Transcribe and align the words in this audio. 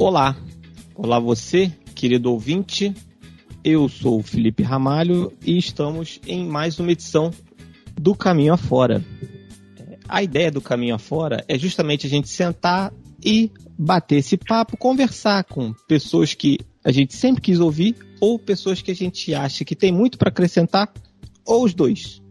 Olá, 0.00 0.34
olá 0.94 1.20
você, 1.20 1.70
querido 1.94 2.32
ouvinte. 2.32 2.94
Eu 3.62 3.86
sou 3.86 4.20
o 4.20 4.22
Felipe 4.22 4.62
Ramalho 4.62 5.30
e 5.44 5.58
estamos 5.58 6.18
em 6.26 6.42
mais 6.42 6.80
uma 6.80 6.90
edição 6.90 7.30
do 8.00 8.14
Caminho 8.14 8.54
Afora. 8.54 9.04
A 10.08 10.22
ideia 10.22 10.50
do 10.50 10.62
Caminho 10.62 10.94
Afora 10.94 11.44
é 11.46 11.58
justamente 11.58 12.06
a 12.06 12.08
gente 12.08 12.30
sentar 12.30 12.90
e 13.22 13.50
bater 13.78 14.16
esse 14.16 14.38
papo, 14.38 14.74
conversar 14.78 15.44
com 15.44 15.74
pessoas 15.86 16.32
que 16.32 16.58
a 16.82 16.90
gente 16.90 17.14
sempre 17.14 17.42
quis 17.42 17.60
ouvir 17.60 17.94
ou 18.22 18.38
pessoas 18.38 18.80
que 18.80 18.90
a 18.90 18.96
gente 18.96 19.34
acha 19.34 19.66
que 19.66 19.76
tem 19.76 19.92
muito 19.92 20.16
para 20.16 20.30
acrescentar, 20.30 20.90
ou 21.44 21.62
os 21.62 21.74
dois. 21.74 22.22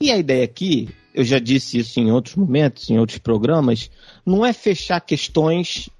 E 0.00 0.10
a 0.10 0.16
ideia 0.16 0.44
aqui, 0.46 0.88
eu 1.14 1.24
já 1.24 1.38
disse 1.38 1.76
isso 1.76 2.00
em 2.00 2.10
outros 2.10 2.36
momentos, 2.36 2.88
em 2.88 2.98
outros 2.98 3.18
programas, 3.18 3.90
não 4.24 4.46
é 4.46 4.54
fechar 4.54 4.98
questões 5.02 5.90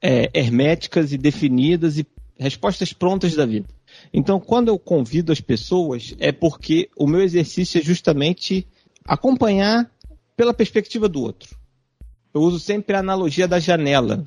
é, 0.00 0.30
herméticas 0.32 1.12
e 1.12 1.18
definidas 1.18 1.98
e 1.98 2.06
respostas 2.38 2.92
prontas 2.92 3.34
da 3.34 3.44
vida. 3.44 3.66
Então, 4.12 4.38
quando 4.38 4.68
eu 4.68 4.78
convido 4.78 5.32
as 5.32 5.40
pessoas, 5.40 6.14
é 6.18 6.30
porque 6.30 6.88
o 6.96 7.06
meu 7.06 7.20
exercício 7.20 7.80
é 7.80 7.82
justamente 7.82 8.66
acompanhar 9.04 9.90
pela 10.36 10.54
perspectiva 10.54 11.08
do 11.08 11.22
outro. 11.22 11.56
Eu 12.32 12.42
uso 12.42 12.60
sempre 12.60 12.94
a 12.94 13.00
analogia 13.00 13.48
da 13.48 13.58
janela. 13.58 14.24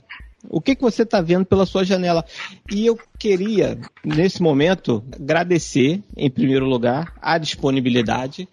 O 0.49 0.59
que, 0.59 0.75
que 0.75 0.81
você 0.81 1.03
está 1.03 1.21
vendo 1.21 1.45
pela 1.45 1.65
sua 1.65 1.85
janela? 1.85 2.25
E 2.69 2.85
eu 2.85 2.97
queria, 3.17 3.79
nesse 4.03 4.41
momento, 4.41 5.03
agradecer, 5.13 6.01
em 6.17 6.29
primeiro 6.29 6.65
lugar, 6.65 7.13
a 7.21 7.37
disponibilidade 7.37 8.47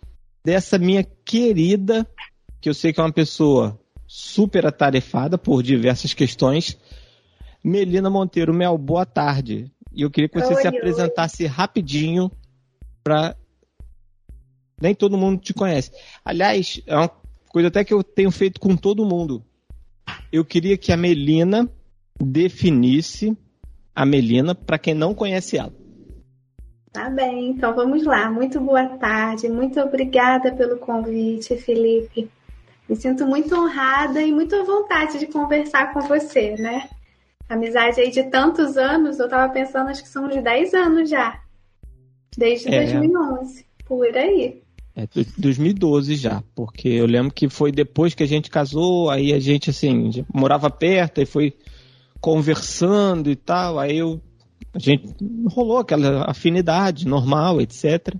dessa 0.44 0.78
minha 0.78 1.04
querida, 1.24 2.06
que 2.60 2.68
eu 2.68 2.74
sei 2.74 2.92
que 2.92 3.00
é 3.00 3.02
uma 3.02 3.12
pessoa 3.12 3.78
super 4.06 4.66
atarefada 4.66 5.36
por 5.36 5.62
diversas 5.62 6.14
questões, 6.14 6.76
Melina 7.62 8.08
Monteiro. 8.10 8.54
Mel, 8.54 8.76
boa 8.78 9.04
tarde. 9.04 9.70
E 9.92 10.02
eu 10.02 10.10
queria 10.10 10.28
que 10.28 10.40
você 10.40 10.54
oi, 10.54 10.60
se 10.60 10.68
apresentasse 10.68 11.42
oi. 11.42 11.48
rapidinho 11.48 12.30
para 13.02 13.36
nem 14.80 14.94
todo 14.94 15.18
mundo 15.18 15.40
te 15.40 15.52
conhece. 15.52 15.90
Aliás, 16.24 16.80
é 16.86 16.94
uma 16.94 17.10
coisa 17.48 17.68
até 17.68 17.84
que 17.84 17.92
eu 17.92 18.02
tenho 18.02 18.30
feito 18.30 18.60
com 18.60 18.76
todo 18.76 19.04
mundo. 19.04 19.42
Eu 20.32 20.44
queria 20.44 20.76
que 20.76 20.92
a 20.92 20.96
Melina 20.96 21.68
definisse 22.20 23.36
a 23.94 24.06
Melina 24.06 24.54
para 24.54 24.78
quem 24.78 24.94
não 24.94 25.14
conhece 25.14 25.56
ela. 25.56 25.72
Tá 26.92 27.10
bem, 27.10 27.50
então 27.50 27.74
vamos 27.74 28.04
lá. 28.04 28.30
Muito 28.30 28.60
boa 28.60 28.86
tarde, 28.98 29.48
muito 29.48 29.80
obrigada 29.80 30.52
pelo 30.54 30.78
convite, 30.78 31.56
Felipe. 31.56 32.30
Me 32.88 32.96
sinto 32.96 33.26
muito 33.26 33.54
honrada 33.54 34.22
e 34.22 34.32
muito 34.32 34.54
à 34.54 34.62
vontade 34.62 35.18
de 35.18 35.26
conversar 35.26 35.92
com 35.92 36.00
você, 36.00 36.54
né? 36.56 36.88
Amizade 37.48 38.00
aí 38.00 38.10
de 38.10 38.24
tantos 38.24 38.76
anos, 38.76 39.18
eu 39.18 39.28
tava 39.28 39.52
pensando, 39.52 39.88
acho 39.88 40.02
que 40.02 40.08
são 40.08 40.28
de 40.28 40.40
10 40.40 40.74
anos 40.74 41.08
já. 41.08 41.40
Desde 42.36 42.68
é. 42.68 42.84
2011, 42.84 43.66
por 43.86 44.06
aí. 44.16 44.62
É, 44.94 45.06
2012 45.38 46.16
já, 46.16 46.42
porque 46.54 46.88
eu 46.88 47.06
lembro 47.06 47.32
que 47.32 47.48
foi 47.48 47.72
depois 47.72 48.14
que 48.14 48.22
a 48.22 48.26
gente 48.26 48.50
casou, 48.50 49.08
aí 49.10 49.32
a 49.32 49.38
gente, 49.38 49.70
assim, 49.70 50.24
morava 50.32 50.68
perto, 50.70 51.20
e 51.20 51.26
foi 51.26 51.54
conversando 52.20 53.30
e 53.30 53.36
tal, 53.36 53.78
aí 53.78 53.98
eu, 53.98 54.20
a 54.74 54.78
gente 54.78 55.14
rolou 55.46 55.78
aquela 55.78 56.28
afinidade 56.28 57.06
normal, 57.06 57.60
etc. 57.60 58.14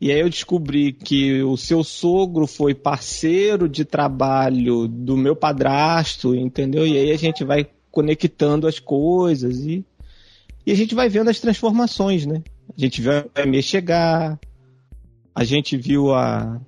E 0.00 0.10
aí 0.10 0.18
eu 0.18 0.28
descobri 0.28 0.92
que 0.92 1.42
o 1.42 1.56
seu 1.56 1.84
sogro 1.84 2.46
foi 2.46 2.74
parceiro 2.74 3.68
de 3.68 3.84
trabalho 3.84 4.88
do 4.88 5.16
meu 5.16 5.36
padrasto, 5.36 6.34
entendeu? 6.34 6.86
E 6.86 6.96
aí 6.96 7.12
a 7.12 7.18
gente 7.18 7.44
vai 7.44 7.68
conectando 7.90 8.66
as 8.66 8.78
coisas 8.78 9.60
e, 9.60 9.84
e 10.66 10.72
a 10.72 10.74
gente 10.74 10.94
vai 10.94 11.08
vendo 11.08 11.30
as 11.30 11.40
transformações, 11.40 12.26
né? 12.26 12.42
A 12.76 12.80
gente 12.80 13.00
viu 13.00 13.12
a 13.12 13.24
Amy 13.34 13.62
chegar, 13.62 14.38
a 15.34 15.44
gente 15.44 15.76
viu 15.76 16.14
a 16.14 16.60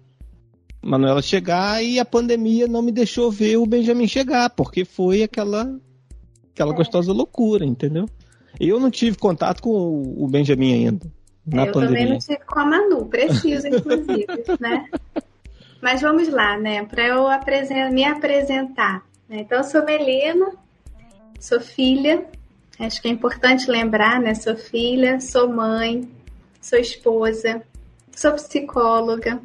Manuela 0.82 1.22
chegar 1.22 1.82
e 1.82 2.00
a 2.00 2.04
pandemia 2.04 2.66
não 2.66 2.82
me 2.82 2.90
deixou 2.90 3.30
ver 3.30 3.56
o 3.56 3.66
Benjamin 3.66 4.08
chegar, 4.08 4.50
porque 4.50 4.84
foi 4.84 5.22
aquela 5.22 5.78
aquela 6.52 6.72
gostosa 6.72 7.12
loucura, 7.12 7.64
entendeu? 7.64 8.06
Eu 8.60 8.78
não 8.78 8.90
tive 8.90 9.16
contato 9.16 9.62
com 9.62 9.70
o 10.16 10.28
Benjamin 10.28 10.74
ainda. 10.74 11.06
Na 11.46 11.66
eu 11.66 11.72
pandemia. 11.72 11.98
também 11.98 12.12
não 12.12 12.18
tive 12.18 12.44
com 12.44 12.60
a 12.60 12.64
Manu, 12.64 13.06
preciso, 13.06 13.66
inclusive, 13.66 14.26
né? 14.60 14.86
Mas 15.80 16.00
vamos 16.00 16.28
lá, 16.28 16.56
né? 16.56 16.84
Para 16.84 17.06
eu 17.06 17.26
me 17.90 18.04
apresentar. 18.04 19.02
Né? 19.28 19.40
Então, 19.40 19.58
eu 19.58 19.64
sou 19.64 19.84
Melina, 19.84 20.52
sou 21.42 21.60
filha, 21.60 22.24
acho 22.78 23.02
que 23.02 23.08
é 23.08 23.10
importante 23.10 23.68
lembrar, 23.68 24.20
né? 24.20 24.32
Sou 24.32 24.56
filha, 24.56 25.20
sou 25.20 25.48
mãe, 25.48 26.08
sou 26.60 26.78
esposa, 26.78 27.60
sou 28.14 28.32
psicóloga 28.34 29.40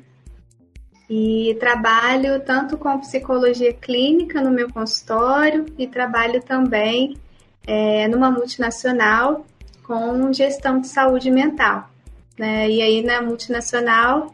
e 1.09 1.57
trabalho 1.59 2.39
tanto 2.41 2.77
com 2.77 2.99
psicologia 2.99 3.73
clínica 3.73 4.39
no 4.41 4.51
meu 4.51 4.71
consultório 4.71 5.65
e 5.75 5.87
trabalho 5.87 6.39
também 6.43 7.17
é, 7.65 8.07
numa 8.07 8.29
multinacional 8.29 9.43
com 9.81 10.31
gestão 10.31 10.79
de 10.79 10.87
saúde 10.87 11.31
mental. 11.31 11.89
Né? 12.37 12.69
E 12.69 12.79
aí 12.79 13.01
na 13.01 13.23
multinacional 13.23 14.31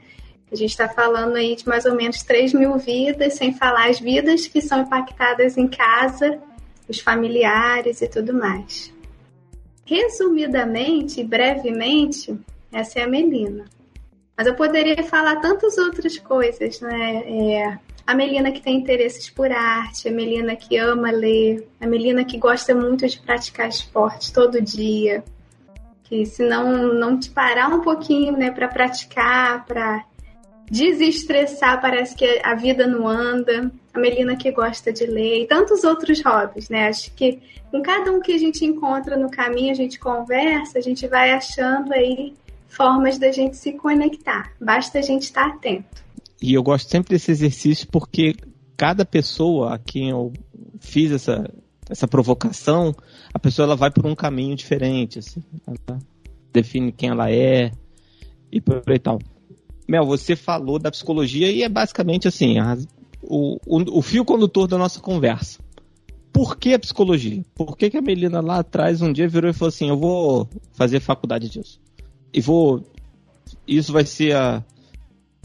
a 0.52 0.56
gente 0.56 0.72
está 0.72 0.90
falando 0.90 1.38
aí 1.38 1.56
de 1.56 1.66
mais 1.66 1.86
ou 1.86 1.96
menos 1.96 2.24
3 2.24 2.54
mil 2.54 2.78
vidas, 2.78 3.36
sem 3.36 3.54
falar 3.54 3.90
as 3.90 4.02
vidas 4.02 4.48
que 4.48 4.62
são 4.62 4.82
impactadas 4.82 5.58
em 5.58 5.68
casa 5.70 6.42
os 6.88 7.00
familiares 7.00 8.02
e 8.02 8.08
tudo 8.08 8.34
mais. 8.34 8.94
Resumidamente, 9.86 11.24
brevemente, 11.24 12.38
essa 12.72 13.00
é 13.00 13.04
a 13.04 13.08
Melina. 13.08 13.66
Mas 14.36 14.48
eu 14.48 14.56
poderia 14.56 15.04
falar 15.04 15.36
tantas 15.38 15.78
outras 15.78 16.18
coisas, 16.18 16.82
né? 16.82 17.24
É, 17.26 17.78
a 18.06 18.16
Melina 18.16 18.52
que 18.52 18.62
tem 18.62 18.78
interesses 18.78 19.30
por 19.30 19.52
arte, 19.52 20.10
a 20.10 20.12
Melina 20.12 20.56
que 20.56 20.78
ama 20.78 21.12
ler, 21.12 21.68
a 21.80 21.88
Melina 21.88 22.26
que 22.26 22.38
gosta 22.38 22.74
muito 22.74 23.08
de 23.08 23.20
praticar 23.20 23.70
esporte 23.70 24.34
todo 24.34 24.62
dia, 24.62 25.24
que 26.04 26.26
se 26.26 26.44
não, 26.44 26.94
não 26.94 27.20
te 27.20 27.30
parar 27.30 27.70
um 27.70 27.82
pouquinho, 27.82 28.34
né, 28.34 28.52
para 28.52 28.68
praticar, 28.68 29.66
para 29.66 30.04
desestressar, 30.70 31.80
parece 31.80 32.16
que 32.16 32.42
a 32.44 32.56
vida 32.56 32.86
não 32.86 33.08
anda. 33.08 33.72
A 33.94 34.00
Melina 34.00 34.36
que 34.36 34.52
gosta 34.52 34.92
de 34.92 35.06
ler 35.06 35.44
e 35.44 35.48
tantos 35.48 35.84
outros 35.84 36.22
hobbies, 36.24 36.70
né? 36.70 36.88
Acho 36.88 37.14
que 37.14 37.40
com 37.70 37.82
cada 37.82 38.12
um 38.12 38.20
que 38.20 38.34
a 38.34 38.38
gente 38.38 38.66
encontra 38.66 39.16
no 39.18 39.30
caminho, 39.30 39.72
a 39.72 39.76
gente 39.76 40.00
conversa, 40.00 40.80
a 40.80 40.82
gente 40.82 41.08
vai 41.08 41.32
achando 41.32 41.94
aí 41.94 42.34
formas 42.68 43.20
da 43.20 43.32
gente 43.32 43.56
se 43.56 43.74
conectar. 43.74 44.52
Basta 44.60 45.00
a 45.00 45.02
gente 45.02 45.24
estar 45.24 45.48
atento. 45.48 46.04
E 46.42 46.54
eu 46.54 46.64
gosto 46.64 46.90
sempre 46.90 47.16
desse 47.16 47.32
exercício 47.32 47.88
porque 47.90 48.36
cada 48.76 49.06
pessoa 49.06 49.76
a 49.76 49.80
quem 49.80 50.10
eu 50.10 50.34
fiz 50.80 51.12
essa, 51.12 51.50
essa 51.90 52.08
provocação, 52.08 52.94
a 53.34 53.40
pessoa 53.40 53.66
ela 53.66 53.76
vai 53.76 53.92
por 53.92 54.06
um 54.06 54.16
caminho 54.16 54.56
diferente, 54.56 55.20
assim, 55.20 55.42
ela 55.66 56.00
define 56.52 56.92
quem 56.92 57.10
ela 57.10 57.32
é 57.32 57.72
e 58.52 58.60
por 58.60 58.84
aí 58.88 59.00
tal. 59.00 59.20
Mel, 59.88 60.06
você 60.06 60.36
falou 60.36 60.80
da 60.80 60.92
psicologia 60.92 61.52
e 61.52 61.64
é 61.64 61.70
basicamente 61.70 62.28
assim, 62.28 62.60
a, 62.60 62.78
o, 63.24 63.58
o, 63.66 64.00
o, 64.00 64.02
fio 64.02 64.26
condutor 64.26 64.68
da 64.68 64.78
nossa 64.78 65.00
conversa. 65.00 65.60
Por 66.32 66.58
que 66.58 66.74
a 66.74 66.80
psicologia? 66.80 67.44
Por 67.54 67.78
que, 67.78 67.90
que 67.90 67.98
a 67.98 68.02
Melina 68.02 68.42
lá 68.42 68.60
atrás 68.60 69.02
um 69.02 69.14
dia 69.14 69.28
virou 69.28 69.50
e 69.50 69.54
falou 69.54 69.70
assim, 69.70 69.90
eu 69.90 69.98
vou 69.98 70.50
fazer 70.74 71.00
faculdade 71.00 71.50
disso? 71.50 71.80
E 72.34 72.42
vou... 72.42 72.84
Isso 73.68 73.94
vai 73.94 74.06
ser 74.06 74.36
a, 74.36 74.64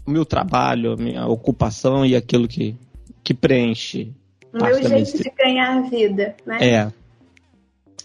o 0.05 0.11
meu 0.11 0.25
trabalho, 0.25 0.93
a 0.93 0.97
minha 0.97 1.27
ocupação 1.27 2.05
e 2.05 2.15
aquilo 2.15 2.47
que, 2.47 2.75
que 3.23 3.33
preenche. 3.33 4.11
O 4.51 4.63
meu 4.63 4.83
jeito 4.83 5.17
de 5.17 5.31
ganhar 5.37 5.81
vida, 5.89 6.35
né? 6.45 6.57
É. 6.61 6.93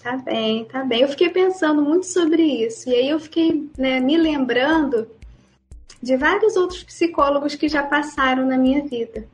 Tá 0.02 0.18
bem, 0.18 0.66
tá 0.66 0.84
bem. 0.84 1.00
Eu 1.00 1.08
fiquei 1.08 1.30
pensando 1.30 1.80
muito 1.80 2.04
sobre 2.04 2.42
isso. 2.42 2.90
E 2.90 2.94
aí 2.94 3.08
eu 3.08 3.18
fiquei 3.18 3.70
né, 3.78 4.00
me 4.00 4.18
lembrando 4.18 5.08
de 6.02 6.14
vários 6.18 6.56
outros 6.56 6.84
psicólogos 6.84 7.54
que 7.54 7.66
já 7.66 7.82
passaram 7.82 8.46
na 8.46 8.58
minha 8.58 8.84
vida. 8.84 9.26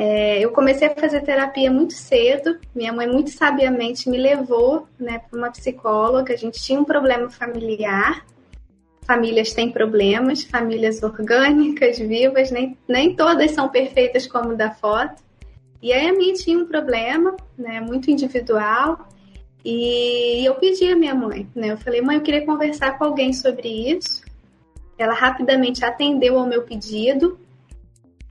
É, 0.00 0.38
eu 0.38 0.52
comecei 0.52 0.86
a 0.86 0.94
fazer 0.94 1.22
terapia 1.22 1.72
muito 1.72 1.92
cedo. 1.92 2.56
Minha 2.72 2.92
mãe 2.92 3.08
muito 3.08 3.30
sabiamente 3.30 4.08
me 4.08 4.16
levou 4.16 4.86
né, 4.96 5.18
para 5.18 5.36
uma 5.36 5.50
psicóloga. 5.50 6.32
A 6.32 6.36
gente 6.36 6.62
tinha 6.62 6.78
um 6.78 6.84
problema 6.84 7.28
familiar. 7.28 8.24
Famílias 9.04 9.52
têm 9.52 9.72
problemas, 9.72 10.44
famílias 10.44 11.02
orgânicas, 11.02 11.98
vivas, 11.98 12.52
nem, 12.52 12.78
nem 12.86 13.16
todas 13.16 13.50
são 13.50 13.68
perfeitas 13.70 14.24
como 14.24 14.54
da 14.54 14.70
foto. 14.70 15.20
E 15.82 15.92
aí 15.92 16.06
a 16.06 16.12
minha 16.12 16.34
tinha 16.34 16.56
um 16.56 16.66
problema, 16.66 17.36
né, 17.56 17.80
muito 17.80 18.08
individual. 18.08 19.08
E 19.64 20.44
eu 20.46 20.54
pedi 20.54 20.92
a 20.92 20.94
minha 20.94 21.14
mãe, 21.14 21.48
né? 21.56 21.72
Eu 21.72 21.76
falei, 21.76 22.00
mãe, 22.00 22.18
eu 22.18 22.22
queria 22.22 22.46
conversar 22.46 22.96
com 22.96 23.04
alguém 23.04 23.32
sobre 23.32 23.66
isso. 23.68 24.22
Ela 24.96 25.14
rapidamente 25.14 25.84
atendeu 25.84 26.38
ao 26.38 26.46
meu 26.46 26.62
pedido 26.62 27.36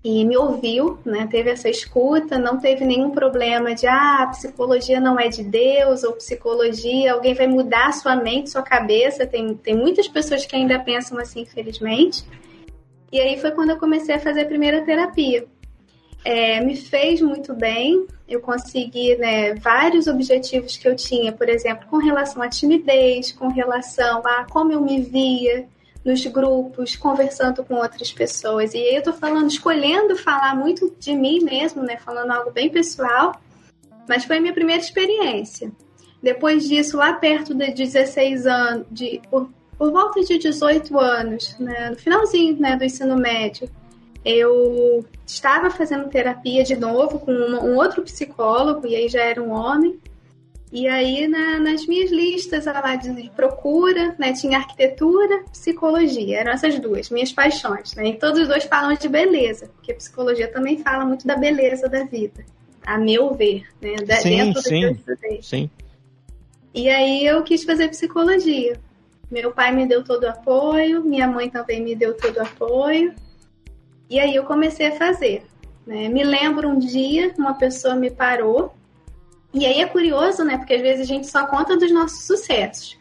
e 0.07 0.23
me 0.23 0.37
ouviu, 0.37 0.97
né? 1.03 1.27
Teve 1.29 1.49
essa 1.49 1.69
escuta, 1.69 2.39
não 2.39 2.57
teve 2.57 2.85
nenhum 2.85 3.11
problema 3.11 3.75
de 3.75 3.85
ah, 3.85 4.25
psicologia 4.31 5.01
não 5.01 5.19
é 5.19 5.27
de 5.27 5.43
Deus 5.43 6.01
ou 6.01 6.13
psicologia, 6.13 7.11
alguém 7.11 7.33
vai 7.33 7.45
mudar 7.45 7.91
sua 7.91 8.15
mente, 8.15 8.49
sua 8.49 8.61
cabeça. 8.61 9.27
Tem, 9.27 9.53
tem 9.55 9.75
muitas 9.75 10.07
pessoas 10.07 10.45
que 10.45 10.55
ainda 10.55 10.79
pensam 10.79 11.19
assim, 11.19 11.41
infelizmente. 11.41 12.23
E 13.11 13.19
aí 13.19 13.37
foi 13.37 13.51
quando 13.51 13.71
eu 13.71 13.77
comecei 13.77 14.15
a 14.15 14.19
fazer 14.19 14.43
a 14.43 14.45
primeira 14.45 14.81
terapia. 14.85 15.45
É, 16.23 16.61
me 16.61 16.77
fez 16.77 17.21
muito 17.21 17.53
bem, 17.53 18.07
eu 18.29 18.39
consegui 18.39 19.17
né, 19.17 19.55
vários 19.55 20.07
objetivos 20.07 20.77
que 20.77 20.87
eu 20.87 20.95
tinha, 20.95 21.33
por 21.33 21.49
exemplo, 21.49 21.85
com 21.89 21.97
relação 21.97 22.41
à 22.41 22.47
timidez, 22.47 23.33
com 23.33 23.49
relação 23.49 24.21
a 24.25 24.45
como 24.45 24.71
eu 24.71 24.81
me 24.81 25.01
via, 25.01 25.67
nos 26.07 26.25
grupos, 26.25 26.95
conversando 26.95 27.63
com 27.65 27.75
outras 27.75 28.13
pessoas. 28.13 28.73
E 28.73 28.77
eu 28.77 29.03
tô 29.03 29.11
falando, 29.11 29.49
escolhendo 29.49 30.15
falar 30.15 30.55
muito 30.55 30.95
de 30.97 31.13
mim 31.13 31.41
mesmo, 31.43 31.83
né? 31.83 31.97
Falando 31.97 32.31
algo 32.31 32.49
bem 32.49 32.69
pessoal, 32.69 33.39
mas 34.07 34.23
foi 34.23 34.37
a 34.37 34.41
minha 34.41 34.53
primeira 34.53 34.81
experiência. 34.81 35.69
Depois 36.23 36.67
disso, 36.67 36.95
lá 36.97 37.13
perto 37.13 37.53
de 37.53 37.71
16 37.71 38.47
anos, 38.47 38.87
de, 38.89 39.21
por, 39.29 39.49
por 39.77 39.91
volta 39.91 40.21
de 40.21 40.37
18 40.37 40.97
anos, 40.97 41.57
né, 41.59 41.89
no 41.89 41.97
finalzinho 41.97 42.57
né, 42.57 42.75
do 42.77 42.85
ensino 42.85 43.17
médio, 43.17 43.69
eu 44.23 45.05
estava 45.25 45.69
fazendo 45.69 46.09
terapia 46.09 46.63
de 46.63 46.75
novo 46.75 47.19
com 47.19 47.31
um 47.31 47.75
outro 47.75 48.01
psicólogo, 48.01 48.87
e 48.87 48.95
aí 48.95 49.09
já 49.09 49.21
era 49.21 49.43
um 49.43 49.51
homem. 49.51 49.99
E 50.71 50.85
aí, 50.87 51.27
na, 51.27 51.59
nas 51.59 51.85
minhas 51.85 52.11
listas 52.11 52.65
lá 52.65 52.95
de 52.95 53.29
procura, 53.29 54.13
né, 54.19 54.33
tinha 54.33 54.57
arquitetura, 54.57 55.43
psicologia. 55.51 56.39
Eram 56.39 56.51
essas 56.51 56.77
duas, 56.77 57.09
minhas 57.09 57.31
paixões. 57.31 57.95
Né? 57.95 58.09
E 58.09 58.13
todos 58.15 58.41
os 58.41 58.47
dois 58.47 58.65
falam 58.65 58.93
de 58.95 59.07
beleza, 59.07 59.69
porque 59.75 59.93
psicologia 59.93 60.51
também 60.51 60.77
fala 60.77 61.05
muito 61.05 61.25
da 61.25 61.37
beleza 61.37 61.87
da 61.87 62.03
vida, 62.03 62.45
a 62.85 62.97
meu 62.97 63.33
ver, 63.33 63.65
né? 63.81 63.95
sim, 64.17 64.29
dentro 64.29 64.61
sim, 64.61 64.83
eu 64.83 65.41
Sim. 65.41 65.69
E 66.73 66.89
aí 66.89 67.25
eu 67.25 67.41
quis 67.43 67.63
fazer 67.63 67.87
psicologia. 67.87 68.77
Meu 69.31 69.51
pai 69.51 69.73
me 69.73 69.85
deu 69.85 70.03
todo 70.03 70.23
o 70.23 70.29
apoio, 70.29 71.03
minha 71.03 71.27
mãe 71.27 71.49
também 71.49 71.81
me 71.81 71.95
deu 71.95 72.13
todo 72.13 72.37
o 72.37 72.41
apoio. 72.41 73.13
E 74.09 74.19
aí 74.19 74.35
eu 74.35 74.43
comecei 74.43 74.87
a 74.87 74.95
fazer. 74.95 75.43
Né? 75.85 76.07
Me 76.07 76.23
lembro 76.23 76.69
um 76.69 76.77
dia, 76.77 77.33
uma 77.37 77.53
pessoa 77.53 77.95
me 77.95 78.11
parou 78.11 78.76
e 79.53 79.65
aí 79.65 79.81
é 79.81 79.85
curioso, 79.85 80.43
né? 80.43 80.57
Porque 80.57 80.73
às 80.73 80.81
vezes 80.81 81.01
a 81.01 81.05
gente 81.05 81.27
só 81.27 81.45
conta 81.47 81.77
dos 81.77 81.91
nossos 81.91 82.23
sucessos. 82.23 82.97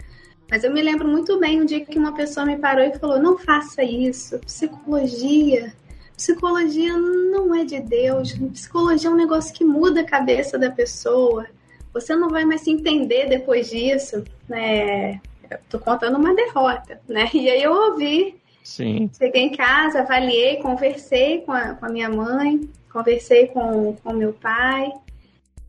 Mas 0.50 0.62
eu 0.62 0.72
me 0.72 0.80
lembro 0.80 1.08
muito 1.08 1.38
bem 1.40 1.60
um 1.60 1.64
dia 1.64 1.84
que 1.84 1.98
uma 1.98 2.14
pessoa 2.14 2.46
me 2.46 2.56
parou 2.56 2.84
e 2.84 2.98
falou: 2.98 3.18
não 3.18 3.36
faça 3.36 3.82
isso, 3.82 4.38
psicologia. 4.40 5.72
Psicologia 6.16 6.96
não 6.96 7.54
é 7.54 7.64
de 7.64 7.80
Deus. 7.80 8.32
Psicologia 8.52 9.10
é 9.10 9.12
um 9.12 9.16
negócio 9.16 9.52
que 9.52 9.64
muda 9.64 10.00
a 10.00 10.06
cabeça 10.06 10.58
da 10.58 10.70
pessoa. 10.70 11.46
Você 11.92 12.14
não 12.14 12.30
vai 12.30 12.44
mais 12.44 12.62
se 12.62 12.70
entender 12.70 13.28
depois 13.28 13.68
disso. 13.68 14.24
Né? 14.48 15.20
Eu 15.50 15.58
tô 15.68 15.78
contando 15.78 16.16
uma 16.16 16.34
derrota, 16.34 17.00
né? 17.08 17.28
E 17.34 17.50
aí 17.50 17.62
eu 17.62 17.72
ouvi. 17.72 18.40
Sim. 18.62 19.10
Cheguei 19.16 19.42
em 19.42 19.52
casa, 19.52 20.00
avaliei, 20.00 20.56
conversei 20.56 21.42
com 21.42 21.52
a, 21.52 21.74
com 21.74 21.86
a 21.86 21.88
minha 21.88 22.08
mãe, 22.08 22.68
conversei 22.92 23.48
com 23.48 23.96
o 24.04 24.12
meu 24.12 24.32
pai. 24.32 24.90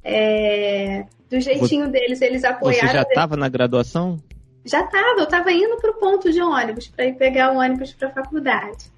É, 0.10 1.06
do 1.30 1.40
jeitinho 1.42 1.90
deles, 1.90 2.22
eles 2.22 2.46
apoiaram. 2.46 2.88
Você 2.88 2.94
já 2.94 3.02
estava 3.02 3.36
na 3.36 3.50
graduação? 3.50 4.18
Já 4.64 4.82
estava, 4.82 5.20
eu 5.20 5.26
estava 5.26 5.52
indo 5.52 5.76
para 5.78 5.92
o 5.92 5.96
ponto 5.96 6.32
de 6.32 6.42
ônibus 6.42 6.88
para 6.88 7.06
ir 7.06 7.16
pegar 7.16 7.52
o 7.52 7.58
ônibus 7.58 7.94
para 7.94 8.08
a 8.08 8.12
faculdade. 8.12 8.90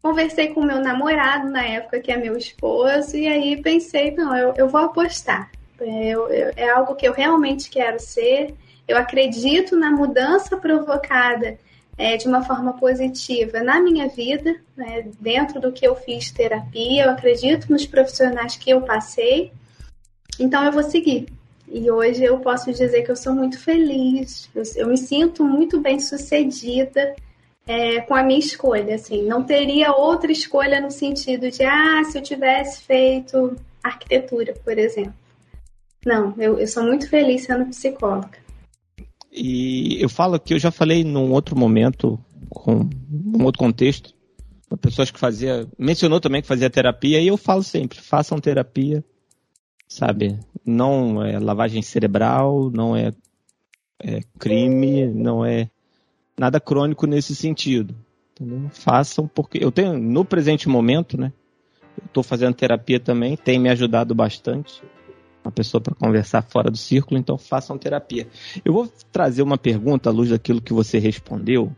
Conversei 0.00 0.48
com 0.48 0.62
meu 0.62 0.80
namorado 0.80 1.50
na 1.50 1.62
época, 1.62 2.00
que 2.00 2.10
é 2.10 2.16
meu 2.16 2.36
esposo, 2.36 3.14
e 3.14 3.26
aí 3.26 3.60
pensei, 3.60 4.14
não, 4.14 4.34
eu, 4.34 4.54
eu 4.56 4.68
vou 4.68 4.80
apostar. 4.80 5.50
Eu, 5.78 6.28
eu, 6.28 6.52
é 6.56 6.70
algo 6.70 6.94
que 6.94 7.06
eu 7.06 7.12
realmente 7.12 7.68
quero 7.68 8.00
ser. 8.00 8.54
Eu 8.86 8.96
acredito 8.96 9.76
na 9.76 9.90
mudança 9.90 10.56
provocada 10.56 11.58
é, 11.98 12.16
de 12.16 12.26
uma 12.26 12.42
forma 12.42 12.72
positiva 12.74 13.60
na 13.60 13.80
minha 13.80 14.08
vida, 14.08 14.56
né, 14.74 15.08
dentro 15.20 15.60
do 15.60 15.72
que 15.72 15.86
eu 15.86 15.94
fiz 15.94 16.30
terapia. 16.30 17.04
Eu 17.04 17.10
acredito 17.10 17.70
nos 17.70 17.84
profissionais 17.84 18.56
que 18.56 18.70
eu 18.70 18.80
passei 18.80 19.52
então 20.38 20.64
eu 20.64 20.72
vou 20.72 20.82
seguir. 20.82 21.26
E 21.70 21.90
hoje 21.90 22.24
eu 22.24 22.38
posso 22.40 22.72
dizer 22.72 23.02
que 23.02 23.10
eu 23.10 23.16
sou 23.16 23.34
muito 23.34 23.58
feliz, 23.58 24.48
eu, 24.54 24.62
eu 24.76 24.88
me 24.88 24.96
sinto 24.96 25.44
muito 25.44 25.80
bem 25.80 26.00
sucedida 26.00 27.14
é, 27.66 28.00
com 28.00 28.14
a 28.14 28.22
minha 28.22 28.38
escolha. 28.38 28.94
Assim, 28.94 29.22
não 29.22 29.44
teria 29.44 29.92
outra 29.92 30.32
escolha 30.32 30.80
no 30.80 30.90
sentido 30.90 31.50
de, 31.50 31.62
ah, 31.64 32.02
se 32.04 32.16
eu 32.16 32.22
tivesse 32.22 32.82
feito 32.82 33.54
arquitetura, 33.82 34.54
por 34.64 34.78
exemplo. 34.78 35.14
Não, 36.04 36.34
eu, 36.38 36.58
eu 36.58 36.66
sou 36.66 36.84
muito 36.84 37.08
feliz 37.08 37.42
sendo 37.42 37.66
psicóloga. 37.66 38.38
E 39.30 40.02
eu 40.02 40.08
falo 40.08 40.40
que 40.40 40.54
eu 40.54 40.58
já 40.58 40.70
falei 40.70 41.04
num 41.04 41.32
outro 41.32 41.54
momento, 41.54 42.18
com 42.48 42.88
um 43.34 43.44
outro 43.44 43.58
contexto, 43.58 44.14
pessoas 44.80 45.10
que 45.10 45.18
fazia, 45.18 45.66
mencionou 45.78 46.20
também 46.20 46.40
que 46.40 46.48
fazia 46.48 46.70
terapia, 46.70 47.20
e 47.20 47.26
eu 47.26 47.36
falo 47.36 47.62
sempre, 47.62 48.00
façam 48.00 48.38
terapia, 48.38 49.04
sabe? 49.88 50.38
Não 50.64 51.24
é 51.24 51.38
lavagem 51.38 51.80
cerebral, 51.80 52.70
não 52.70 52.94
é, 52.94 53.12
é 53.98 54.20
crime, 54.38 55.06
não 55.06 55.44
é 55.44 55.70
nada 56.38 56.60
crônico 56.60 57.06
nesse 57.06 57.34
sentido. 57.34 57.96
Entendeu? 58.32 58.68
Façam 58.70 59.26
porque 59.26 59.58
eu 59.62 59.72
tenho 59.72 59.98
no 59.98 60.24
presente 60.24 60.68
momento, 60.68 61.18
né? 61.18 61.32
Estou 62.04 62.22
fazendo 62.22 62.54
terapia 62.54 63.00
também, 63.00 63.36
tem 63.36 63.58
me 63.58 63.68
ajudado 63.68 64.14
bastante. 64.14 64.82
Uma 65.42 65.50
pessoa 65.50 65.80
para 65.80 65.94
conversar 65.94 66.42
fora 66.42 66.70
do 66.70 66.76
círculo, 66.76 67.18
então 67.18 67.38
façam 67.38 67.78
terapia. 67.78 68.28
Eu 68.64 68.72
vou 68.72 68.86
trazer 69.10 69.42
uma 69.42 69.58
pergunta 69.58 70.10
à 70.10 70.12
luz 70.12 70.28
daquilo 70.28 70.60
que 70.60 70.72
você 70.72 70.98
respondeu, 70.98 71.74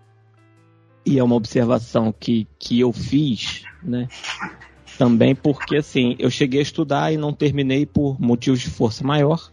e 1.05 1.19
é 1.19 1.25
uma 1.25 1.37
observação 1.37 2.13
que, 2.13 2.47
que 2.59 2.81
eu 2.81 2.93
fiz, 2.93 3.65
né? 3.83 4.09
Também 5.01 5.35
porque 5.35 5.77
assim, 5.77 6.15
eu 6.19 6.31
cheguei 6.31 6.61
a 6.61 6.63
estudar 6.63 7.11
e 7.11 7.17
não 7.17 7.33
terminei 7.33 7.87
por 7.87 8.21
motivos 8.21 8.61
de 8.61 8.69
força 8.69 9.03
maior, 9.03 9.51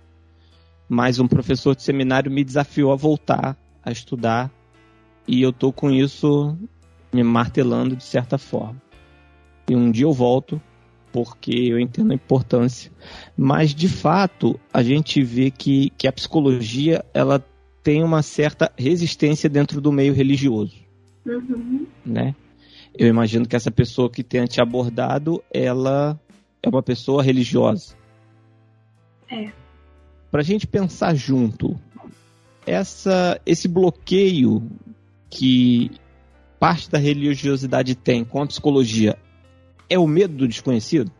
mas 0.89 1.19
um 1.19 1.27
professor 1.27 1.73
de 1.73 1.83
seminário 1.83 2.29
me 2.29 2.43
desafiou 2.43 2.91
a 2.91 2.97
voltar 2.97 3.55
a 3.81 3.89
estudar 3.89 4.51
e 5.25 5.41
eu 5.41 5.53
tô 5.53 5.71
com 5.71 5.89
isso 5.89 6.57
me 7.13 7.23
martelando 7.23 7.95
de 7.95 8.03
certa 8.03 8.37
forma. 8.37 8.75
E 9.69 9.73
um 9.73 9.89
dia 9.89 10.03
eu 10.03 10.11
volto 10.11 10.61
porque 11.13 11.53
eu 11.53 11.79
entendo 11.79 12.11
a 12.11 12.15
importância, 12.15 12.91
mas 13.37 13.73
de 13.73 13.87
fato 13.87 14.59
a 14.73 14.83
gente 14.83 15.23
vê 15.23 15.49
que, 15.49 15.91
que 15.91 16.09
a 16.09 16.11
psicologia 16.11 17.05
ela 17.13 17.41
tem 17.81 18.03
uma 18.03 18.21
certa 18.21 18.69
resistência 18.77 19.49
dentro 19.49 19.79
do 19.79 19.93
meio 19.93 20.13
religioso, 20.13 20.75
uhum. 21.25 21.87
né? 22.05 22.35
Eu 22.97 23.07
imagino 23.07 23.47
que 23.47 23.55
essa 23.55 23.71
pessoa 23.71 24.09
que 24.09 24.23
tenha 24.23 24.47
te 24.47 24.59
abordado, 24.59 25.43
ela 25.53 26.19
é 26.61 26.67
uma 26.69 26.81
pessoa 26.81 27.21
religiosa. 27.21 27.95
É. 29.29 29.51
Pra 30.31 30.41
gente 30.41 30.65
pensar 30.65 31.15
junto, 31.15 31.79
essa, 32.65 33.39
esse 33.45 33.67
bloqueio 33.67 34.63
que 35.29 35.91
parte 36.59 36.89
da 36.89 36.97
religiosidade 36.97 37.95
tem 37.95 38.25
com 38.25 38.41
a 38.41 38.47
psicologia 38.47 39.17
é 39.89 39.97
o 39.97 40.07
medo 40.07 40.35
do 40.35 40.47
desconhecido? 40.47 41.11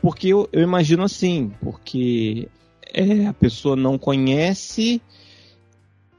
Porque 0.00 0.28
eu, 0.28 0.48
eu 0.52 0.62
imagino 0.62 1.02
assim, 1.02 1.52
porque 1.60 2.48
é, 2.92 3.26
a 3.26 3.32
pessoa 3.32 3.76
não 3.76 3.98
conhece 3.98 5.00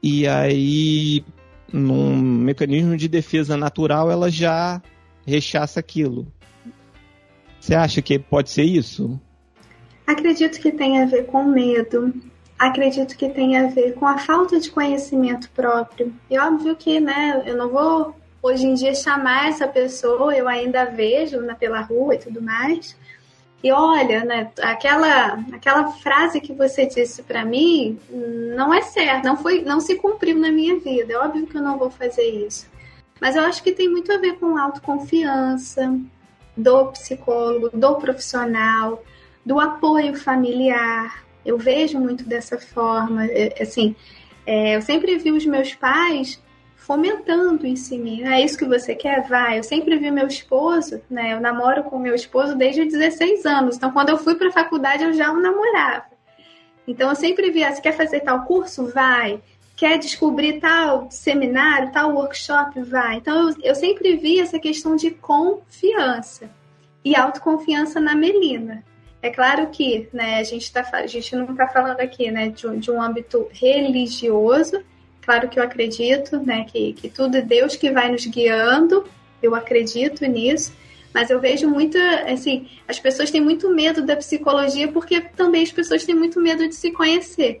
e 0.02 0.26
aí 0.26 1.24
num 1.72 2.16
mecanismo 2.16 2.96
de 2.96 3.08
defesa 3.08 3.56
natural, 3.56 4.10
ela 4.10 4.30
já 4.30 4.80
rechaça 5.26 5.80
aquilo. 5.80 6.26
Você 7.60 7.74
acha 7.74 8.00
que 8.00 8.18
pode 8.18 8.50
ser 8.50 8.64
isso? 8.64 9.20
Acredito 10.06 10.58
que 10.60 10.72
tem 10.72 11.02
a 11.02 11.06
ver 11.06 11.26
com 11.26 11.44
medo. 11.44 12.14
Acredito 12.58 13.16
que 13.16 13.28
tem 13.28 13.56
a 13.56 13.68
ver 13.68 13.94
com 13.94 14.06
a 14.06 14.18
falta 14.18 14.58
de 14.58 14.70
conhecimento 14.70 15.50
próprio. 15.50 16.12
E 16.30 16.38
óbvio 16.38 16.74
que, 16.74 16.98
né, 16.98 17.42
eu 17.46 17.56
não 17.56 17.68
vou 17.68 18.14
hoje 18.42 18.66
em 18.66 18.74
dia 18.74 18.94
chamar 18.94 19.48
essa 19.48 19.68
pessoa, 19.68 20.34
eu 20.34 20.48
ainda 20.48 20.86
vejo 20.86 21.40
né, 21.40 21.54
pela 21.54 21.80
rua 21.80 22.14
e 22.14 22.18
tudo 22.18 22.40
mais, 22.40 22.96
e 23.62 23.72
olha, 23.72 24.24
né, 24.24 24.52
aquela, 24.62 25.34
aquela 25.52 25.90
frase 25.92 26.40
que 26.40 26.52
você 26.52 26.86
disse 26.86 27.24
para 27.24 27.44
mim 27.44 27.98
não 28.54 28.72
é 28.72 28.82
certa, 28.82 29.28
não 29.28 29.36
foi, 29.36 29.62
não 29.62 29.80
se 29.80 29.96
cumpriu 29.96 30.38
na 30.38 30.50
minha 30.50 30.78
vida. 30.78 31.12
É 31.12 31.18
óbvio 31.18 31.46
que 31.46 31.56
eu 31.56 31.62
não 31.62 31.76
vou 31.76 31.90
fazer 31.90 32.22
isso. 32.22 32.68
Mas 33.20 33.34
eu 33.34 33.42
acho 33.42 33.62
que 33.62 33.72
tem 33.72 33.88
muito 33.88 34.12
a 34.12 34.18
ver 34.18 34.38
com 34.38 34.56
autoconfiança 34.56 35.92
do 36.56 36.86
psicólogo, 36.92 37.70
do 37.76 37.94
profissional, 37.96 39.02
do 39.44 39.58
apoio 39.58 40.16
familiar. 40.16 41.24
Eu 41.44 41.58
vejo 41.58 41.98
muito 41.98 42.24
dessa 42.24 42.58
forma. 42.58 43.26
Assim, 43.60 43.96
é, 44.46 44.76
eu 44.76 44.82
sempre 44.82 45.18
vi 45.18 45.32
os 45.32 45.44
meus 45.44 45.74
pais 45.74 46.40
fomentando 46.88 47.66
isso 47.66 47.94
em 47.94 48.00
mim. 48.00 48.22
É 48.22 48.40
isso 48.42 48.56
que 48.56 48.64
você 48.64 48.94
quer? 48.94 49.28
Vai. 49.28 49.58
Eu 49.58 49.62
sempre 49.62 49.98
vi 49.98 50.10
meu 50.10 50.26
esposo, 50.26 51.02
né? 51.10 51.34
Eu 51.34 51.40
namoro 51.40 51.84
com 51.84 51.98
meu 51.98 52.14
esposo 52.14 52.56
desde 52.56 52.80
os 52.80 52.90
16 52.90 53.44
anos. 53.44 53.76
Então, 53.76 53.92
quando 53.92 54.08
eu 54.08 54.16
fui 54.16 54.34
para 54.36 54.48
a 54.48 54.52
faculdade, 54.52 55.04
eu 55.04 55.12
já 55.12 55.30
o 55.30 55.38
namorava. 55.38 56.06
Então, 56.86 57.10
eu 57.10 57.14
sempre 57.14 57.50
via, 57.50 57.70
você 57.70 57.82
quer 57.82 57.92
fazer 57.92 58.20
tal 58.20 58.46
curso? 58.46 58.86
Vai. 58.86 59.38
Quer 59.76 59.98
descobrir 59.98 60.60
tal 60.60 61.10
seminário, 61.10 61.92
tal 61.92 62.14
workshop? 62.14 62.80
Vai. 62.80 63.16
Então, 63.16 63.50
eu, 63.50 63.56
eu 63.62 63.74
sempre 63.74 64.16
vi 64.16 64.40
essa 64.40 64.58
questão 64.58 64.96
de 64.96 65.10
confiança 65.10 66.48
e 67.04 67.14
autoconfiança 67.14 68.00
na 68.00 68.14
Melina. 68.14 68.82
É 69.20 69.28
claro 69.28 69.66
que 69.66 70.08
né, 70.10 70.38
a, 70.38 70.42
gente 70.42 70.72
tá, 70.72 70.88
a 70.94 71.06
gente 71.06 71.36
não 71.36 71.50
está 71.50 71.68
falando 71.68 72.00
aqui 72.00 72.30
né, 72.30 72.48
de, 72.48 72.78
de 72.78 72.90
um 72.90 73.02
âmbito 73.02 73.46
religioso, 73.52 74.82
Claro 75.28 75.46
que 75.50 75.58
eu 75.58 75.62
acredito, 75.62 76.38
né, 76.38 76.64
que, 76.64 76.94
que 76.94 77.10
tudo 77.10 77.36
é 77.36 77.42
Deus 77.42 77.76
que 77.76 77.90
vai 77.90 78.10
nos 78.10 78.24
guiando, 78.24 79.04
eu 79.42 79.54
acredito 79.54 80.24
nisso, 80.24 80.72
mas 81.12 81.28
eu 81.28 81.38
vejo 81.38 81.68
muita, 81.68 81.98
assim, 82.22 82.66
as 82.88 82.98
pessoas 82.98 83.30
têm 83.30 83.38
muito 83.38 83.68
medo 83.68 84.00
da 84.00 84.16
psicologia 84.16 84.88
porque 84.90 85.20
também 85.20 85.64
as 85.64 85.70
pessoas 85.70 86.02
têm 86.06 86.14
muito 86.14 86.40
medo 86.40 86.66
de 86.66 86.74
se 86.74 86.90
conhecer. 86.92 87.60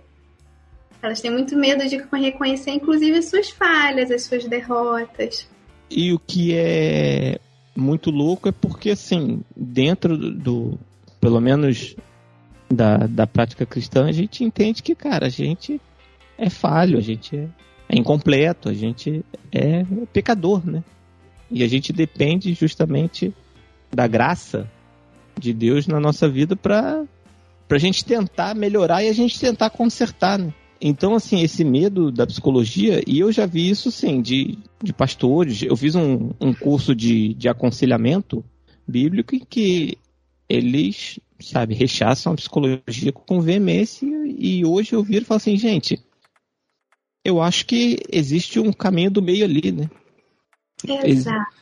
Elas 1.02 1.20
têm 1.20 1.30
muito 1.30 1.58
medo 1.58 1.86
de 1.86 1.98
reconhecer, 2.10 2.70
inclusive, 2.70 3.18
as 3.18 3.26
suas 3.26 3.50
falhas, 3.50 4.10
as 4.10 4.22
suas 4.22 4.46
derrotas. 4.46 5.46
E 5.90 6.10
o 6.10 6.18
que 6.18 6.54
é 6.56 7.38
muito 7.76 8.10
louco 8.10 8.48
é 8.48 8.52
porque, 8.52 8.92
assim, 8.92 9.42
dentro 9.54 10.16
do, 10.16 10.30
do 10.30 10.78
pelo 11.20 11.38
menos 11.38 11.94
da, 12.70 12.96
da 12.96 13.26
prática 13.26 13.66
cristã, 13.66 14.06
a 14.06 14.12
gente 14.12 14.42
entende 14.42 14.82
que, 14.82 14.94
cara, 14.94 15.26
a 15.26 15.28
gente 15.28 15.78
é 16.38 16.48
falho, 16.48 16.96
a 16.96 17.00
gente 17.00 17.36
é, 17.36 17.48
é 17.88 17.98
incompleto, 17.98 18.68
a 18.68 18.74
gente 18.74 19.24
é 19.52 19.84
pecador, 20.12 20.64
né? 20.64 20.84
E 21.50 21.62
a 21.62 21.68
gente 21.68 21.92
depende 21.92 22.54
justamente 22.54 23.34
da 23.92 24.06
graça 24.06 24.70
de 25.38 25.52
Deus 25.52 25.86
na 25.86 25.98
nossa 25.98 26.28
vida 26.28 26.54
para 26.54 27.04
a 27.68 27.78
gente 27.78 28.04
tentar 28.04 28.54
melhorar 28.54 29.02
e 29.02 29.08
a 29.08 29.12
gente 29.12 29.38
tentar 29.38 29.70
consertar, 29.70 30.38
né? 30.38 30.52
Então, 30.80 31.14
assim, 31.14 31.42
esse 31.42 31.64
medo 31.64 32.12
da 32.12 32.24
psicologia, 32.26 33.02
e 33.04 33.18
eu 33.18 33.32
já 33.32 33.46
vi 33.46 33.68
isso, 33.68 33.90
sim, 33.90 34.22
de, 34.22 34.58
de 34.80 34.92
pastores. 34.92 35.62
Eu 35.62 35.76
fiz 35.76 35.96
um, 35.96 36.30
um 36.40 36.54
curso 36.54 36.94
de, 36.94 37.34
de 37.34 37.48
aconselhamento 37.48 38.44
bíblico 38.86 39.34
em 39.34 39.40
que 39.40 39.98
eles, 40.48 41.18
sabe, 41.40 41.74
rechaçam 41.74 42.32
a 42.32 42.36
psicologia 42.36 43.12
com 43.12 43.40
veemência. 43.40 44.06
E 44.38 44.64
hoje 44.64 44.92
eu 44.92 45.02
viro 45.02 45.22
e 45.22 45.26
falo 45.26 45.38
assim, 45.38 45.56
gente, 45.56 46.00
eu 47.28 47.42
acho 47.42 47.66
que 47.66 47.98
existe 48.10 48.58
um 48.58 48.72
caminho 48.72 49.10
do 49.10 49.20
meio 49.20 49.44
ali, 49.44 49.70
né? 49.70 49.90
Exato. 51.04 51.56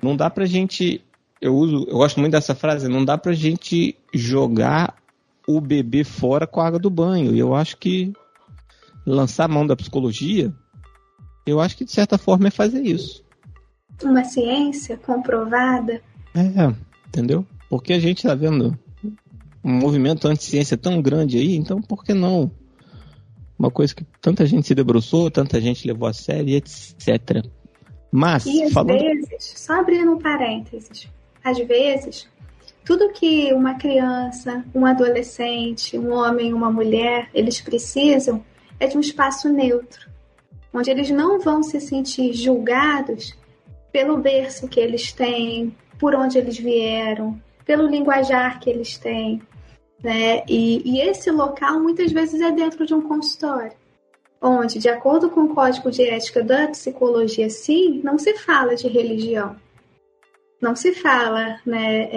Não 0.00 0.16
dá 0.16 0.30
pra 0.30 0.46
gente. 0.46 1.02
Eu 1.40 1.56
uso, 1.56 1.86
eu 1.88 1.98
gosto 1.98 2.20
muito 2.20 2.32
dessa 2.32 2.54
frase, 2.54 2.88
não 2.88 3.04
dá 3.04 3.18
pra 3.18 3.32
gente 3.32 3.96
jogar 4.14 4.96
o 5.46 5.60
bebê 5.60 6.04
fora 6.04 6.46
com 6.46 6.60
a 6.60 6.66
água 6.66 6.78
do 6.78 6.90
banho. 6.90 7.34
E 7.34 7.38
eu 7.38 7.54
acho 7.54 7.76
que 7.78 8.12
lançar 9.04 9.44
a 9.44 9.48
mão 9.48 9.66
da 9.66 9.74
psicologia, 9.74 10.52
eu 11.46 11.60
acho 11.60 11.76
que 11.76 11.84
de 11.84 11.92
certa 11.92 12.16
forma 12.16 12.48
é 12.48 12.50
fazer 12.50 12.82
isso. 12.82 13.24
Uma 14.02 14.22
ciência 14.22 14.96
comprovada. 14.96 16.00
É, 16.34 16.74
entendeu? 17.08 17.44
Porque 17.68 17.92
a 17.92 17.98
gente 17.98 18.22
tá 18.22 18.34
vendo 18.34 18.78
um 19.64 19.72
movimento 19.72 20.28
anti-ciência 20.28 20.76
tão 20.76 21.02
grande 21.02 21.38
aí, 21.38 21.56
então 21.56 21.80
por 21.80 22.04
que 22.04 22.14
não 22.14 22.50
uma 23.58 23.70
coisa 23.70 23.94
que 23.94 24.04
tanta 24.20 24.46
gente 24.46 24.66
se 24.66 24.74
debruçou, 24.74 25.30
tanta 25.30 25.60
gente 25.60 25.86
levou 25.86 26.08
a 26.08 26.12
sério, 26.12 26.54
etc. 26.54 27.44
Mas, 28.10 28.46
e 28.46 28.62
às 28.62 28.72
falando... 28.72 28.98
vezes, 28.98 29.54
só 29.56 29.80
abrindo 29.80 30.12
um 30.12 30.18
parênteses, 30.18 31.08
às 31.42 31.58
vezes, 31.58 32.28
tudo 32.84 33.12
que 33.12 33.52
uma 33.52 33.74
criança, 33.74 34.64
um 34.74 34.86
adolescente, 34.86 35.98
um 35.98 36.12
homem, 36.12 36.54
uma 36.54 36.70
mulher, 36.70 37.28
eles 37.34 37.60
precisam 37.60 38.42
é 38.80 38.86
de 38.86 38.96
um 38.96 39.00
espaço 39.00 39.48
neutro, 39.48 40.08
onde 40.72 40.90
eles 40.90 41.10
não 41.10 41.40
vão 41.40 41.62
se 41.62 41.80
sentir 41.80 42.32
julgados 42.32 43.36
pelo 43.90 44.16
berço 44.16 44.68
que 44.68 44.78
eles 44.78 45.12
têm, 45.12 45.74
por 45.98 46.14
onde 46.14 46.38
eles 46.38 46.58
vieram, 46.58 47.40
pelo 47.64 47.88
linguajar 47.88 48.60
que 48.60 48.70
eles 48.70 48.96
têm, 48.96 49.42
né? 50.02 50.42
E, 50.48 50.82
e 50.84 51.00
esse 51.00 51.30
local 51.30 51.80
muitas 51.80 52.12
vezes 52.12 52.40
é 52.40 52.50
dentro 52.50 52.86
de 52.86 52.94
um 52.94 53.00
consultório, 53.00 53.72
onde, 54.40 54.78
de 54.78 54.88
acordo 54.88 55.30
com 55.30 55.42
o 55.42 55.54
código 55.54 55.90
de 55.90 56.02
ética 56.02 56.42
da 56.42 56.68
psicologia, 56.68 57.50
sim, 57.50 58.00
não 58.04 58.18
se 58.18 58.34
fala 58.34 58.76
de 58.76 58.88
religião. 58.88 59.56
Não 60.60 60.74
se 60.74 60.92
fala 60.92 61.60
né, 61.64 62.08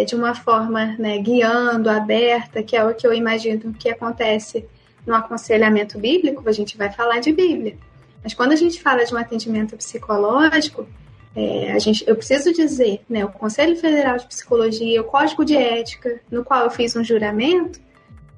é, 0.00 0.04
de 0.04 0.14
uma 0.14 0.34
forma 0.34 0.96
né, 0.98 1.18
guiando, 1.18 1.90
aberta, 1.90 2.62
que 2.62 2.74
é 2.74 2.82
o 2.84 2.94
que 2.94 3.06
eu 3.06 3.12
imagino 3.12 3.74
que 3.74 3.90
acontece 3.90 4.66
no 5.06 5.14
aconselhamento 5.14 5.98
bíblico, 5.98 6.46
a 6.48 6.52
gente 6.52 6.76
vai 6.78 6.90
falar 6.90 7.20
de 7.20 7.32
Bíblia. 7.32 7.76
Mas 8.22 8.34
quando 8.34 8.52
a 8.52 8.56
gente 8.56 8.80
fala 8.80 9.04
de 9.04 9.14
um 9.14 9.18
atendimento 9.18 9.76
psicológico, 9.76 10.86
é, 11.34 11.72
a 11.72 11.78
gente, 11.78 12.04
eu 12.06 12.16
preciso 12.16 12.52
dizer, 12.52 13.00
né, 13.08 13.24
o 13.24 13.28
Conselho 13.28 13.76
Federal 13.76 14.16
de 14.16 14.26
Psicologia, 14.26 15.00
o 15.00 15.04
Código 15.04 15.44
de 15.44 15.56
Ética, 15.56 16.20
no 16.30 16.44
qual 16.44 16.64
eu 16.64 16.70
fiz 16.70 16.96
um 16.96 17.04
juramento, 17.04 17.80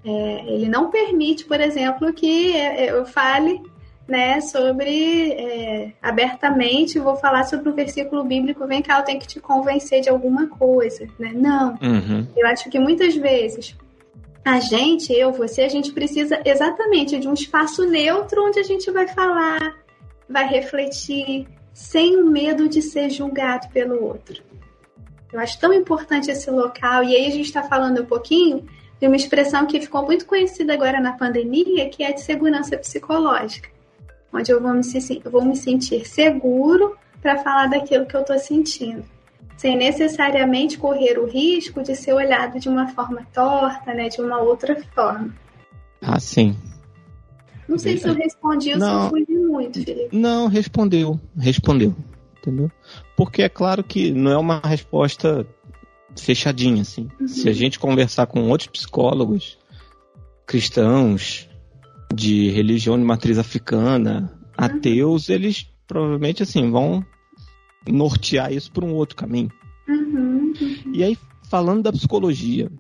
é, 0.05 0.45
ele 0.47 0.69
não 0.69 0.91
permite, 0.91 1.45
por 1.45 1.61
exemplo, 1.61 2.13
que 2.13 2.55
é, 2.55 2.87
é, 2.87 2.91
eu 2.91 3.07
fale 3.07 3.63
né, 4.07 4.41
sobre 4.41 5.33
é, 5.33 5.93
abertamente, 6.03 6.99
vou 6.99 7.17
falar 7.17 7.45
sobre 7.45 7.71
um 7.71 7.75
versículo 7.75 8.25
bíblico, 8.25 8.67
vem 8.67 8.83
cá, 8.83 8.99
eu 8.99 9.05
tenho 9.05 9.21
que 9.21 9.29
te 9.29 9.41
convencer 9.41 10.03
de 10.03 10.11
alguma 10.11 10.49
coisa, 10.49 11.07
né? 11.19 11.33
Não. 11.33 11.79
Uhum. 11.81 12.27
Eu 12.37 12.47
acho 12.49 12.69
que 12.69 12.79
muitas 12.79 13.15
vezes 13.15 13.77
a 14.45 14.59
gente, 14.59 15.13
eu, 15.13 15.33
você, 15.33 15.63
a 15.63 15.69
gente 15.69 15.93
precisa 15.93 16.41
exatamente 16.45 17.19
de 17.19 17.29
um 17.29 17.33
espaço 17.33 17.89
neutro 17.89 18.45
onde 18.45 18.59
a 18.59 18.65
gente 18.65 18.91
vai 18.91 19.07
falar, 19.07 19.77
vai 20.29 20.49
refletir, 20.49 21.47
sem 21.73 22.23
medo 22.25 22.69
de 22.69 22.83
ser 22.83 23.11
julgado 23.11 23.69
pelo 23.69 24.02
outro. 24.05 24.43
Eu 25.33 25.41
acho 25.41 25.59
tão 25.59 25.73
importante 25.73 26.31
esse 26.31 26.50
local, 26.50 27.02
e 27.02 27.17
aí 27.17 27.26
a 27.26 27.31
gente 27.31 27.47
está 27.47 27.62
falando 27.62 28.02
um 28.02 28.07
pouquinho 28.07 28.67
de 29.00 29.07
uma 29.07 29.17
expressão 29.17 29.67
que 29.67 29.81
ficou 29.81 30.05
muito 30.05 30.26
conhecida 30.26 30.75
agora 30.75 31.00
na 31.00 31.12
pandemia, 31.12 31.88
que 31.88 32.05
é 32.05 32.12
de 32.12 32.21
segurança 32.21 32.76
psicológica, 32.76 33.69
onde 34.33 34.52
eu 34.52 34.61
vou 34.61 34.73
me, 34.73 34.83
vou 35.25 35.45
me 35.45 35.57
sentir 35.57 36.07
seguro 36.07 36.97
para 37.21 37.38
falar 37.38 37.69
daquilo 37.69 38.07
que 38.07 38.14
eu 38.14 38.21
estou 38.21 38.38
sentindo, 38.38 39.05
sem 39.57 39.76
necessariamente 39.76 40.76
correr 40.76 41.19
o 41.19 41.26
risco 41.26 41.83
de 41.83 41.97
ser 41.97 42.12
olhado 42.12 42.61
de 42.61 42.69
uma 42.69 42.88
forma 42.88 43.26
torta, 43.33 43.95
né, 43.95 44.09
de 44.09 44.21
uma 44.21 44.38
outra 44.38 44.76
forma. 44.95 45.35
Ah, 46.02 46.21
sim. 46.21 46.57
Não 47.73 47.79
sei 47.79 47.97
se 47.97 48.07
eu 48.07 48.14
respondi 48.14 48.73
ou 48.73 48.79
não, 48.79 49.00
se 49.00 49.07
eu 49.07 49.11
fui 49.11 49.37
muito, 49.37 49.83
Felipe. 49.83 50.14
Não, 50.14 50.47
respondeu. 50.47 51.19
Respondeu. 51.37 51.95
Entendeu? 52.38 52.71
Porque 53.17 53.43
é 53.43 53.49
claro 53.49 53.83
que 53.83 54.12
não 54.12 54.31
é 54.31 54.37
uma 54.37 54.61
resposta 54.62 55.47
fechadinha, 56.19 56.83
assim. 56.83 57.09
Uhum. 57.19 57.26
Se 57.26 57.49
a 57.49 57.52
gente 57.52 57.79
conversar 57.79 58.26
com 58.26 58.50
outros 58.50 58.69
psicólogos 58.69 59.59
cristãos, 60.47 61.49
de 62.14 62.50
religião 62.50 62.99
de 62.99 63.05
matriz 63.05 63.38
africana, 63.38 64.31
uhum. 64.41 64.52
ateus, 64.55 65.31
eles 65.31 65.67
provavelmente, 65.87 66.43
assim, 66.43 66.71
vão 66.71 67.02
nortear 67.88 68.52
isso 68.52 68.71
por 68.71 68.85
um 68.85 68.93
outro 68.93 69.17
caminho. 69.17 69.50
Uhum. 69.88 70.52
E 70.93 71.02
aí, 71.02 71.17
falando 71.49 71.85
da 71.85 71.93
psicologia, 71.93 72.71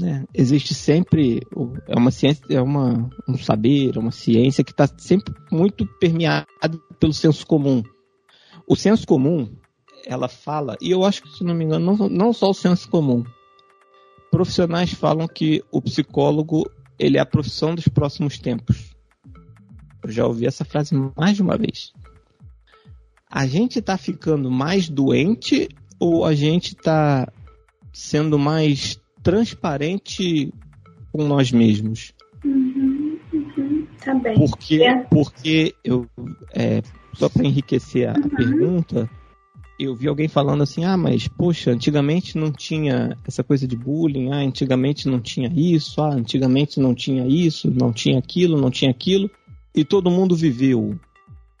né? 0.00 0.24
Existe 0.32 0.74
sempre 0.74 1.42
é 1.86 1.98
uma 1.98 2.10
ciência, 2.10 2.44
é 2.50 2.62
uma, 2.62 3.10
um 3.28 3.36
saber, 3.36 3.96
é 3.96 3.98
uma 3.98 4.10
ciência 4.10 4.64
que 4.64 4.70
está 4.70 4.86
sempre 4.98 5.34
muito 5.50 5.86
permeada 5.98 6.46
pelo 6.98 7.12
senso 7.12 7.46
comum. 7.46 7.82
O 8.66 8.76
senso 8.76 9.06
comum, 9.06 9.50
ela 10.06 10.28
fala, 10.28 10.76
e 10.80 10.90
eu 10.90 11.04
acho 11.04 11.22
que 11.22 11.30
se 11.30 11.44
não 11.44 11.54
me 11.54 11.64
engano, 11.64 11.96
não, 11.96 12.08
não 12.08 12.32
só 12.32 12.50
o 12.50 12.54
senso 12.54 12.88
comum. 12.88 13.24
Profissionais 14.30 14.92
falam 14.92 15.26
que 15.26 15.62
o 15.72 15.80
psicólogo 15.80 16.70
ele 16.98 17.16
é 17.16 17.20
a 17.20 17.26
profissão 17.26 17.74
dos 17.74 17.88
próximos 17.88 18.38
tempos. 18.38 18.94
Eu 20.02 20.10
já 20.10 20.26
ouvi 20.26 20.46
essa 20.46 20.64
frase 20.64 20.94
mais 21.16 21.36
de 21.36 21.42
uma 21.42 21.56
vez. 21.56 21.92
A 23.30 23.46
gente 23.46 23.78
está 23.78 23.96
ficando 23.96 24.50
mais 24.50 24.88
doente 24.88 25.68
ou 25.98 26.24
a 26.24 26.34
gente 26.34 26.68
está 26.68 27.30
sendo 27.92 28.38
mais 28.38 28.98
transparente 29.22 30.52
com 31.12 31.24
nós 31.24 31.50
mesmos. 31.50 32.12
Uhum, 32.44 33.18
uhum, 33.32 33.86
tá 34.04 34.14
bem. 34.14 34.34
Porque, 34.34 34.82
é. 34.82 34.96
porque 35.04 35.74
eu, 35.84 36.06
é, 36.54 36.82
só 37.14 37.28
para 37.28 37.44
enriquecer 37.44 38.08
a, 38.08 38.12
uhum. 38.12 38.28
pergunta, 38.28 39.10
eu 39.78 39.94
vi 39.94 40.08
alguém 40.08 40.28
falando 40.28 40.62
assim: 40.62 40.84
ah, 40.84 40.96
mas 40.96 41.28
poxa, 41.28 41.70
antigamente 41.70 42.36
não 42.36 42.50
tinha 42.52 43.16
essa 43.26 43.44
coisa 43.44 43.66
de 43.66 43.76
bullying, 43.76 44.30
ah, 44.30 44.38
antigamente 44.38 45.08
não 45.08 45.20
tinha 45.20 45.52
isso, 45.54 46.00
ah, 46.00 46.14
antigamente 46.14 46.80
não 46.80 46.94
tinha 46.94 47.26
isso, 47.26 47.70
não 47.70 47.92
tinha 47.92 48.18
aquilo, 48.18 48.60
não 48.60 48.70
tinha 48.70 48.90
aquilo, 48.90 49.30
e 49.74 49.84
todo 49.84 50.10
mundo 50.10 50.34
viveu 50.34 50.98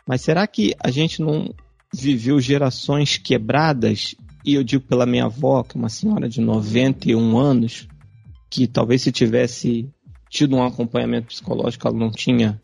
Mas 0.06 0.22
será 0.22 0.46
que 0.46 0.74
a 0.82 0.90
gente 0.90 1.22
não 1.22 1.54
viveu 1.94 2.40
gerações 2.40 3.16
quebradas? 3.16 4.14
E 4.48 4.54
eu 4.54 4.64
digo 4.64 4.82
pela 4.82 5.04
minha 5.04 5.26
avó, 5.26 5.62
que 5.62 5.76
é 5.76 5.78
uma 5.78 5.90
senhora 5.90 6.26
de 6.26 6.40
91 6.40 7.36
anos, 7.36 7.86
que 8.48 8.66
talvez 8.66 9.02
se 9.02 9.12
tivesse 9.12 9.90
tido 10.30 10.56
um 10.56 10.64
acompanhamento 10.64 11.26
psicológico, 11.26 11.86
ela 11.86 11.98
não 11.98 12.10
tinha 12.10 12.58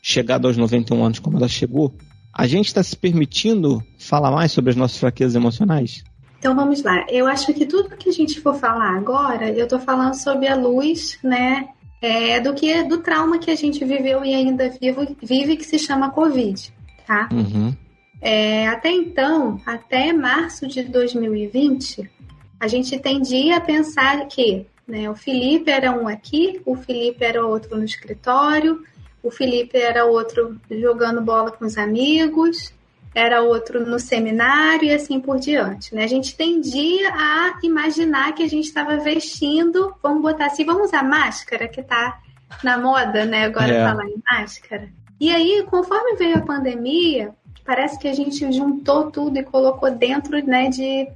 chegado 0.00 0.46
aos 0.46 0.56
91 0.56 1.04
anos 1.04 1.18
como 1.18 1.36
ela 1.36 1.46
chegou. 1.46 1.94
A 2.32 2.46
gente 2.46 2.68
está 2.68 2.82
se 2.82 2.96
permitindo 2.96 3.84
falar 3.98 4.30
mais 4.30 4.50
sobre 4.50 4.70
as 4.70 4.76
nossas 4.76 4.96
fraquezas 4.96 5.34
emocionais? 5.34 6.02
Então 6.38 6.56
vamos 6.56 6.82
lá. 6.82 7.04
Eu 7.10 7.26
acho 7.26 7.52
que 7.52 7.66
tudo 7.66 7.98
que 7.98 8.08
a 8.08 8.12
gente 8.12 8.40
for 8.40 8.54
falar 8.54 8.96
agora, 8.96 9.50
eu 9.50 9.64
estou 9.64 9.78
falando 9.78 10.14
sobre 10.14 10.48
a 10.48 10.56
luz, 10.56 11.18
né? 11.22 11.68
É, 12.00 12.40
do 12.40 12.54
que 12.54 12.82
do 12.84 12.96
trauma 13.02 13.38
que 13.38 13.50
a 13.50 13.54
gente 13.54 13.84
viveu 13.84 14.24
e 14.24 14.34
ainda 14.34 14.70
vive, 14.70 15.14
vive 15.22 15.56
que 15.58 15.64
se 15.64 15.78
chama 15.78 16.10
Covid, 16.10 16.72
tá? 17.06 17.28
Uhum. 17.30 17.76
É, 18.20 18.66
até 18.68 18.90
então, 18.90 19.60
até 19.64 20.12
março 20.12 20.66
de 20.66 20.82
2020, 20.82 22.10
a 22.58 22.66
gente 22.66 22.98
tendia 22.98 23.56
a 23.56 23.60
pensar 23.60 24.26
que 24.26 24.66
né, 24.86 25.10
o 25.10 25.14
Felipe 25.14 25.70
era 25.70 25.92
um 25.92 26.08
aqui, 26.08 26.60
o 26.64 26.76
Felipe 26.76 27.24
era 27.24 27.44
outro 27.44 27.76
no 27.76 27.84
escritório, 27.84 28.82
o 29.22 29.30
Felipe 29.30 29.76
era 29.76 30.04
outro 30.04 30.58
jogando 30.70 31.20
bola 31.20 31.50
com 31.50 31.64
os 31.64 31.76
amigos, 31.76 32.72
era 33.14 33.42
outro 33.42 33.84
no 33.84 33.98
seminário 33.98 34.84
e 34.84 34.92
assim 34.92 35.18
por 35.18 35.38
diante. 35.38 35.94
Né? 35.94 36.04
A 36.04 36.06
gente 36.06 36.36
tendia 36.36 37.10
a 37.12 37.58
imaginar 37.62 38.34
que 38.34 38.42
a 38.42 38.48
gente 38.48 38.66
estava 38.66 38.98
vestindo, 38.98 39.94
vamos 40.02 40.22
botar 40.22 40.46
assim, 40.46 40.64
vamos 40.64 40.88
usar 40.88 41.02
máscara, 41.02 41.66
que 41.66 41.80
está 41.80 42.20
na 42.62 42.78
moda, 42.78 43.24
né? 43.24 43.46
Agora 43.46 43.72
é. 43.72 43.84
falar 43.88 44.06
em 44.06 44.22
máscara. 44.30 44.88
E 45.18 45.30
aí, 45.30 45.64
conforme 45.68 46.14
veio 46.16 46.36
a 46.36 46.42
pandemia, 46.42 47.34
parece 47.66 47.98
que 47.98 48.06
a 48.06 48.14
gente 48.14 48.50
juntou 48.52 49.10
tudo 49.10 49.36
e 49.36 49.42
colocou 49.42 49.90
dentro 49.90 50.42
né, 50.46 50.68
de 50.68 51.08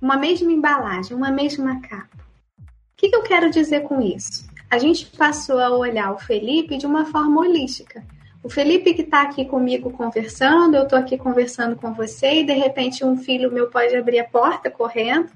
uma 0.00 0.16
mesma 0.16 0.50
embalagem, 0.50 1.16
uma 1.16 1.30
mesma 1.30 1.80
capa. 1.80 2.18
O 2.58 2.96
que, 2.96 3.08
que 3.08 3.16
eu 3.16 3.22
quero 3.22 3.50
dizer 3.50 3.82
com 3.82 4.00
isso? 4.00 4.50
A 4.68 4.78
gente 4.78 5.06
passou 5.06 5.58
a 5.60 5.70
olhar 5.70 6.12
o 6.12 6.18
Felipe 6.18 6.76
de 6.76 6.86
uma 6.86 7.04
forma 7.04 7.40
holística. 7.40 8.04
O 8.42 8.48
Felipe 8.48 8.94
que 8.94 9.02
está 9.02 9.22
aqui 9.22 9.44
comigo 9.44 9.90
conversando, 9.90 10.74
eu 10.74 10.82
estou 10.82 10.98
aqui 10.98 11.16
conversando 11.16 11.76
com 11.76 11.94
você 11.94 12.40
e 12.40 12.44
de 12.44 12.52
repente 12.52 13.04
um 13.04 13.16
filho 13.16 13.52
meu 13.52 13.68
pode 13.68 13.94
abrir 13.94 14.18
a 14.18 14.24
porta 14.24 14.68
correndo, 14.68 15.30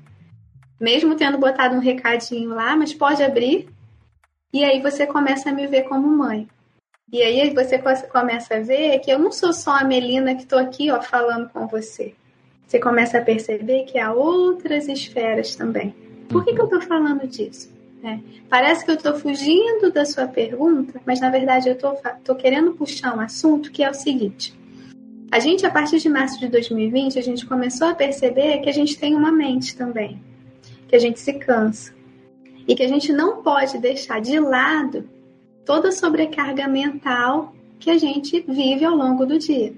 mesmo 0.81 1.15
tendo 1.15 1.39
botado 1.39 1.77
um 1.77 1.81
recadinho 1.81 2.51
lá, 2.51 2.75
mas 2.75 2.93
pode 2.93 3.23
abrir. 3.23 3.69
E 4.53 4.65
aí 4.65 4.81
você 4.81 5.07
começa 5.07 5.51
a 5.51 5.53
me 5.53 5.67
ver 5.67 5.83
como 5.83 6.09
mãe. 6.09 6.49
E 7.13 7.23
aí 7.23 7.55
você 7.55 7.79
começa 8.11 8.57
a 8.57 8.61
ver 8.61 8.99
que 8.99 9.11
eu 9.11 9.19
não 9.19 9.31
sou 9.31 9.53
só 9.53 9.77
a 9.77 9.85
Melina 9.85 10.35
que 10.35 10.43
estou 10.43 10.59
aqui 10.59 10.91
ó, 10.91 11.01
falando 11.01 11.49
com 11.51 11.67
você. 11.69 12.15
Você 12.67 12.81
começa 12.81 13.19
a 13.19 13.23
perceber 13.23 13.85
que 13.85 13.97
há 13.97 14.13
outras 14.13 14.89
esferas 14.89 15.55
também. 15.55 15.95
Por 16.29 16.45
que, 16.45 16.53
que 16.53 16.61
eu 16.61 16.65
estou 16.65 16.81
falando 16.81 17.25
disso? 17.29 17.73
É. 18.03 18.19
Parece 18.49 18.85
que 18.85 18.91
eu 18.91 18.97
estou 18.97 19.15
fugindo 19.15 19.93
da 19.93 20.05
sua 20.05 20.27
pergunta, 20.27 21.01
mas 21.07 21.21
na 21.21 21.31
verdade 21.31 21.69
eu 21.69 21.75
estou 21.75 22.35
querendo 22.35 22.73
puxar 22.73 23.17
um 23.17 23.21
assunto 23.21 23.71
que 23.71 23.85
é 23.85 23.91
o 23.91 23.95
seguinte. 23.95 24.53
A 25.31 25.39
gente, 25.39 25.65
a 25.65 25.71
partir 25.71 25.99
de 25.99 26.09
março 26.09 26.41
de 26.41 26.49
2020, 26.49 27.19
a 27.19 27.23
gente 27.23 27.47
começou 27.47 27.89
a 27.89 27.95
perceber 27.95 28.59
que 28.59 28.69
a 28.69 28.73
gente 28.73 28.99
tem 28.99 29.15
uma 29.15 29.31
mente 29.31 29.77
também, 29.77 30.21
que 30.89 30.97
a 30.97 30.99
gente 30.99 31.21
se 31.21 31.35
cansa 31.35 31.95
e 32.67 32.75
que 32.75 32.83
a 32.83 32.89
gente 32.89 33.13
não 33.13 33.43
pode 33.43 33.79
deixar 33.79 34.21
de 34.21 34.39
lado 34.41 35.09
toda 35.67 35.89
a 35.89 35.93
sobrecarga 35.93 36.69
mental 36.69 37.53
que 37.79 37.91
a 37.91 37.99
gente 37.99 38.43
vive 38.49 38.85
ao 38.85 38.97
longo 38.97 39.27
do 39.27 39.39
dia. 39.39 39.75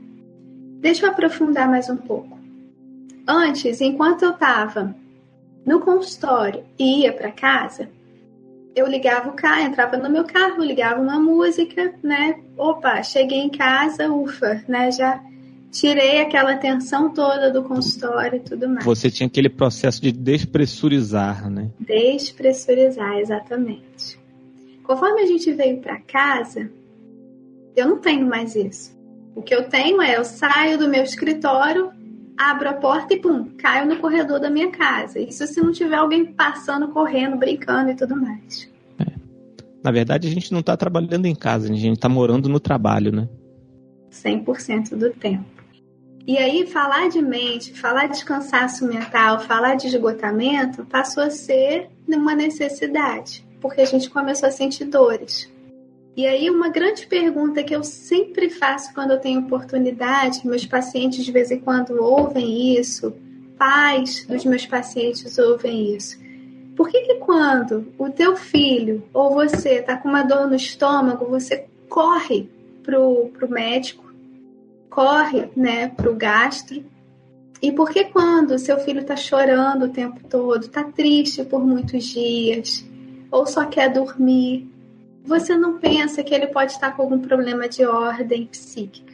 Deixa 0.81 1.07
eu 1.07 1.11
aprofundar 1.11 1.69
mais 1.69 1.89
um 1.89 1.97
pouco. 1.97 2.39
Antes, 3.27 3.81
enquanto 3.81 4.23
eu 4.23 4.31
estava 4.31 4.95
no 5.67 5.81
consultório 5.81 6.63
e 6.79 7.01
ia 7.03 7.13
para 7.13 7.33
casa, 7.33 7.89
eu 8.77 8.87
ligava 8.87 9.31
o 9.31 9.33
carro, 9.33 9.63
entrava 9.63 9.97
no 9.97 10.09
meu 10.09 10.25
carro, 10.25 10.63
ligava 10.63 11.01
uma 11.01 11.19
música, 11.19 11.93
né? 12.03 12.39
Opa, 12.57 13.03
cheguei 13.03 13.41
em 13.41 13.51
casa, 13.51 14.13
ufa, 14.13 14.63
né? 14.69 14.93
Já 14.93 15.21
tirei 15.71 16.21
aquela 16.21 16.57
tensão 16.57 17.13
toda 17.13 17.51
do 17.51 17.65
consultório 17.65 18.37
e 18.37 18.41
tudo 18.41 18.69
mais. 18.69 18.85
Você 18.85 19.11
tinha 19.11 19.27
aquele 19.27 19.49
processo 19.49 20.01
de 20.01 20.13
despressurizar, 20.13 21.51
né? 21.51 21.71
Despressurizar, 21.81 23.19
exatamente. 23.19 24.18
Conforme 24.89 25.21
a 25.21 25.27
gente 25.27 25.53
veio 25.53 25.83
para 25.83 26.01
casa, 26.01 26.73
eu 27.77 27.87
não 27.87 27.99
tenho 27.99 28.27
mais 28.27 28.57
isso. 28.57 28.99
O 29.35 29.43
que 29.43 29.55
eu 29.55 29.69
tenho 29.69 30.01
é 30.01 30.17
eu 30.17 30.25
saio 30.25 30.79
do 30.79 30.89
meu 30.89 31.03
escritório, 31.03 31.93
abro 32.39 32.71
a 32.71 32.73
porta 32.73 33.13
e 33.13 33.21
pum, 33.21 33.51
caio 33.59 33.87
no 33.87 33.99
corredor 33.99 34.41
da 34.41 34.49
minha 34.49 34.71
casa. 34.71 35.21
Isso 35.21 35.47
se 35.47 35.61
não 35.61 35.73
tiver 35.73 35.97
alguém 35.97 36.25
passando, 36.33 36.89
correndo, 36.89 37.37
brincando 37.37 37.91
e 37.91 37.95
tudo 37.95 38.17
mais. 38.17 38.67
É. 38.99 39.13
Na 39.85 39.91
verdade, 39.91 40.27
a 40.27 40.31
gente 40.31 40.51
não 40.53 40.61
está 40.61 40.75
trabalhando 40.75 41.27
em 41.27 41.35
casa, 41.35 41.71
a 41.71 41.77
gente 41.77 41.93
está 41.93 42.09
morando 42.09 42.49
no 42.49 42.59
trabalho, 42.59 43.13
né? 43.13 43.29
100% 44.11 44.97
do 44.97 45.11
tempo. 45.11 45.45
E 46.27 46.39
aí, 46.39 46.67
falar 46.67 47.11
de 47.11 47.21
mente, 47.21 47.79
falar 47.79 48.07
de 48.07 48.25
cansaço 48.25 48.87
mental, 48.87 49.39
falar 49.41 49.75
de 49.75 49.89
esgotamento 49.89 50.87
passou 50.87 51.25
a 51.25 51.31
ser 51.31 51.91
uma 52.09 52.35
necessidade, 52.35 53.47
porque 53.61 53.81
a 53.81 53.85
gente 53.85 54.11
começou 54.11 54.49
a 54.49 54.53
sentir 54.53 54.85
dores. 54.85 55.51
E 56.17 56.27
aí, 56.27 56.51
uma 56.51 56.69
grande 56.69 57.07
pergunta 57.07 57.63
que 57.63 57.75
eu 57.75 57.85
sempre 57.85 58.51
faço 58.51 58.93
quando 58.93 59.13
eu 59.13 59.21
tenho 59.21 59.41
oportunidade, 59.41 60.47
meus 60.47 60.67
pacientes 60.67 61.25
de 61.25 61.31
vez 61.31 61.51
em 61.51 61.61
quando 61.61 62.03
ouvem 62.03 62.77
isso, 62.77 63.15
pais 63.57 64.27
dos 64.27 64.45
meus 64.45 64.67
pacientes 64.67 65.39
ouvem 65.39 65.95
isso. 65.95 66.19
Por 66.77 66.89
que, 66.89 67.03
que 67.03 67.15
quando 67.17 67.93
o 67.99 68.11
teu 68.11 68.37
filho 68.37 69.05
ou 69.13 69.35
você 69.35 69.75
está 69.75 69.97
com 69.97 70.09
uma 70.09 70.23
dor 70.23 70.49
no 70.49 70.57
estômago, 70.57 71.27
você 71.27 71.67
corre 71.89 72.49
pro, 72.83 73.31
pro 73.33 73.51
médico, 73.51 74.05
corre 74.89 75.49
né, 75.57 75.89
pro 75.89 76.15
gastro, 76.15 76.85
e 77.61 77.73
por 77.73 77.91
que 77.91 78.05
quando 78.05 78.59
seu 78.59 78.79
filho 78.79 79.01
está 79.01 79.17
chorando 79.17 79.87
o 79.87 79.89
tempo 79.89 80.21
todo, 80.29 80.63
está 80.63 80.85
triste 80.85 81.45
por 81.45 81.65
muitos 81.65 82.05
dias, 82.05 82.85
ou 83.31 83.47
só 83.47 83.65
quer 83.65 83.93
dormir, 83.93 84.69
você 85.25 85.57
não 85.57 85.79
pensa 85.79 86.23
que 86.23 86.35
ele 86.35 86.47
pode 86.47 86.73
estar 86.73 86.97
com 86.97 87.03
algum 87.03 87.19
problema 87.19 87.69
de 87.69 87.85
ordem 87.85 88.47
psíquica. 88.47 89.13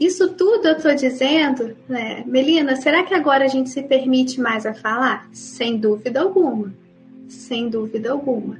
Isso 0.00 0.28
tudo 0.34 0.68
eu 0.68 0.76
estou 0.76 0.94
dizendo, 0.94 1.76
né? 1.88 2.22
Melina, 2.24 2.76
será 2.76 3.02
que 3.02 3.12
agora 3.12 3.44
a 3.44 3.48
gente 3.48 3.68
se 3.68 3.82
permite 3.82 4.40
mais 4.40 4.64
a 4.64 4.72
falar? 4.72 5.28
Sem 5.32 5.76
dúvida 5.76 6.20
alguma. 6.20 6.72
Sem 7.28 7.68
dúvida 7.68 8.12
alguma. 8.12 8.58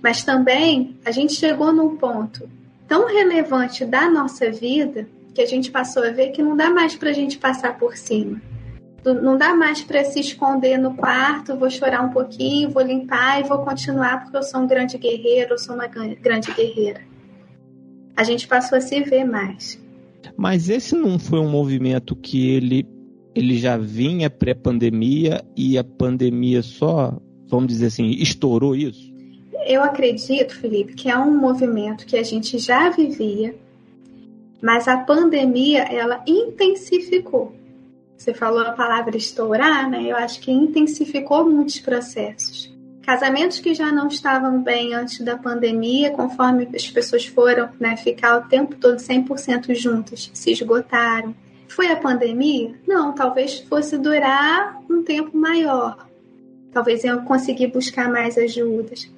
Mas 0.00 0.22
também 0.22 0.96
a 1.04 1.10
gente 1.10 1.34
chegou 1.34 1.72
num 1.72 1.96
ponto 1.96 2.48
tão 2.86 3.06
relevante 3.06 3.84
da 3.84 4.08
nossa 4.08 4.50
vida 4.50 5.08
que 5.34 5.42
a 5.42 5.46
gente 5.46 5.70
passou 5.70 6.04
a 6.04 6.10
ver 6.10 6.30
que 6.30 6.42
não 6.42 6.56
dá 6.56 6.70
mais 6.70 6.94
para 6.94 7.10
a 7.10 7.12
gente 7.12 7.38
passar 7.38 7.76
por 7.76 7.96
cima. 7.96 8.40
Não 9.04 9.38
dá 9.38 9.54
mais 9.54 9.82
para 9.82 10.04
se 10.04 10.20
esconder 10.20 10.76
no 10.76 10.94
quarto, 10.94 11.56
vou 11.56 11.70
chorar 11.70 12.02
um 12.02 12.10
pouquinho, 12.10 12.70
vou 12.70 12.82
limpar 12.82 13.40
e 13.40 13.48
vou 13.48 13.58
continuar 13.58 14.22
porque 14.22 14.36
eu 14.36 14.42
sou 14.42 14.60
um 14.60 14.66
grande 14.66 14.98
guerreiro, 14.98 15.54
eu 15.54 15.58
sou 15.58 15.74
uma 15.74 15.86
grande 15.86 16.52
guerreira. 16.52 17.00
A 18.16 18.24
gente 18.24 18.48
passou 18.48 18.76
a 18.76 18.80
se 18.80 19.00
ver 19.02 19.24
mais. 19.24 19.80
Mas 20.36 20.68
esse 20.68 20.94
não 20.94 21.18
foi 21.18 21.38
um 21.38 21.48
movimento 21.48 22.16
que 22.16 22.50
ele, 22.50 22.86
ele 23.34 23.56
já 23.56 23.76
vinha 23.76 24.28
pré-pandemia 24.28 25.44
e 25.56 25.78
a 25.78 25.84
pandemia 25.84 26.62
só, 26.62 27.16
vamos 27.46 27.68
dizer 27.68 27.86
assim, 27.86 28.10
estourou 28.10 28.74
isso? 28.74 29.12
Eu 29.66 29.82
acredito, 29.82 30.54
Felipe, 30.56 30.94
que 30.94 31.08
é 31.08 31.16
um 31.16 31.38
movimento 31.38 32.06
que 32.06 32.16
a 32.16 32.22
gente 32.22 32.58
já 32.58 32.90
vivia, 32.90 33.54
mas 34.60 34.88
a 34.88 34.98
pandemia 34.98 35.82
ela 35.82 36.22
intensificou. 36.26 37.57
Você 38.18 38.34
falou 38.34 38.58
a 38.58 38.72
palavra 38.72 39.16
estourar, 39.16 39.88
né? 39.88 40.02
Eu 40.02 40.16
acho 40.16 40.40
que 40.40 40.50
intensificou 40.50 41.48
muitos 41.48 41.78
processos. 41.78 42.76
Casamentos 43.02 43.60
que 43.60 43.72
já 43.72 43.92
não 43.92 44.08
estavam 44.08 44.60
bem 44.60 44.92
antes 44.92 45.20
da 45.20 45.38
pandemia, 45.38 46.10
conforme 46.10 46.68
as 46.74 46.90
pessoas 46.90 47.24
foram 47.24 47.70
né, 47.78 47.96
ficar 47.96 48.38
o 48.38 48.48
tempo 48.48 48.74
todo 48.74 48.96
100% 48.96 49.72
juntas, 49.76 50.30
se 50.34 50.50
esgotaram. 50.50 51.32
Foi 51.68 51.86
a 51.86 51.96
pandemia? 51.96 52.74
Não, 52.86 53.14
talvez 53.14 53.60
fosse 53.60 53.96
durar 53.96 54.82
um 54.90 55.04
tempo 55.04 55.36
maior. 55.38 56.08
Talvez 56.72 57.04
eu 57.04 57.22
conseguir 57.22 57.68
buscar 57.68 58.10
mais 58.10 58.36
ajudas. 58.36 59.08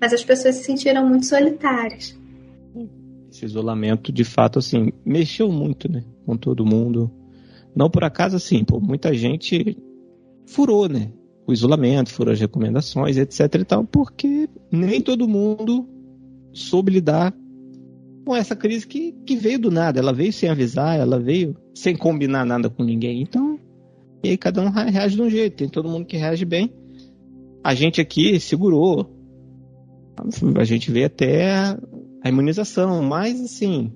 Mas 0.00 0.12
as 0.12 0.24
pessoas 0.24 0.56
se 0.56 0.64
sentiram 0.64 1.06
muito 1.06 1.26
solitárias. 1.26 2.18
Esse 3.30 3.44
isolamento, 3.44 4.12
de 4.12 4.24
fato, 4.24 4.58
assim, 4.58 4.92
mexeu 5.04 5.50
muito, 5.50 5.90
né? 5.90 6.02
Com 6.26 6.36
todo 6.36 6.66
mundo 6.66 7.10
não 7.74 7.90
por 7.90 8.04
acaso, 8.04 8.36
assim, 8.36 8.64
pô, 8.64 8.80
muita 8.80 9.14
gente 9.14 9.76
furou, 10.46 10.88
né? 10.88 11.12
O 11.46 11.52
isolamento, 11.52 12.10
furou 12.10 12.32
as 12.32 12.40
recomendações, 12.40 13.16
etc 13.16 13.54
e 13.54 13.64
tal, 13.64 13.84
porque 13.84 14.48
nem 14.70 15.00
todo 15.00 15.28
mundo 15.28 15.88
soube 16.52 16.92
lidar 16.92 17.34
com 18.24 18.36
essa 18.36 18.54
crise 18.54 18.86
que, 18.86 19.12
que 19.24 19.36
veio 19.36 19.58
do 19.58 19.70
nada. 19.70 19.98
Ela 19.98 20.12
veio 20.12 20.32
sem 20.32 20.50
avisar, 20.50 20.98
ela 20.98 21.18
veio 21.18 21.56
sem 21.74 21.96
combinar 21.96 22.44
nada 22.44 22.68
com 22.68 22.84
ninguém. 22.84 23.22
Então, 23.22 23.58
e 24.22 24.30
aí 24.30 24.36
cada 24.36 24.60
um 24.60 24.68
reage 24.68 25.16
de 25.16 25.22
um 25.22 25.30
jeito. 25.30 25.56
Tem 25.56 25.68
todo 25.68 25.88
mundo 25.88 26.04
que 26.04 26.16
reage 26.16 26.44
bem. 26.44 26.70
A 27.64 27.74
gente 27.74 28.00
aqui 28.00 28.38
segurou. 28.38 29.14
A 30.58 30.64
gente 30.64 30.90
veio 30.90 31.06
até 31.06 31.74
a 32.22 32.28
imunização, 32.28 33.02
mas 33.02 33.40
assim, 33.40 33.92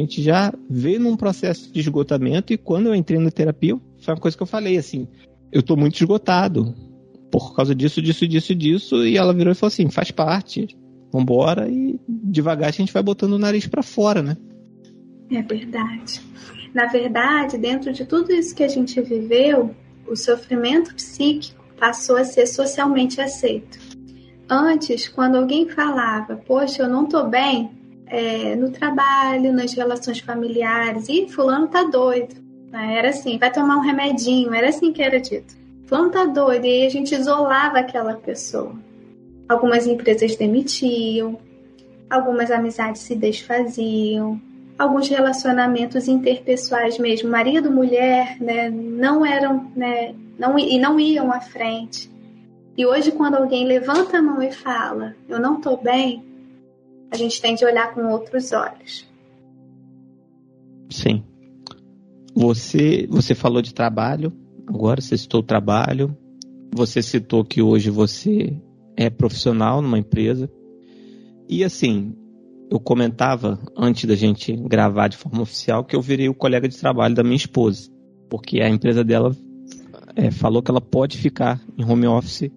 a 0.00 0.02
gente 0.02 0.22
já 0.22 0.52
veio 0.68 1.00
num 1.00 1.16
processo 1.16 1.72
de 1.72 1.80
esgotamento 1.80 2.52
e 2.52 2.58
quando 2.58 2.86
eu 2.86 2.94
entrei 2.94 3.18
na 3.18 3.30
terapia, 3.30 3.78
foi 4.00 4.14
uma 4.14 4.20
coisa 4.20 4.36
que 4.36 4.42
eu 4.42 4.46
falei 4.46 4.76
assim, 4.76 5.08
eu 5.50 5.62
tô 5.62 5.76
muito 5.76 5.96
esgotado 5.96 6.74
por 7.30 7.54
causa 7.54 7.74
disso, 7.74 8.00
disso, 8.02 8.26
disso, 8.26 8.54
disso, 8.54 9.06
e 9.06 9.16
ela 9.16 9.32
virou 9.32 9.52
e 9.52 9.54
falou 9.54 9.68
assim, 9.68 9.90
faz 9.90 10.10
parte, 10.10 10.68
vambora 11.12 11.68
e 11.68 11.98
devagar 12.08 12.68
a 12.68 12.72
gente 12.72 12.92
vai 12.92 13.02
botando 13.02 13.32
o 13.32 13.38
nariz 13.38 13.66
para 13.66 13.82
fora, 13.82 14.22
né? 14.22 14.36
É 15.30 15.42
verdade. 15.42 16.20
Na 16.74 16.86
verdade, 16.86 17.58
dentro 17.58 17.92
de 17.92 18.04
tudo 18.04 18.32
isso 18.32 18.54
que 18.54 18.62
a 18.62 18.68
gente 18.68 19.00
viveu, 19.00 19.74
o 20.06 20.16
sofrimento 20.16 20.94
psíquico 20.94 21.62
passou 21.78 22.16
a 22.16 22.24
ser 22.24 22.46
socialmente 22.46 23.20
aceito. 23.20 23.78
Antes, 24.48 25.08
quando 25.08 25.36
alguém 25.36 25.68
falava, 25.68 26.36
poxa, 26.36 26.82
eu 26.82 26.88
não 26.88 27.06
tô 27.06 27.24
bem 27.24 27.70
é, 28.12 28.54
no 28.54 28.70
trabalho, 28.70 29.54
nas 29.54 29.72
relações 29.72 30.20
familiares, 30.20 31.08
e 31.08 31.26
fulano 31.30 31.66
tá 31.66 31.84
doido. 31.84 32.34
Né? 32.70 32.98
Era 32.98 33.08
assim, 33.08 33.38
vai 33.38 33.50
tomar 33.50 33.78
um 33.78 33.80
remedinho, 33.80 34.52
era 34.52 34.68
assim 34.68 34.92
que 34.92 35.02
era 35.02 35.18
dito. 35.18 35.56
Fulano 35.86 36.10
tá 36.10 36.26
doido, 36.26 36.66
e 36.66 36.68
aí 36.68 36.86
a 36.86 36.90
gente 36.90 37.14
isolava 37.14 37.78
aquela 37.78 38.14
pessoa. 38.14 38.74
Algumas 39.48 39.86
empresas 39.86 40.36
demitiam, 40.36 41.38
algumas 42.10 42.50
amizades 42.50 43.00
se 43.00 43.14
desfaziam, 43.14 44.38
alguns 44.78 45.08
relacionamentos 45.08 46.06
interpessoais 46.06 46.98
mesmo, 46.98 47.30
marido 47.30 47.70
mulher, 47.70 48.36
né, 48.38 48.68
não 48.68 49.24
eram, 49.24 49.70
né, 49.74 50.14
não 50.38 50.58
e 50.58 50.78
não 50.78 51.00
iam 51.00 51.32
à 51.32 51.40
frente. 51.40 52.10
E 52.76 52.84
hoje 52.84 53.10
quando 53.10 53.36
alguém 53.36 53.66
levanta 53.66 54.18
a 54.18 54.22
mão 54.22 54.42
e 54.42 54.52
fala, 54.52 55.14
eu 55.28 55.40
não 55.40 55.56
estou 55.56 55.78
bem, 55.78 56.22
a 57.12 57.16
gente 57.16 57.40
tem 57.42 57.54
de 57.54 57.64
olhar 57.64 57.94
com 57.94 58.06
outros 58.10 58.52
olhos. 58.52 59.06
Sim. 60.90 61.22
Você, 62.34 63.06
você 63.08 63.34
falou 63.34 63.60
de 63.60 63.74
trabalho, 63.74 64.32
agora 64.66 65.00
você 65.00 65.18
citou 65.18 65.40
o 65.40 65.44
trabalho. 65.44 66.16
Você 66.74 67.02
citou 67.02 67.44
que 67.44 67.60
hoje 67.60 67.90
você 67.90 68.58
é 68.96 69.10
profissional 69.10 69.82
numa 69.82 69.98
empresa. 69.98 70.50
E 71.46 71.62
assim, 71.62 72.14
eu 72.70 72.80
comentava 72.80 73.60
antes 73.76 74.06
da 74.06 74.14
gente 74.14 74.56
gravar 74.56 75.08
de 75.08 75.18
forma 75.18 75.42
oficial 75.42 75.84
que 75.84 75.94
eu 75.94 76.00
virei 76.00 76.30
o 76.30 76.34
colega 76.34 76.66
de 76.66 76.78
trabalho 76.78 77.14
da 77.14 77.22
minha 77.22 77.36
esposa, 77.36 77.90
porque 78.30 78.62
a 78.62 78.70
empresa 78.70 79.04
dela 79.04 79.36
é, 80.16 80.30
falou 80.30 80.62
que 80.62 80.70
ela 80.70 80.80
pode 80.80 81.18
ficar 81.18 81.60
em 81.76 81.84
home 81.84 82.06
office 82.06 82.50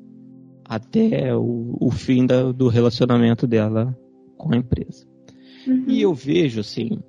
até 0.63 1.35
o, 1.35 1.75
o 1.77 1.91
fim 1.91 2.25
da, 2.25 2.53
do 2.53 2.69
relacionamento 2.69 3.45
dela 3.45 3.93
com 4.37 4.53
a 4.53 4.57
empresa. 4.57 5.05
Uhum. 5.67 5.85
E 5.87 6.01
eu 6.01 6.13
vejo 6.13 6.59
assim, 6.59 6.99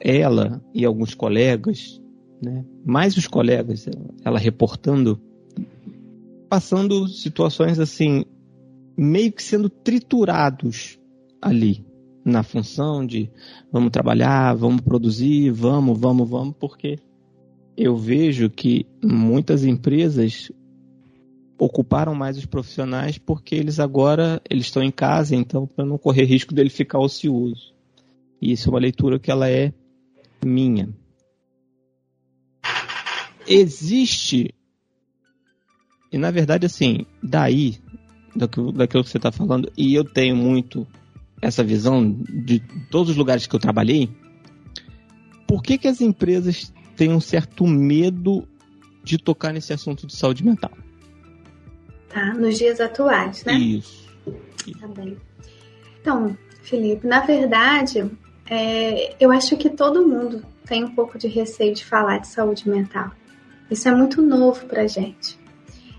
ela 0.00 0.62
e 0.72 0.84
alguns 0.84 1.14
colegas, 1.14 2.00
né, 2.42 2.64
mais 2.84 3.16
os 3.16 3.26
colegas, 3.26 3.86
ela 4.24 4.38
reportando, 4.38 5.20
passando 6.48 7.08
situações 7.08 7.78
assim 7.78 8.24
meio 8.96 9.32
que 9.32 9.42
sendo 9.42 9.68
triturados 9.68 10.98
ali 11.42 11.84
na 12.24 12.42
função 12.42 13.04
de 13.04 13.30
vamos 13.70 13.90
trabalhar, 13.90 14.54
vamos 14.54 14.80
produzir, 14.80 15.50
vamos, 15.50 15.98
vamos, 15.98 16.28
vamos, 16.28 16.54
porque 16.58 16.98
eu 17.76 17.96
vejo 17.96 18.48
que 18.48 18.86
muitas 19.02 19.64
empresas 19.64 20.50
ocuparam 21.64 22.14
mais 22.14 22.36
os 22.36 22.44
profissionais 22.44 23.16
porque 23.16 23.54
eles 23.54 23.80
agora 23.80 24.40
eles 24.48 24.66
estão 24.66 24.82
em 24.82 24.90
casa, 24.90 25.34
então 25.34 25.66
para 25.66 25.84
não 25.84 25.96
correr 25.96 26.24
risco 26.24 26.54
dele 26.54 26.70
ficar 26.70 26.98
ocioso. 26.98 27.72
E 28.40 28.52
isso 28.52 28.68
é 28.68 28.72
uma 28.72 28.80
leitura 28.80 29.18
que 29.18 29.30
ela 29.30 29.48
é 29.48 29.72
minha. 30.44 30.88
Existe 33.46 34.54
e 36.12 36.18
na 36.18 36.30
verdade 36.30 36.66
assim, 36.66 37.06
daí 37.22 37.78
daquilo, 38.36 38.72
daquilo 38.72 39.02
que 39.02 39.10
você 39.10 39.16
está 39.16 39.32
falando, 39.32 39.72
e 39.76 39.94
eu 39.94 40.04
tenho 40.04 40.36
muito 40.36 40.86
essa 41.40 41.64
visão 41.64 42.10
de 42.12 42.60
todos 42.90 43.10
os 43.10 43.16
lugares 43.16 43.46
que 43.46 43.54
eu 43.54 43.60
trabalhei, 43.60 44.10
por 45.46 45.62
que, 45.62 45.76
que 45.76 45.88
as 45.88 46.00
empresas 46.00 46.72
têm 46.96 47.10
um 47.10 47.20
certo 47.20 47.66
medo 47.66 48.46
de 49.02 49.18
tocar 49.18 49.52
nesse 49.52 49.72
assunto 49.72 50.06
de 50.06 50.14
saúde 50.14 50.44
mental? 50.44 50.72
Tá, 52.14 52.32
nos 52.32 52.56
dias 52.56 52.80
atuais, 52.80 53.44
né? 53.44 53.54
Isso. 53.54 54.08
Tá 54.80 54.86
bem. 54.86 55.18
Então, 56.00 56.38
Felipe, 56.62 57.04
na 57.04 57.18
verdade, 57.20 58.08
é, 58.48 59.16
eu 59.18 59.32
acho 59.32 59.56
que 59.56 59.68
todo 59.68 60.06
mundo 60.06 60.44
tem 60.64 60.84
um 60.84 60.94
pouco 60.94 61.18
de 61.18 61.26
receio 61.26 61.74
de 61.74 61.84
falar 61.84 62.18
de 62.18 62.28
saúde 62.28 62.68
mental. 62.68 63.10
Isso 63.68 63.88
é 63.88 63.92
muito 63.92 64.22
novo 64.22 64.64
pra 64.66 64.86
gente. 64.86 65.36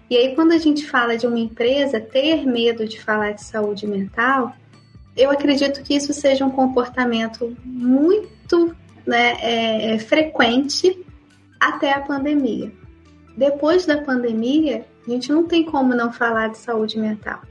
E 0.09 0.15
aí, 0.15 0.33
quando 0.35 0.53
a 0.53 0.57
gente 0.57 0.87
fala 0.87 1.17
de 1.17 1.27
uma 1.27 1.37
empresa 1.37 1.99
ter 1.99 2.45
medo 2.45 2.87
de 2.87 3.01
falar 3.01 3.33
de 3.33 3.43
saúde 3.43 3.85
mental, 3.85 4.55
eu 5.17 5.29
acredito 5.29 5.83
que 5.83 5.95
isso 5.95 6.13
seja 6.13 6.45
um 6.45 6.51
comportamento 6.51 7.57
muito 7.65 8.73
né, 9.05 9.37
é, 9.41 9.95
é, 9.95 9.99
frequente 9.99 11.05
até 11.59 11.91
a 11.91 11.99
pandemia. 11.99 12.71
Depois 13.35 13.85
da 13.85 14.01
pandemia, 14.01 14.85
a 15.07 15.09
gente 15.09 15.31
não 15.31 15.45
tem 15.45 15.63
como 15.63 15.95
não 15.95 16.11
falar 16.11 16.49
de 16.49 16.57
saúde 16.57 16.99
mental. 16.99 17.41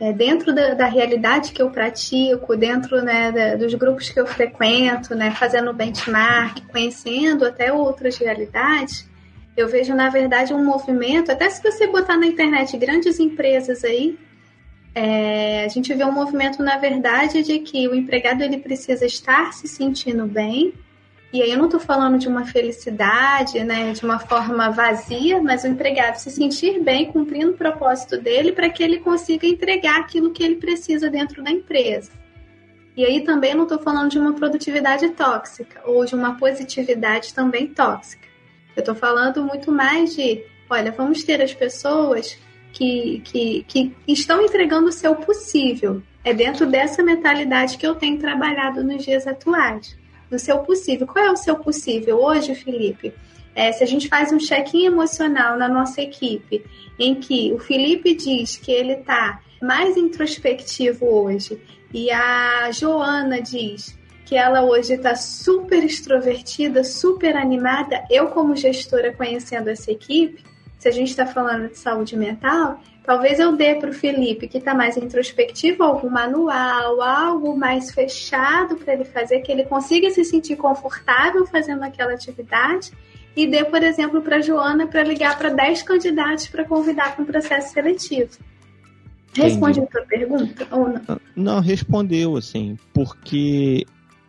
É, 0.00 0.12
dentro 0.12 0.54
da, 0.54 0.74
da, 0.74 0.86
realidade 0.86 1.50
que 1.50 1.60
eu 1.60 1.70
pratico, 1.70 2.56
dentro 2.56 3.02
né, 3.02 3.32
da, 3.32 3.56
dos 3.56 3.74
grupos 3.74 4.08
que 4.08 4.20
eu 4.20 4.26
frequento, 4.26 5.14
né, 5.14 5.32
fazendo 5.32 5.72
benchmark, 5.72 6.60
conhecendo 6.68 7.44
até 7.44 7.72
outras 7.72 8.16
realidades, 8.16 9.08
eu 9.56 9.66
vejo, 9.66 9.92
na 9.94 10.08
verdade, 10.08 10.54
um 10.54 10.64
movimento, 10.64 11.32
até 11.32 11.50
se 11.50 11.60
você 11.60 11.88
botar 11.88 12.16
na 12.16 12.26
internet 12.26 12.76
grandes 12.76 13.18
empresas 13.18 13.82
aí, 13.82 14.16
é, 14.94 15.64
a 15.64 15.68
gente 15.68 15.92
vê 15.92 16.04
um 16.04 16.12
movimento, 16.12 16.62
na 16.62 16.78
verdade, 16.78 17.42
de 17.42 17.58
que 17.58 17.88
o 17.88 17.94
empregado 17.94 18.42
ele 18.42 18.58
precisa 18.58 19.04
estar 19.04 19.52
se 19.52 19.66
sentindo 19.66 20.26
bem. 20.26 20.74
E 21.30 21.42
aí 21.42 21.50
eu 21.50 21.58
não 21.58 21.66
estou 21.66 21.80
falando 21.80 22.18
de 22.18 22.26
uma 22.26 22.46
felicidade, 22.46 23.62
né, 23.62 23.92
de 23.92 24.02
uma 24.02 24.18
forma 24.18 24.70
vazia, 24.70 25.42
mas 25.42 25.62
o 25.62 25.66
empregado 25.66 26.16
se 26.16 26.30
sentir 26.30 26.80
bem 26.80 27.12
cumprindo 27.12 27.50
o 27.50 27.56
propósito 27.56 28.16
dele 28.16 28.52
para 28.52 28.70
que 28.70 28.82
ele 28.82 28.98
consiga 28.98 29.46
entregar 29.46 30.00
aquilo 30.00 30.30
que 30.30 30.42
ele 30.42 30.56
precisa 30.56 31.10
dentro 31.10 31.42
da 31.42 31.50
empresa. 31.50 32.10
E 32.96 33.04
aí 33.04 33.20
também 33.20 33.54
não 33.54 33.64
estou 33.64 33.78
falando 33.78 34.10
de 34.10 34.18
uma 34.18 34.32
produtividade 34.32 35.10
tóxica 35.10 35.82
ou 35.84 36.04
de 36.06 36.14
uma 36.14 36.36
positividade 36.36 37.34
também 37.34 37.66
tóxica. 37.66 38.26
Eu 38.74 38.80
estou 38.80 38.94
falando 38.94 39.44
muito 39.44 39.70
mais 39.70 40.14
de, 40.16 40.42
olha, 40.70 40.90
vamos 40.92 41.24
ter 41.24 41.42
as 41.42 41.52
pessoas 41.52 42.38
que, 42.72 43.20
que, 43.24 43.64
que 43.68 43.94
estão 44.06 44.40
entregando 44.40 44.88
o 44.88 44.92
seu 44.92 45.14
possível. 45.14 46.02
É 46.24 46.32
dentro 46.32 46.64
dessa 46.64 47.02
mentalidade 47.02 47.76
que 47.76 47.86
eu 47.86 47.94
tenho 47.94 48.18
trabalhado 48.18 48.82
nos 48.82 49.04
dias 49.04 49.26
atuais. 49.26 49.97
No 50.30 50.38
seu 50.38 50.58
possível. 50.58 51.06
Qual 51.06 51.24
é 51.24 51.30
o 51.30 51.36
seu 51.36 51.56
possível 51.56 52.20
hoje, 52.20 52.54
Felipe? 52.54 53.14
É, 53.54 53.72
se 53.72 53.82
a 53.82 53.86
gente 53.86 54.08
faz 54.08 54.32
um 54.32 54.38
check-in 54.38 54.84
emocional 54.84 55.58
na 55.58 55.68
nossa 55.68 56.00
equipe, 56.00 56.64
em 56.98 57.14
que 57.14 57.52
o 57.52 57.58
Felipe 57.58 58.14
diz 58.14 58.56
que 58.56 58.70
ele 58.70 58.92
está 58.92 59.40
mais 59.60 59.96
introspectivo 59.96 61.04
hoje 61.04 61.60
e 61.92 62.10
a 62.10 62.70
Joana 62.70 63.40
diz 63.40 63.98
que 64.24 64.36
ela 64.36 64.62
hoje 64.62 64.92
está 64.92 65.16
super 65.16 65.82
extrovertida, 65.82 66.84
super 66.84 67.34
animada. 67.34 68.04
Eu, 68.10 68.28
como 68.28 68.54
gestora, 68.54 69.12
conhecendo 69.12 69.70
essa 69.70 69.90
equipe, 69.90 70.44
se 70.78 70.86
a 70.86 70.92
gente 70.92 71.08
está 71.08 71.26
falando 71.26 71.70
de 71.70 71.78
saúde 71.78 72.14
mental, 72.14 72.80
talvez 73.08 73.38
eu 73.38 73.56
dê 73.56 73.74
para 73.74 73.88
o 73.88 73.92
Felipe, 73.94 74.46
que 74.46 74.58
está 74.58 74.74
mais 74.74 74.94
introspectivo, 74.98 75.82
algum 75.82 76.10
manual, 76.10 77.00
algo 77.00 77.56
mais 77.56 77.90
fechado 77.90 78.76
para 78.76 78.92
ele 78.92 79.06
fazer, 79.06 79.40
que 79.40 79.50
ele 79.50 79.64
consiga 79.64 80.10
se 80.10 80.22
sentir 80.26 80.56
confortável 80.56 81.46
fazendo 81.46 81.82
aquela 81.84 82.12
atividade. 82.12 82.92
E 83.34 83.46
dê, 83.46 83.64
por 83.64 83.82
exemplo, 83.82 84.20
para 84.20 84.36
a 84.36 84.40
Joana 84.42 84.86
para 84.86 85.02
ligar 85.02 85.38
para 85.38 85.48
10 85.48 85.84
candidatos 85.84 86.48
para 86.48 86.66
convidar 86.66 87.14
para 87.14 87.22
um 87.22 87.24
processo 87.24 87.72
seletivo. 87.72 88.28
Responde 89.32 89.80
Entendi. 89.80 89.96
a 89.96 90.00
tua 90.00 90.06
pergunta 90.06 90.66
ou 90.70 90.88
não? 90.90 91.20
Não, 91.34 91.60
respondeu, 91.60 92.36
assim, 92.36 92.76
porque 92.92 93.86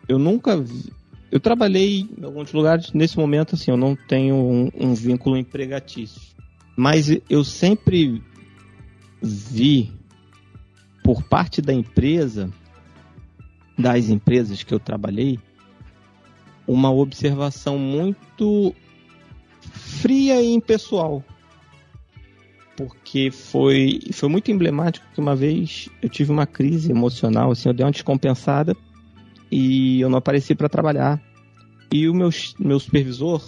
eu 0.08 0.18
nunca 0.18 0.56
vi, 0.56 0.90
eu 1.30 1.38
trabalhei 1.38 2.08
em 2.16 2.24
alguns 2.24 2.50
lugares, 2.50 2.94
nesse 2.94 3.18
momento, 3.18 3.56
assim, 3.56 3.70
eu 3.70 3.76
não 3.76 3.94
tenho 3.94 4.36
um, 4.36 4.70
um 4.74 4.94
vínculo 4.94 5.36
empregatício. 5.36 6.30
Mas 6.74 7.14
eu 7.28 7.44
sempre 7.44 8.22
vi, 9.22 9.92
por 11.02 11.22
parte 11.22 11.60
da 11.60 11.72
empresa, 11.72 12.50
das 13.78 14.08
empresas 14.08 14.62
que 14.62 14.72
eu 14.72 14.78
trabalhei 14.78 15.38
uma 16.66 16.90
observação 16.92 17.76
muito 17.76 18.74
fria 19.60 20.40
e 20.40 20.52
impessoal. 20.52 21.24
Porque 22.76 23.30
foi, 23.30 24.00
foi 24.12 24.28
muito 24.28 24.50
emblemático 24.50 25.06
que 25.12 25.20
uma 25.20 25.34
vez 25.34 25.88
eu 26.00 26.08
tive 26.08 26.30
uma 26.30 26.46
crise 26.46 26.90
emocional, 26.90 27.50
assim, 27.50 27.68
eu 27.68 27.74
dei 27.74 27.84
uma 27.84 27.92
descompensada 27.92 28.76
e 29.50 30.00
eu 30.00 30.08
não 30.08 30.18
apareci 30.18 30.54
para 30.54 30.68
trabalhar. 30.68 31.20
E 31.92 32.08
o 32.08 32.14
meu, 32.14 32.30
meu 32.58 32.78
supervisor, 32.78 33.42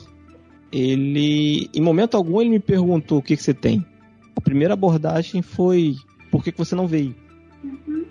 ele, 0.72 1.70
em 1.72 1.80
momento 1.80 2.16
algum, 2.16 2.40
ele 2.40 2.50
me 2.50 2.60
perguntou 2.60 3.18
o 3.18 3.22
que, 3.22 3.36
que 3.36 3.42
você 3.42 3.54
tem. 3.54 3.86
A 4.36 4.40
primeira 4.40 4.74
abordagem 4.74 5.42
foi: 5.42 5.96
por 6.30 6.42
que, 6.42 6.52
que 6.52 6.58
você 6.58 6.74
não 6.74 6.86
veio? 6.86 7.14
Uhum. 7.62 8.04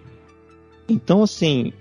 Então, 0.87 1.23
assim, 1.23 1.73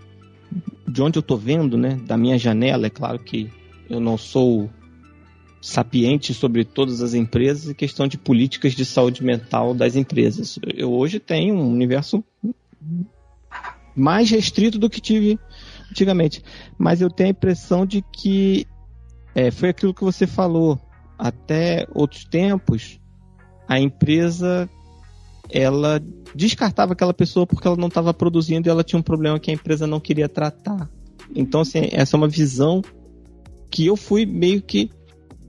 de 0.86 1.02
onde 1.02 1.18
eu 1.18 1.22
tô 1.22 1.36
vendo, 1.36 1.76
né, 1.76 1.98
da 2.06 2.16
minha 2.16 2.38
janela, 2.38 2.86
é 2.86 2.90
claro 2.90 3.18
que 3.18 3.50
eu 3.88 4.00
não 4.00 4.16
sou 4.16 4.70
sapiente 5.60 6.32
sobre 6.32 6.64
todas 6.64 7.02
as 7.02 7.12
empresas 7.12 7.68
e 7.68 7.74
questão 7.74 8.08
de 8.08 8.16
políticas 8.16 8.72
de 8.72 8.84
saúde 8.84 9.22
mental 9.22 9.74
das 9.74 9.94
empresas. 9.94 10.58
Eu 10.74 10.92
hoje 10.92 11.18
tenho 11.18 11.54
um 11.54 11.70
universo 11.70 12.24
mais 13.94 14.30
restrito 14.30 14.78
do 14.78 14.88
que 14.88 15.00
tive 15.00 15.38
antigamente, 15.90 16.42
mas 16.78 17.00
eu 17.00 17.10
tenho 17.10 17.28
a 17.28 17.32
impressão 17.32 17.84
de 17.84 18.02
que 18.12 18.66
é, 19.34 19.50
foi 19.50 19.70
aquilo 19.70 19.94
que 19.94 20.04
você 20.04 20.26
falou. 20.26 20.80
Até 21.18 21.86
outros 21.94 22.24
tempos, 22.24 22.99
a 23.70 23.78
empresa 23.78 24.68
ela 25.48 26.02
descartava 26.34 26.92
aquela 26.92 27.14
pessoa 27.14 27.46
porque 27.46 27.68
ela 27.68 27.76
não 27.76 27.86
estava 27.86 28.12
produzindo 28.12 28.68
e 28.68 28.70
ela 28.70 28.82
tinha 28.82 28.98
um 28.98 29.02
problema 29.02 29.38
que 29.38 29.48
a 29.48 29.54
empresa 29.54 29.86
não 29.86 30.00
queria 30.00 30.28
tratar. 30.28 30.90
Então, 31.34 31.60
assim, 31.60 31.88
essa 31.92 32.16
é 32.16 32.18
uma 32.18 32.26
visão 32.26 32.82
que 33.70 33.86
eu 33.86 33.96
fui 33.96 34.26
meio 34.26 34.60
que 34.60 34.90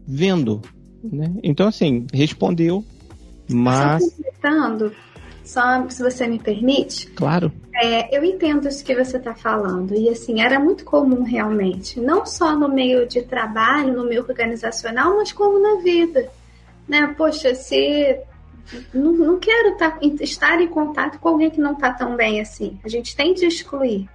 vendo, 0.07 0.62
né? 1.03 1.34
Então, 1.41 1.67
assim, 1.67 2.05
respondeu, 2.13 2.86
mas... 3.49 4.03
Só 4.39 4.91
só 5.43 5.89
se 5.89 6.03
você 6.03 6.27
me 6.27 6.38
permite. 6.38 7.07
Claro. 7.12 7.51
É, 7.75 8.15
eu 8.15 8.23
entendo 8.23 8.67
isso 8.67 8.86
que 8.86 8.93
você 8.93 9.17
está 9.17 9.34
falando. 9.34 9.95
E 9.95 10.07
assim, 10.07 10.41
era 10.41 10.60
muito 10.60 10.86
comum 10.86 11.23
realmente. 11.23 11.99
Não 11.99 12.25
só 12.25 12.55
no 12.55 12.69
meio 12.69 13.07
de 13.07 13.23
trabalho, 13.23 13.97
no 13.97 14.05
meio 14.05 14.21
organizacional, 14.21 15.17
mas 15.17 15.31
como 15.31 15.60
na 15.60 15.81
vida. 15.81 16.29
Né? 16.91 17.15
Poxa, 17.17 17.56
se 17.56 18.19
não, 18.93 19.13
não 19.13 19.39
quero 19.39 19.77
tá, 19.77 19.97
estar 20.19 20.60
em 20.60 20.67
contato 20.67 21.19
com 21.19 21.30
alguém 21.30 21.49
que 21.49 21.62
não 21.62 21.71
está 21.71 21.93
tão 21.93 22.17
bem 22.17 22.41
assim. 22.41 22.77
A 22.84 22.89
gente 22.89 23.15
tem 23.15 23.34
de 23.34 23.45
excluir. 23.45 24.10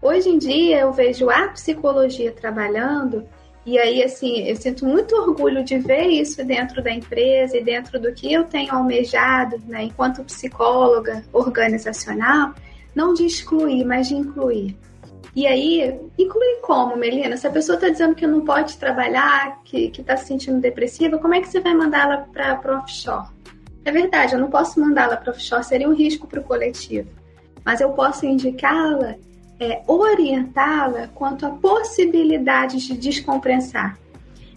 Hoje 0.00 0.28
em 0.28 0.38
dia 0.38 0.82
eu 0.82 0.92
vejo 0.92 1.28
a 1.28 1.48
psicologia 1.48 2.30
trabalhando 2.30 3.26
e 3.66 3.76
aí, 3.80 4.04
assim, 4.04 4.48
eu 4.48 4.54
sinto 4.54 4.86
muito 4.86 5.16
orgulho 5.16 5.64
de 5.64 5.76
ver 5.78 6.06
isso 6.06 6.44
dentro 6.44 6.80
da 6.80 6.92
empresa 6.92 7.56
e 7.56 7.64
dentro 7.64 7.98
do 7.98 8.12
que 8.12 8.32
eu 8.32 8.44
tenho 8.44 8.72
almejado, 8.72 9.60
né, 9.66 9.82
enquanto 9.82 10.22
psicóloga 10.22 11.24
organizacional, 11.32 12.54
não 12.94 13.12
de 13.12 13.26
excluir, 13.26 13.84
mas 13.84 14.06
de 14.06 14.14
incluir. 14.14 14.76
E 15.36 15.46
aí, 15.46 16.00
incluir 16.18 16.62
como, 16.62 16.96
Melina? 16.96 17.36
Se 17.36 17.46
a 17.46 17.50
pessoa 17.50 17.76
está 17.76 17.90
dizendo 17.90 18.14
que 18.14 18.26
não 18.26 18.40
pode 18.40 18.78
trabalhar, 18.78 19.60
que 19.64 19.92
está 19.94 20.16
se 20.16 20.28
sentindo 20.28 20.58
depressiva, 20.62 21.18
como 21.18 21.34
é 21.34 21.42
que 21.42 21.48
você 21.48 21.60
vai 21.60 21.74
mandá-la 21.74 22.26
para 22.32 22.78
offshore? 22.78 23.28
É 23.84 23.92
verdade, 23.92 24.32
eu 24.32 24.40
não 24.40 24.48
posso 24.48 24.80
mandá-la 24.80 25.14
para 25.14 25.30
offshore, 25.30 25.62
seria 25.62 25.90
um 25.90 25.94
risco 25.94 26.26
para 26.26 26.40
o 26.40 26.42
coletivo. 26.42 27.10
Mas 27.62 27.82
eu 27.82 27.90
posso 27.90 28.24
indicá-la 28.24 29.16
é, 29.60 29.82
orientá-la 29.86 31.08
quanto 31.08 31.44
a 31.44 31.50
possibilidades 31.50 32.84
de 32.84 32.96
descompensar. 32.96 33.98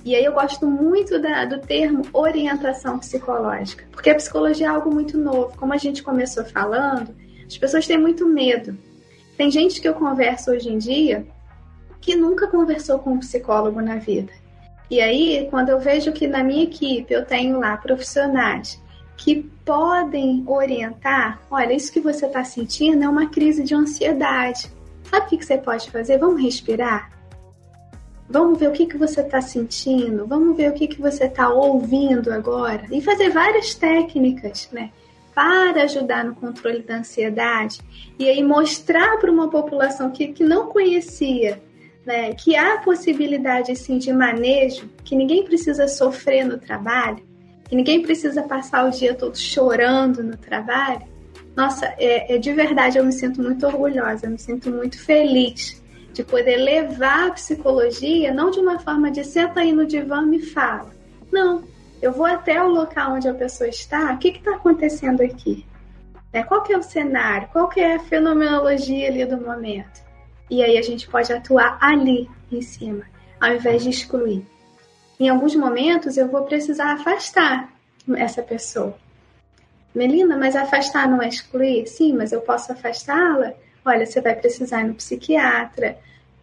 E 0.05 0.15
aí 0.15 0.23
eu 0.23 0.31
gosto 0.31 0.65
muito 0.65 1.19
da, 1.19 1.43
do 1.43 1.59
termo 1.59 2.03
orientação 2.13 2.97
psicológica, 2.99 3.83
porque 3.91 4.11
a 4.11 4.15
psicologia 4.15 4.67
é 4.67 4.69
algo 4.69 4.93
muito 4.93 5.17
novo. 5.17 5.51
Como 5.57 5.73
a 5.73 5.77
gente 5.77 6.01
começou 6.01 6.45
falando, 6.45 7.13
as 7.45 7.57
pessoas 7.57 7.85
têm 7.85 7.97
muito 7.97 8.25
medo. 8.25 8.77
Tem 9.39 9.49
gente 9.49 9.79
que 9.79 9.87
eu 9.87 9.93
converso 9.93 10.51
hoje 10.51 10.67
em 10.67 10.77
dia 10.77 11.25
que 12.01 12.13
nunca 12.13 12.45
conversou 12.45 12.99
com 12.99 13.11
um 13.11 13.19
psicólogo 13.19 13.79
na 13.79 13.95
vida. 13.95 14.33
E 14.91 14.99
aí, 14.99 15.47
quando 15.49 15.69
eu 15.69 15.79
vejo 15.79 16.11
que 16.11 16.27
na 16.27 16.43
minha 16.43 16.65
equipe 16.65 17.13
eu 17.13 17.23
tenho 17.23 17.57
lá 17.57 17.77
profissionais 17.77 18.83
que 19.15 19.43
podem 19.63 20.43
orientar, 20.45 21.39
olha, 21.49 21.71
isso 21.71 21.89
que 21.89 22.01
você 22.01 22.25
está 22.25 22.43
sentindo 22.43 23.01
é 23.01 23.07
uma 23.07 23.29
crise 23.29 23.63
de 23.63 23.73
ansiedade. 23.73 24.69
Sabe 25.09 25.27
o 25.27 25.29
que, 25.29 25.45
você 25.45 25.57
pode 25.57 25.89
fazer? 25.89 26.17
Vamos 26.17 26.41
respirar? 26.41 27.09
Vamos 28.29 28.59
ver 28.59 28.67
o 28.67 28.73
que, 28.73 28.87
que 28.87 28.97
você 28.97 29.21
está 29.21 29.39
sentindo, 29.39 30.27
vamos 30.27 30.57
ver 30.57 30.69
o 30.69 30.73
que, 30.73 30.85
que 30.85 30.99
você 31.01 31.27
está 31.27 31.47
ouvindo 31.47 32.29
agora 32.33 32.83
e 32.91 33.01
fazer 33.01 33.29
várias 33.29 33.73
técnicas, 33.73 34.67
né? 34.69 34.91
Para 35.39 35.83
ajudar 35.83 36.25
no 36.25 36.35
controle 36.35 36.81
da 36.81 36.97
ansiedade 36.97 37.79
e 38.19 38.27
aí 38.27 38.43
mostrar 38.43 39.17
para 39.19 39.31
uma 39.31 39.49
população 39.49 40.11
que, 40.11 40.33
que 40.33 40.43
não 40.43 40.67
conhecia 40.67 41.61
né, 42.05 42.33
que 42.33 42.57
há 42.57 42.79
possibilidade 42.79 43.73
sim 43.77 43.97
de 43.97 44.11
manejo, 44.11 44.89
que 45.01 45.15
ninguém 45.15 45.45
precisa 45.45 45.87
sofrer 45.87 46.45
no 46.45 46.57
trabalho, 46.57 47.23
que 47.69 47.73
ninguém 47.73 48.01
precisa 48.01 48.43
passar 48.43 48.85
o 48.85 48.91
dia 48.91 49.13
todo 49.13 49.37
chorando 49.37 50.21
no 50.21 50.35
trabalho, 50.35 51.03
nossa, 51.55 51.85
é, 51.97 52.35
é, 52.35 52.37
de 52.37 52.51
verdade 52.51 52.97
eu 52.97 53.05
me 53.05 53.13
sinto 53.13 53.41
muito 53.41 53.65
orgulhosa, 53.65 54.25
eu 54.25 54.31
me 54.31 54.39
sinto 54.39 54.69
muito 54.69 54.99
feliz 54.99 55.81
de 56.11 56.21
poder 56.21 56.57
levar 56.57 57.27
a 57.27 57.31
psicologia, 57.31 58.33
não 58.33 58.51
de 58.51 58.59
uma 58.59 58.77
forma 58.77 59.09
de 59.09 59.23
senta 59.23 59.61
aí 59.61 59.71
no 59.71 59.85
divã 59.85 60.21
e 60.21 60.25
me 60.25 60.39
fala. 60.41 60.91
Não, 61.31 61.63
eu 62.01 62.11
vou 62.11 62.25
até 62.25 62.61
o 62.63 62.69
local 62.69 63.13
onde 63.13 63.27
a 63.27 63.33
pessoa 63.33 63.69
está, 63.69 64.13
o 64.13 64.17
que 64.17 64.29
está 64.29 64.55
acontecendo 64.55 65.21
aqui? 65.21 65.65
Né? 66.31 66.43
Qual 66.43 66.63
que 66.63 66.73
é 66.73 66.77
o 66.77 66.83
cenário? 66.83 67.49
Qual 67.51 67.67
que 67.67 67.79
é 67.79 67.95
a 67.95 67.99
fenomenologia 67.99 69.07
ali 69.07 69.25
do 69.25 69.37
momento? 69.37 70.01
E 70.49 70.63
aí 70.63 70.77
a 70.77 70.81
gente 70.81 71.07
pode 71.07 71.31
atuar 71.31 71.77
ali 71.81 72.29
em 72.51 72.61
cima, 72.61 73.03
ao 73.39 73.53
invés 73.53 73.83
de 73.83 73.89
excluir. 73.89 74.45
Em 75.19 75.29
alguns 75.29 75.55
momentos 75.55 76.17
eu 76.17 76.27
vou 76.27 76.43
precisar 76.43 76.93
afastar 76.93 77.69
essa 78.15 78.41
pessoa. 78.41 78.95
Melina, 79.93 80.37
mas 80.37 80.55
afastar 80.55 81.09
não 81.09 81.21
é 81.21 81.27
excluir? 81.27 81.87
Sim, 81.87 82.13
mas 82.13 82.31
eu 82.31 82.41
posso 82.41 82.71
afastá-la? 82.71 83.53
Olha, 83.83 84.05
você 84.05 84.21
vai 84.21 84.35
precisar 84.35 84.81
ir 84.81 84.87
no 84.87 84.93
psiquiatra. 84.93 85.97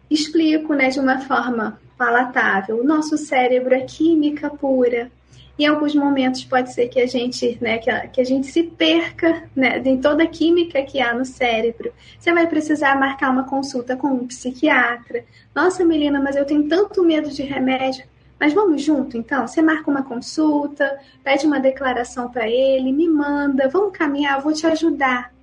Explico, 0.09 0.73
né, 0.73 0.89
de 0.89 0.99
uma 0.99 1.19
forma 1.21 1.79
palatável. 1.97 2.79
O 2.79 2.83
nosso 2.83 3.17
cérebro 3.17 3.73
é 3.73 3.81
química 3.81 4.49
pura. 4.49 5.11
Em 5.57 5.65
alguns 5.65 5.95
momentos 5.95 6.43
pode 6.45 6.71
ser 6.71 6.87
que 6.87 6.99
a 6.99 7.07
gente, 7.07 7.57
né, 7.59 7.79
que 7.79 7.89
a, 7.89 8.07
que 8.07 8.21
a 8.21 8.23
gente 8.23 8.47
se 8.47 8.63
perca, 8.63 9.49
né, 9.55 9.81
em 9.83 9.99
toda 9.99 10.23
a 10.23 10.27
química 10.27 10.83
que 10.83 11.01
há 11.01 11.13
no 11.13 11.25
cérebro. 11.25 11.91
Você 12.19 12.31
vai 12.31 12.45
precisar 12.45 12.99
marcar 12.99 13.31
uma 13.31 13.43
consulta 13.43 13.95
com 13.95 14.07
um 14.07 14.27
psiquiatra. 14.27 15.25
Nossa, 15.55 15.83
Melina, 15.83 16.21
mas 16.21 16.35
eu 16.35 16.45
tenho 16.45 16.67
tanto 16.67 17.03
medo 17.03 17.29
de 17.31 17.41
remédio. 17.41 18.05
Mas 18.39 18.53
vamos 18.53 18.83
junto, 18.83 19.17
então? 19.17 19.47
Você 19.47 19.61
marca 19.61 19.89
uma 19.89 20.03
consulta, 20.03 20.99
pede 21.23 21.47
uma 21.47 21.59
declaração 21.59 22.29
para 22.29 22.47
ele, 22.47 22.91
me 22.91 23.09
manda, 23.09 23.67
vamos 23.67 23.97
caminhar, 23.97 24.39
vou 24.41 24.53
te 24.53 24.67
ajudar. 24.67 25.33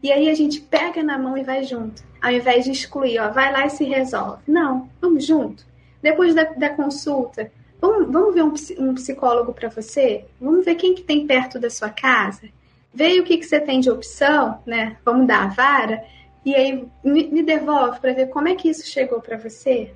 E 0.00 0.12
aí 0.12 0.28
a 0.28 0.34
gente 0.34 0.60
pega 0.60 1.02
na 1.02 1.18
mão 1.18 1.36
e 1.36 1.42
vai 1.42 1.64
junto, 1.64 2.04
ao 2.22 2.30
invés 2.30 2.64
de 2.64 2.70
excluir, 2.70 3.18
ó, 3.18 3.30
vai 3.30 3.50
lá 3.50 3.66
e 3.66 3.70
se 3.70 3.82
resolve. 3.82 4.42
Não, 4.46 4.88
vamos 5.00 5.26
junto. 5.26 5.66
Depois 6.00 6.34
da, 6.36 6.44
da 6.44 6.70
consulta, 6.70 7.50
vamos, 7.80 8.10
vamos 8.10 8.34
ver 8.34 8.42
um, 8.42 8.88
um 8.88 8.94
psicólogo 8.94 9.52
para 9.52 9.68
você? 9.68 10.24
Vamos 10.40 10.64
ver 10.64 10.74
quem 10.76 10.94
que 10.94 11.02
tem 11.02 11.26
perto 11.26 11.58
da 11.58 11.70
sua 11.70 11.90
casa? 11.90 12.48
Vê 12.92 13.20
o 13.20 13.24
que, 13.24 13.36
que 13.36 13.44
você 13.44 13.60
tem 13.60 13.80
de 13.80 13.90
opção, 13.90 14.60
né? 14.64 14.96
Vamos 15.04 15.26
dar 15.26 15.44
a 15.44 15.48
vara. 15.48 16.04
E 16.44 16.54
aí 16.54 16.86
me, 17.04 17.26
me 17.28 17.42
devolve 17.42 18.00
para 18.00 18.14
ver 18.14 18.28
como 18.28 18.48
é 18.48 18.54
que 18.54 18.68
isso 18.68 18.86
chegou 18.86 19.20
para 19.20 19.36
você. 19.36 19.92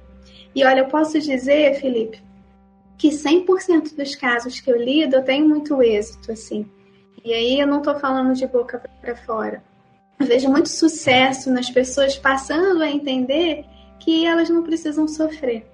E 0.55 0.65
olha, 0.65 0.81
eu 0.81 0.89
posso 0.89 1.19
dizer, 1.21 1.81
Felipe, 1.81 2.23
que 2.99 3.09
100% 3.09 3.97
dos 3.97 4.15
casos 4.15 4.61
que 4.61 4.71
eu 4.71 4.77
lido 4.77 5.17
eu 5.17 5.25
tenho 5.25 5.49
muito 5.49 5.83
êxito, 5.83 6.33
assim. 6.33 6.69
E 7.25 7.33
aí 7.33 7.61
eu 7.61 7.67
não 7.67 7.79
estou 7.79 7.95
falando 7.99 8.35
de 8.35 8.47
boca 8.47 8.83
para 9.01 9.17
fora. 9.17 9.63
Eu 10.19 10.27
vejo 10.27 10.51
muito 10.51 10.69
sucesso 10.69 11.51
nas 11.51 11.71
pessoas 11.71 12.19
passando 12.19 12.83
a 12.83 12.91
entender 12.91 13.65
que 13.99 14.27
elas 14.27 14.51
não 14.51 14.63
precisam 14.63 15.09
sofrer. 15.09 15.67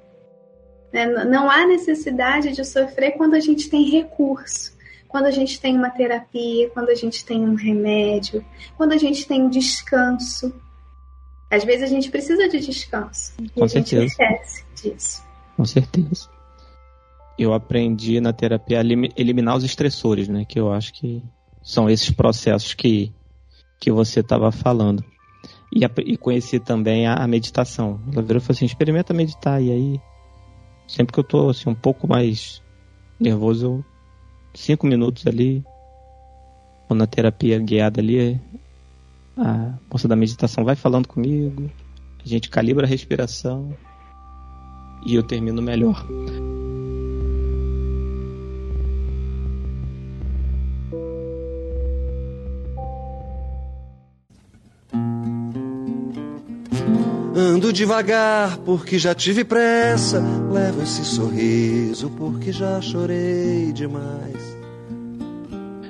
Né? 0.92 1.07
Não 1.25 1.51
há 1.51 1.66
necessidade 1.66 2.53
de 2.53 2.64
sofrer 2.64 3.12
quando 3.12 3.35
a 3.35 3.40
gente 3.40 3.68
tem 3.68 3.90
recurso, 3.90 4.77
quando 5.09 5.27
a 5.27 5.31
gente 5.31 5.61
tem 5.61 5.77
uma 5.77 5.90
terapia, 5.90 6.70
quando 6.70 6.90
a 6.90 6.94
gente 6.94 7.25
tem 7.25 7.40
um 7.40 7.55
remédio, 7.55 8.44
quando 8.77 8.92
a 8.92 8.99
gente 8.99 9.27
tem 9.27 9.42
um 9.42 9.49
descanso. 9.49 10.55
Às 11.51 11.64
vezes 11.64 11.85
a 11.85 11.87
gente 11.87 12.11
precisa 12.11 12.49
de 12.49 12.59
descanso. 12.59 13.33
Com 13.55 13.64
e 13.64 13.68
certeza. 13.68 13.96
a 13.96 14.01
gente 14.01 14.11
esquece 14.11 14.64
disso. 14.75 15.25
Com 15.57 15.64
certeza 15.64 16.37
eu 17.38 17.53
aprendi 17.53 18.20
na 18.20 18.33
terapia 18.33 18.81
a 18.81 18.85
eliminar 19.16 19.57
os 19.57 19.64
estressores, 19.64 20.29
né? 20.29 20.44
Que 20.44 20.59
eu 20.59 20.72
acho 20.72 20.92
que 20.92 21.22
são 21.62 21.88
esses 21.90 22.11
processos 22.11 22.72
que, 22.75 23.12
que 23.79 23.90
você 23.90 24.20
estava 24.20 24.51
falando. 24.51 25.05
e, 25.72 25.85
e 26.05 26.16
conheci 26.16 26.59
também 26.59 27.07
a, 27.07 27.14
a, 27.14 27.27
meditação. 27.27 28.01
Ela 28.12 28.22
virou 28.22 28.38
e 28.38 28.40
falou 28.40 28.57
assim: 28.57 28.64
experimenta 28.64 29.12
meditar. 29.12 29.62
E 29.62 29.70
aí, 29.70 30.01
sempre 30.87 31.12
que 31.12 31.20
eu 31.20 31.25
tô 31.25 31.51
assim, 31.51 31.68
um 31.68 31.75
pouco 31.75 32.07
mais 32.09 32.62
nervoso, 33.18 33.66
eu, 33.66 33.85
cinco 34.55 34.87
minutos 34.87 35.27
ali, 35.27 35.64
ou 36.88 36.96
na 36.96 37.07
terapia 37.07 37.59
guiada 37.59 38.01
ali, 38.01 38.40
a 39.37 39.75
moça 39.90 40.09
da 40.09 40.16
meditação 40.16 40.64
vai 40.64 40.77
falando 40.77 41.09
comigo, 41.09 41.70
a 42.25 42.29
gente 42.29 42.49
calibra 42.49 42.87
a 42.87 42.88
respiração 42.88 43.77
e 45.07 45.14
eu 45.14 45.22
termino 45.22 45.61
melhor. 45.62 46.05
Ando 57.66 57.72
devagar 57.72 58.59
porque 58.59 58.96
já 58.96 59.12
tive 59.12 59.44
pressa. 59.44 60.20
Levo 60.52 60.83
esse 60.85 61.05
sorriso 61.05 62.09
porque 62.11 62.52
já 62.52 62.81
chorei 62.81 63.72
demais. 63.72 64.57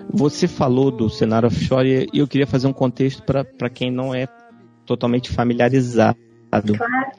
Você 0.08 0.48
falou 0.48 0.90
do 0.90 1.10
cenário 1.10 1.48
offshore 1.48 2.08
e 2.10 2.18
eu 2.18 2.26
queria 2.26 2.46
fazer 2.46 2.66
um 2.66 2.72
contexto 2.72 3.22
para 3.22 3.68
quem 3.68 3.90
não 3.90 4.14
é 4.14 4.26
totalmente 4.86 5.28
familiarizado. 5.28 6.16
Claro. 6.50 7.12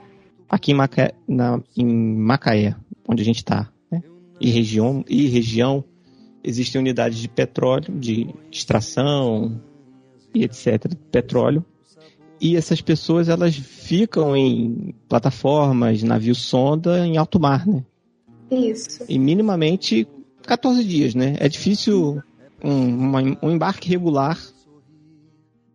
Aqui 0.49 0.71
em 0.71 0.75
Macaé, 0.75 1.11
na, 1.27 1.61
em 1.77 1.85
Macaé 1.85 2.75
onde 3.07 3.21
a 3.21 3.25
gente 3.25 3.37
está, 3.37 3.69
né? 3.91 4.01
e, 4.41 4.49
região, 4.49 5.05
e 5.07 5.27
região, 5.27 5.83
existem 6.43 6.81
unidades 6.81 7.19
de 7.19 7.29
petróleo, 7.29 7.93
de 7.93 8.33
extração 8.51 9.61
e 10.33 10.43
etc. 10.43 10.95
Petróleo 11.11 11.63
e 12.39 12.55
essas 12.55 12.81
pessoas 12.81 13.29
elas 13.29 13.55
ficam 13.55 14.35
em 14.35 14.93
plataformas, 15.09 16.03
navios 16.03 16.41
sonda 16.41 17.05
em 17.05 17.17
alto 17.17 17.39
mar, 17.39 17.65
né? 17.65 17.83
Isso. 18.51 19.03
E 19.09 19.17
minimamente 19.17 20.07
14 20.43 20.83
dias, 20.83 21.15
né? 21.15 21.35
É 21.39 21.49
difícil 21.49 22.21
um, 22.63 23.37
um 23.41 23.51
embarque 23.51 23.89
regular 23.89 24.39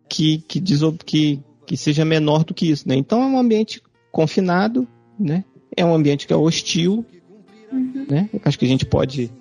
que, 0.09 0.39
que, 0.47 0.61
que, 1.05 1.41
que 1.65 1.77
seja 1.77 2.05
menor 2.05 2.43
do 2.43 2.53
que 2.53 2.69
isso, 2.69 2.87
né? 2.87 2.95
Então 2.95 3.21
é 3.21 3.25
um 3.25 3.37
ambiente 3.37 3.81
confinado, 4.11 4.87
né? 5.19 5.43
É 5.75 5.83
um 5.83 5.93
ambiente 5.93 6.25
que 6.25 6.33
é 6.33 6.35
hostil, 6.35 7.05
uhum. 7.71 8.05
né? 8.09 8.29
Eu 8.33 8.41
acho 8.45 8.57
que 8.57 8.65
a 8.65 8.67
gente 8.67 8.85
pode... 8.85 9.31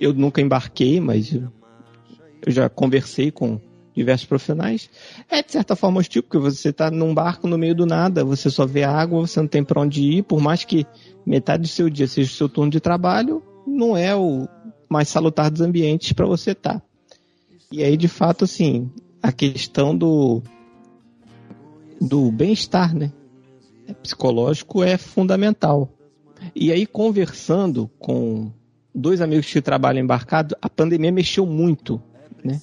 Eu 0.00 0.12
nunca 0.12 0.40
embarquei, 0.40 1.00
mas 1.00 1.32
eu 1.32 2.52
já 2.52 2.68
conversei 2.68 3.30
com 3.30 3.60
diversos 3.94 4.26
profissionais, 4.26 4.88
é 5.30 5.42
de 5.42 5.52
certa 5.52 5.76
forma 5.76 6.00
hostil, 6.00 6.22
porque 6.22 6.38
você 6.38 6.70
está 6.70 6.90
num 6.90 7.12
barco 7.14 7.46
no 7.46 7.58
meio 7.58 7.74
do 7.74 7.86
nada, 7.86 8.24
você 8.24 8.48
só 8.48 8.66
vê 8.66 8.84
água, 8.84 9.20
você 9.20 9.40
não 9.40 9.48
tem 9.48 9.62
para 9.62 9.80
onde 9.80 10.02
ir, 10.02 10.22
por 10.22 10.40
mais 10.40 10.64
que 10.64 10.86
metade 11.26 11.62
do 11.62 11.68
seu 11.68 11.90
dia 11.90 12.06
seja 12.06 12.30
o 12.30 12.34
seu 12.34 12.48
turno 12.48 12.70
de 12.70 12.80
trabalho, 12.80 13.42
não 13.66 13.96
é 13.96 14.14
o 14.16 14.48
mais 14.88 15.08
salutar 15.08 15.50
dos 15.50 15.60
ambientes 15.60 16.12
para 16.12 16.26
você 16.26 16.52
estar. 16.52 16.80
Tá. 16.80 16.82
E 17.70 17.82
aí, 17.82 17.96
de 17.96 18.08
fato, 18.08 18.44
assim, 18.44 18.90
a 19.22 19.32
questão 19.32 19.96
do, 19.96 20.42
do 22.00 22.30
bem-estar, 22.30 22.94
né? 22.94 23.12
Psicológico 24.02 24.82
é 24.82 24.98
fundamental. 24.98 25.88
E 26.54 26.70
aí, 26.72 26.86
conversando 26.86 27.90
com 27.98 28.52
dois 28.94 29.20
amigos 29.20 29.50
que 29.50 29.62
trabalham 29.62 30.02
embarcado, 30.02 30.56
a 30.60 30.68
pandemia 30.68 31.10
mexeu 31.10 31.46
muito, 31.46 32.02
né? 32.44 32.60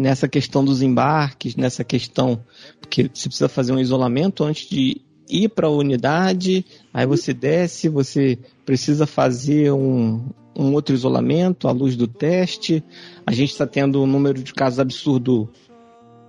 Nessa 0.00 0.26
questão 0.26 0.64
dos 0.64 0.80
embarques, 0.80 1.56
nessa 1.56 1.84
questão 1.84 2.42
porque 2.80 3.02
você 3.12 3.28
precisa 3.28 3.48
fazer 3.50 3.72
um 3.72 3.78
isolamento 3.78 4.42
antes 4.42 4.66
de 4.66 5.02
ir 5.28 5.50
para 5.50 5.66
a 5.66 5.70
unidade, 5.70 6.64
aí 6.92 7.06
você 7.06 7.34
desce, 7.34 7.86
você 7.90 8.38
precisa 8.64 9.06
fazer 9.06 9.70
um, 9.72 10.30
um 10.56 10.72
outro 10.72 10.94
isolamento 10.94 11.68
à 11.68 11.70
luz 11.70 11.96
do 11.96 12.08
teste. 12.08 12.82
A 13.26 13.32
gente 13.32 13.50
está 13.50 13.66
tendo 13.66 14.02
um 14.02 14.06
número 14.06 14.42
de 14.42 14.54
casos 14.54 14.80
absurdo 14.80 15.50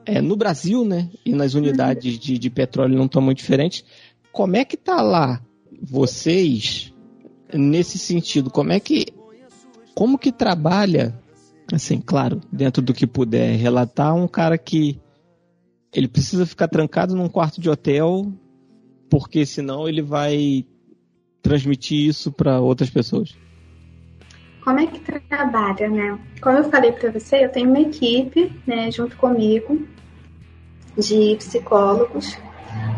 é, 0.06 0.20
no 0.20 0.36
Brasil, 0.36 0.84
né? 0.84 1.10
E 1.26 1.32
nas 1.32 1.54
unidades 1.54 2.20
de, 2.20 2.38
de 2.38 2.50
petróleo 2.50 2.98
não 2.98 3.06
estão 3.06 3.22
muito 3.22 3.38
diferentes. 3.38 3.86
Como 4.34 4.58
é 4.58 4.66
que 4.66 4.76
tá 4.76 5.02
lá 5.02 5.42
vocês 5.82 6.94
nesse 7.54 7.98
sentido? 7.98 8.52
Como 8.52 8.74
é 8.74 8.82
que 8.82 9.08
como 9.96 10.18
que 10.18 10.32
trabalha 10.32 11.21
assim, 11.76 12.00
claro, 12.00 12.42
dentro 12.52 12.82
do 12.82 12.94
que 12.94 13.08
puder 13.08 13.56
relatar, 13.56 14.16
um 14.16 14.28
cara 14.28 14.58
que 14.58 15.00
ele 15.94 16.08
precisa 16.08 16.46
ficar 16.46 16.68
trancado 16.68 17.16
num 17.16 17.28
quarto 17.28 17.60
de 17.60 17.70
hotel, 17.70 18.32
porque 19.10 19.46
senão 19.46 19.88
ele 19.88 20.02
vai 20.02 20.66
transmitir 21.42 22.08
isso 22.08 22.32
para 22.32 22.60
outras 22.60 22.90
pessoas. 22.90 23.36
Como 24.64 24.80
é 24.80 24.86
que 24.86 25.00
trabalha, 25.00 25.90
né? 25.90 26.20
Como 26.40 26.58
eu 26.58 26.70
falei 26.70 26.92
para 26.92 27.12
você, 27.12 27.44
eu 27.44 27.50
tenho 27.50 27.70
uma 27.70 27.80
equipe, 27.80 28.52
né, 28.66 28.92
junto 28.92 29.18
comigo, 29.18 29.88
de 30.98 31.36
psicólogos 31.38 32.38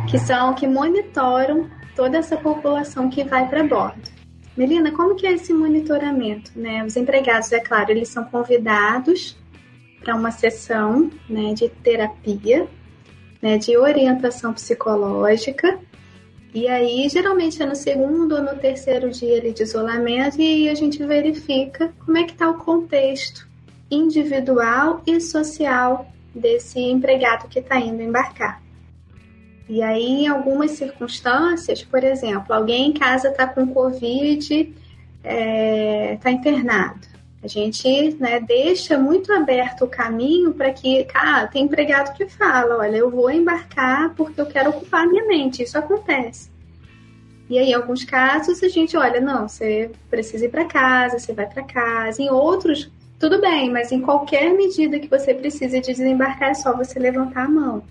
que 0.09 0.17
são 0.19 0.53
que 0.53 0.67
monitoram 0.67 1.69
toda 1.95 2.17
essa 2.17 2.35
população 2.37 3.09
que 3.09 3.23
vai 3.23 3.47
para 3.47 3.63
bordo. 3.63 4.11
Melina, 4.55 4.91
como 4.91 5.15
que 5.15 5.25
é 5.25 5.33
esse 5.33 5.53
monitoramento? 5.53 6.51
Né? 6.55 6.83
Os 6.83 6.95
empregados, 6.95 7.51
é 7.51 7.59
claro, 7.59 7.91
eles 7.91 8.09
são 8.09 8.23
convidados 8.25 9.37
para 10.03 10.15
uma 10.15 10.31
sessão 10.31 11.09
né, 11.29 11.53
de 11.53 11.69
terapia, 11.69 12.67
né, 13.41 13.57
de 13.57 13.77
orientação 13.77 14.53
psicológica, 14.53 15.79
e 16.53 16.67
aí 16.67 17.09
geralmente 17.09 17.61
é 17.63 17.65
no 17.65 17.75
segundo 17.75 18.35
ou 18.35 18.41
no 18.43 18.55
terceiro 18.55 19.09
dia 19.09 19.41
de 19.51 19.63
isolamento 19.63 20.39
e 20.39 20.69
a 20.69 20.75
gente 20.75 21.03
verifica 21.03 21.91
como 22.05 22.17
é 22.17 22.25
que 22.25 22.33
está 22.33 22.47
o 22.47 22.59
contexto 22.59 23.47
individual 23.89 25.01
e 25.07 25.19
social 25.19 26.07
desse 26.33 26.79
empregado 26.79 27.47
que 27.47 27.59
está 27.59 27.79
indo 27.79 28.01
embarcar. 28.03 28.62
E 29.67 29.81
aí, 29.81 30.25
em 30.25 30.27
algumas 30.27 30.71
circunstâncias, 30.71 31.83
por 31.83 32.03
exemplo, 32.03 32.53
alguém 32.53 32.89
em 32.89 32.93
casa 32.93 33.29
está 33.29 33.47
com 33.47 33.67
Covid, 33.67 34.53
está 34.53 34.73
é, 35.23 36.17
tá 36.21 36.31
internado. 36.31 37.13
A 37.41 37.47
gente 37.47 38.15
né, 38.19 38.39
deixa 38.39 38.97
muito 38.97 39.31
aberto 39.33 39.83
o 39.83 39.87
caminho 39.87 40.53
para 40.53 40.71
que, 40.71 41.03
cara, 41.05 41.47
tem 41.47 41.65
empregado 41.65 42.15
que 42.15 42.25
fala, 42.27 42.77
olha, 42.77 42.95
eu 42.95 43.11
vou 43.11 43.29
embarcar 43.29 44.13
porque 44.15 44.39
eu 44.39 44.45
quero 44.45 44.69
ocupar 44.69 45.05
minha 45.05 45.25
mente. 45.25 45.61
Isso 45.61 45.77
acontece. 45.77 46.49
E 47.49 47.59
aí, 47.59 47.71
em 47.71 47.73
alguns 47.73 48.05
casos, 48.05 48.63
a 48.63 48.69
gente 48.69 48.95
olha, 48.95 49.19
não, 49.19 49.49
você 49.49 49.91
precisa 50.09 50.45
ir 50.45 50.49
para 50.49 50.65
casa, 50.65 51.19
você 51.19 51.33
vai 51.33 51.45
para 51.45 51.63
casa. 51.63 52.21
Em 52.21 52.29
outros, 52.29 52.89
tudo 53.19 53.41
bem, 53.41 53.69
mas 53.69 53.91
em 53.91 54.01
qualquer 54.01 54.53
medida 54.53 54.97
que 54.97 55.09
você 55.09 55.33
precise 55.33 55.81
de 55.81 55.87
desembarcar, 55.87 56.51
é 56.51 56.53
só 56.53 56.75
você 56.75 56.97
levantar 56.97 57.45
a 57.45 57.49
mão. 57.49 57.83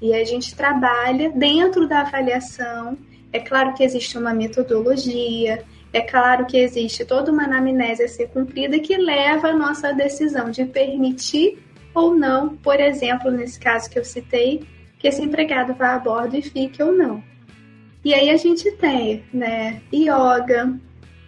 E 0.00 0.14
a 0.14 0.24
gente 0.24 0.54
trabalha 0.54 1.30
dentro 1.30 1.88
da 1.88 2.00
avaliação. 2.00 2.96
É 3.32 3.40
claro 3.40 3.74
que 3.74 3.82
existe 3.82 4.16
uma 4.16 4.32
metodologia, 4.32 5.64
é 5.92 6.00
claro 6.00 6.46
que 6.46 6.56
existe 6.56 7.04
toda 7.04 7.32
uma 7.32 7.44
anamnese 7.44 8.02
a 8.02 8.08
ser 8.08 8.28
cumprida 8.28 8.78
que 8.78 8.96
leva 8.96 9.48
a 9.48 9.56
nossa 9.56 9.92
decisão 9.92 10.50
de 10.50 10.64
permitir 10.64 11.58
ou 11.94 12.14
não, 12.14 12.56
por 12.56 12.78
exemplo, 12.78 13.30
nesse 13.30 13.58
caso 13.58 13.90
que 13.90 13.98
eu 13.98 14.04
citei, 14.04 14.62
que 14.98 15.08
esse 15.08 15.22
empregado 15.22 15.74
vá 15.74 15.94
a 15.94 15.98
bordo 15.98 16.36
e 16.36 16.42
fique 16.42 16.82
ou 16.82 16.92
não. 16.92 17.22
E 18.04 18.14
aí 18.14 18.30
a 18.30 18.36
gente 18.36 18.70
tem, 18.72 19.24
né, 19.32 19.80
yoga, 19.92 20.78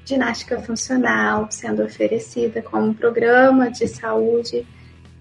ginástica 0.05 0.61
funcional 0.61 1.49
sendo 1.51 1.83
oferecida 1.83 2.63
como 2.63 2.95
programa 2.95 3.71
de 3.71 3.87
saúde 3.89 4.67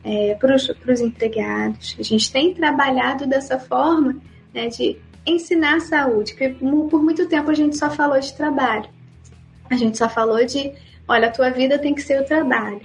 é, 0.03 0.35
para 0.35 0.55
os 0.55 1.01
empregados. 1.01 1.95
A 1.99 2.03
gente 2.03 2.31
tem 2.31 2.53
trabalhado 2.53 3.27
dessa 3.27 3.59
forma 3.59 4.17
né, 4.53 4.67
de 4.67 4.97
ensinar 5.25 5.77
a 5.77 5.79
saúde, 5.79 6.33
porque 6.33 6.49
por 6.49 7.01
muito 7.01 7.27
tempo 7.27 7.51
a 7.51 7.53
gente 7.53 7.77
só 7.77 7.89
falou 7.89 8.19
de 8.19 8.33
trabalho. 8.33 8.89
A 9.69 9.75
gente 9.75 9.97
só 9.97 10.09
falou 10.09 10.43
de, 10.45 10.71
olha, 11.07 11.27
a 11.27 11.31
tua 11.31 11.49
vida 11.49 11.77
tem 11.77 11.93
que 11.93 12.01
ser 12.01 12.21
o 12.21 12.25
trabalho. 12.25 12.81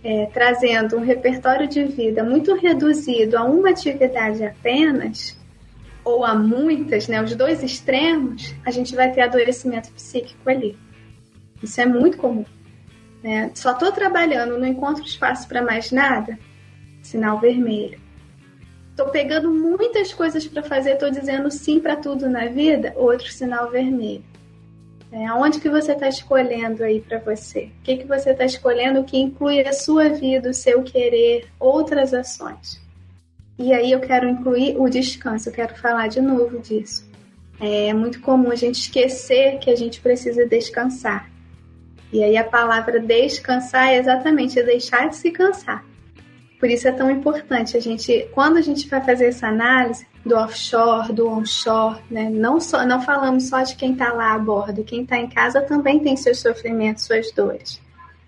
é, 0.04 0.26
trazendo 0.26 0.96
um 0.96 1.00
repertório 1.00 1.66
de 1.66 1.82
vida 1.82 2.22
muito 2.22 2.54
reduzido 2.54 3.36
a 3.36 3.42
uma 3.42 3.70
atividade 3.70 4.44
apenas, 4.44 5.36
ou 6.04 6.24
a 6.24 6.34
muitas, 6.34 7.08
né, 7.08 7.22
os 7.22 7.34
dois 7.34 7.62
extremos, 7.62 8.54
a 8.64 8.70
gente 8.70 8.94
vai 8.94 9.12
ter 9.12 9.20
adoecimento 9.20 9.92
psíquico 9.92 10.48
ali. 10.48 10.76
Isso 11.62 11.80
é 11.80 11.86
muito 11.86 12.18
comum. 12.18 12.44
Né? 13.22 13.50
Só 13.54 13.72
estou 13.72 13.92
trabalhando, 13.92 14.58
não 14.58 14.66
encontro 14.66 15.04
espaço 15.04 15.46
para 15.46 15.62
mais 15.62 15.92
nada, 15.92 16.38
sinal 17.02 17.38
vermelho. 17.38 18.00
Estou 18.90 19.08
pegando 19.08 19.50
muitas 19.50 20.12
coisas 20.12 20.46
para 20.46 20.62
fazer, 20.62 20.94
estou 20.94 21.10
dizendo 21.10 21.50
sim 21.50 21.80
para 21.80 21.96
tudo 21.96 22.28
na 22.28 22.46
vida, 22.46 22.92
outro 22.96 23.30
sinal 23.32 23.70
vermelho. 23.70 24.24
É, 25.12 25.26
aonde 25.26 25.60
que 25.60 25.68
você 25.68 25.92
está 25.92 26.08
escolhendo 26.08 26.82
aí 26.82 27.00
para 27.00 27.18
você? 27.18 27.70
O 27.80 27.82
que, 27.82 27.98
que 27.98 28.06
você 28.06 28.30
está 28.30 28.44
escolhendo 28.44 29.04
que 29.04 29.18
inclui 29.18 29.60
a 29.60 29.72
sua 29.72 30.08
vida, 30.08 30.50
o 30.50 30.54
seu 30.54 30.82
querer, 30.82 31.48
outras 31.60 32.12
ações? 32.12 32.81
E 33.62 33.72
aí 33.72 33.92
eu 33.92 34.00
quero 34.00 34.28
incluir 34.28 34.76
o 34.76 34.88
descanso, 34.88 35.48
eu 35.48 35.52
quero 35.52 35.76
falar 35.76 36.08
de 36.08 36.20
novo 36.20 36.58
disso. 36.58 37.08
É 37.60 37.94
muito 37.94 38.20
comum 38.20 38.50
a 38.50 38.56
gente 38.56 38.80
esquecer 38.80 39.60
que 39.60 39.70
a 39.70 39.76
gente 39.76 40.00
precisa 40.00 40.44
descansar. 40.44 41.30
E 42.12 42.24
aí 42.24 42.36
a 42.36 42.42
palavra 42.42 42.98
descansar 42.98 43.90
é 43.90 43.98
exatamente 43.98 44.60
deixar 44.64 45.08
de 45.08 45.14
se 45.14 45.30
cansar. 45.30 45.84
Por 46.58 46.68
isso 46.68 46.88
é 46.88 46.92
tão 46.92 47.08
importante 47.08 47.76
a 47.76 47.80
gente, 47.80 48.28
quando 48.32 48.56
a 48.56 48.62
gente 48.62 48.88
vai 48.88 49.00
fazer 49.00 49.26
essa 49.26 49.46
análise 49.46 50.04
do 50.26 50.34
offshore, 50.34 51.12
do 51.12 51.28
onshore, 51.28 52.00
né? 52.10 52.28
Não 52.28 52.58
só, 52.58 52.84
não 52.84 53.00
falamos 53.00 53.48
só 53.48 53.62
de 53.62 53.76
quem 53.76 53.92
está 53.92 54.12
lá 54.12 54.34
a 54.34 54.38
bordo, 54.40 54.82
quem 54.82 55.04
está 55.04 55.18
em 55.18 55.28
casa 55.28 55.60
também 55.60 56.00
tem 56.00 56.16
seus 56.16 56.40
sofrimentos, 56.40 57.04
suas 57.04 57.30
dores. 57.30 57.80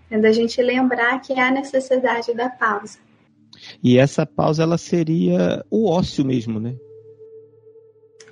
É 0.09 0.17
da 0.17 0.31
gente 0.31 0.63
lembrar 0.63 1.21
que 1.21 1.33
há 1.41 1.51
necessidade 1.51 2.33
da 2.35 2.49
pausa. 2.49 3.01
E 3.83 3.99
essa 3.99 4.27
pausa 4.27 4.63
ela 4.63 4.79
seria 4.79 5.65
o 5.71 5.89
ócio 5.89 6.25
mesmo, 6.25 6.59
né? 6.61 6.77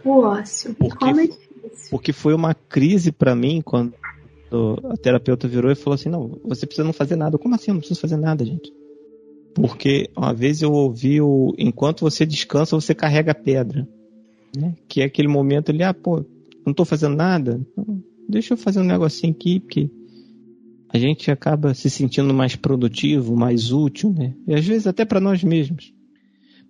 O 0.05 0.21
ócio. 0.21 0.75
Porque, 0.75 0.99
Como 0.99 1.21
é 1.21 1.27
difícil. 1.27 1.91
Porque 1.91 2.13
foi 2.13 2.35
uma 2.35 2.55
crise 2.55 3.13
para 3.13 3.35
mim 3.35 3.61
quando 3.63 3.95
a 4.91 4.97
terapeuta 4.97 5.49
virou 5.49 5.71
e 5.71 5.75
falou 5.75 5.95
assim: 5.95 6.09
não, 6.09 6.39
você 6.45 6.67
precisa 6.67 6.85
não 6.85 6.93
fazer 6.93 7.17
nada. 7.17 7.39
Como 7.39 7.55
assim? 7.55 7.71
Eu 7.71 7.75
não 7.75 7.81
preciso 7.81 8.01
fazer 8.01 8.17
nada, 8.17 8.45
gente. 8.45 8.73
Porque 9.55 10.11
uma 10.17 10.33
vez 10.33 10.63
eu 10.63 10.73
ouvi 10.73 11.21
o 11.21 11.55
enquanto 11.59 12.01
você 12.01 12.25
descansa, 12.25 12.77
você 12.77 12.95
carrega 12.95 13.33
a 13.33 13.35
pedra. 13.35 13.87
Né? 14.57 14.75
Que 14.89 15.03
é 15.03 15.05
aquele 15.05 15.29
momento 15.29 15.71
ali, 15.71 15.83
ah, 15.83 15.95
pô, 15.95 16.25
não 16.67 16.75
tô 16.75 16.85
fazendo 16.85 17.17
nada. 17.17 17.61
Então, 17.73 18.03
deixa 18.29 18.55
eu 18.55 18.59
fazer 18.59 18.81
um 18.81 18.85
negocinho 18.85 19.33
aqui, 19.33 19.61
porque 19.61 19.91
a 20.93 20.99
gente 20.99 21.31
acaba 21.31 21.73
se 21.73 21.89
sentindo 21.89 22.35
mais 22.35 22.55
produtivo, 22.55 23.35
mais 23.35 23.73
útil, 23.73 24.13
né? 24.13 24.35
E 24.47 24.55
às 24.55 24.65
vezes 24.65 24.87
até 24.87 25.05
para 25.05 25.21
nós 25.21 25.43
mesmos. 25.43 25.93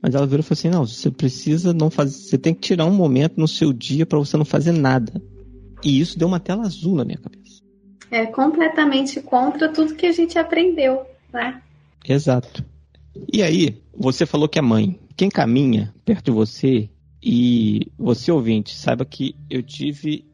Mas 0.00 0.14
ela 0.14 0.26
virou 0.26 0.40
e 0.40 0.42
falou 0.42 0.58
assim: 0.58 0.68
não, 0.68 0.86
você 0.86 1.10
precisa 1.10 1.72
não 1.72 1.90
fazer. 1.90 2.16
Você 2.16 2.38
tem 2.38 2.54
que 2.54 2.60
tirar 2.60 2.86
um 2.86 2.94
momento 2.94 3.34
no 3.38 3.48
seu 3.48 3.72
dia 3.72 4.06
para 4.06 4.18
você 4.18 4.36
não 4.36 4.44
fazer 4.44 4.72
nada. 4.72 5.20
E 5.84 6.00
isso 6.00 6.18
deu 6.18 6.28
uma 6.28 6.38
tela 6.38 6.62
azul 6.62 6.94
na 6.94 7.04
minha 7.04 7.18
cabeça. 7.18 7.62
É 8.10 8.26
completamente 8.26 9.20
contra 9.20 9.68
tudo 9.68 9.94
que 9.94 10.06
a 10.06 10.12
gente 10.12 10.38
aprendeu, 10.38 11.02
né? 11.32 11.60
Exato. 12.08 12.64
E 13.32 13.42
aí, 13.42 13.82
você 13.96 14.24
falou 14.24 14.48
que 14.48 14.58
é 14.58 14.62
mãe. 14.62 14.98
Quem 15.16 15.28
caminha 15.28 15.92
perto 16.04 16.26
de 16.26 16.30
você 16.30 16.88
e 17.22 17.88
você 17.98 18.30
ouvinte, 18.30 18.74
saiba 18.74 19.04
que 19.04 19.34
eu 19.48 19.62
tive 19.62 20.24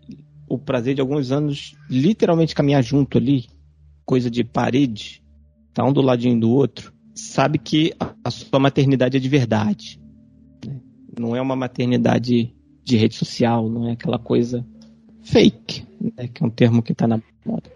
o 0.49 0.59
prazer 0.59 0.95
de 0.95 1.01
alguns 1.01 1.30
anos 1.30 1.74
literalmente 1.89 2.55
caminhar 2.55 2.82
junto 2.82 3.18
ali, 3.18 3.47
coisa 4.09 4.30
de 4.30 4.42
parede, 4.42 5.22
tá 5.74 5.84
um 5.84 5.92
do 5.92 6.00
ladinho 6.00 6.40
do 6.40 6.48
outro, 6.48 6.94
sabe 7.14 7.59
que 7.59 7.92
a 8.24 8.30
sua 8.30 8.59
maternidade 8.59 9.18
é 9.18 9.20
de 9.20 9.28
verdade. 9.28 10.00
Né? 10.66 10.80
Não 11.20 11.36
é 11.36 11.42
uma 11.42 11.54
maternidade 11.54 12.54
de 12.82 12.96
rede 12.96 13.14
social, 13.14 13.68
não 13.68 13.86
é 13.86 13.92
aquela 13.92 14.18
coisa 14.18 14.66
fake, 15.20 15.86
né? 16.00 16.26
que 16.26 16.42
é 16.42 16.46
um 16.46 16.48
termo 16.48 16.82
que 16.82 16.92
está 16.92 17.06
na 17.06 17.20
moda 17.44 17.70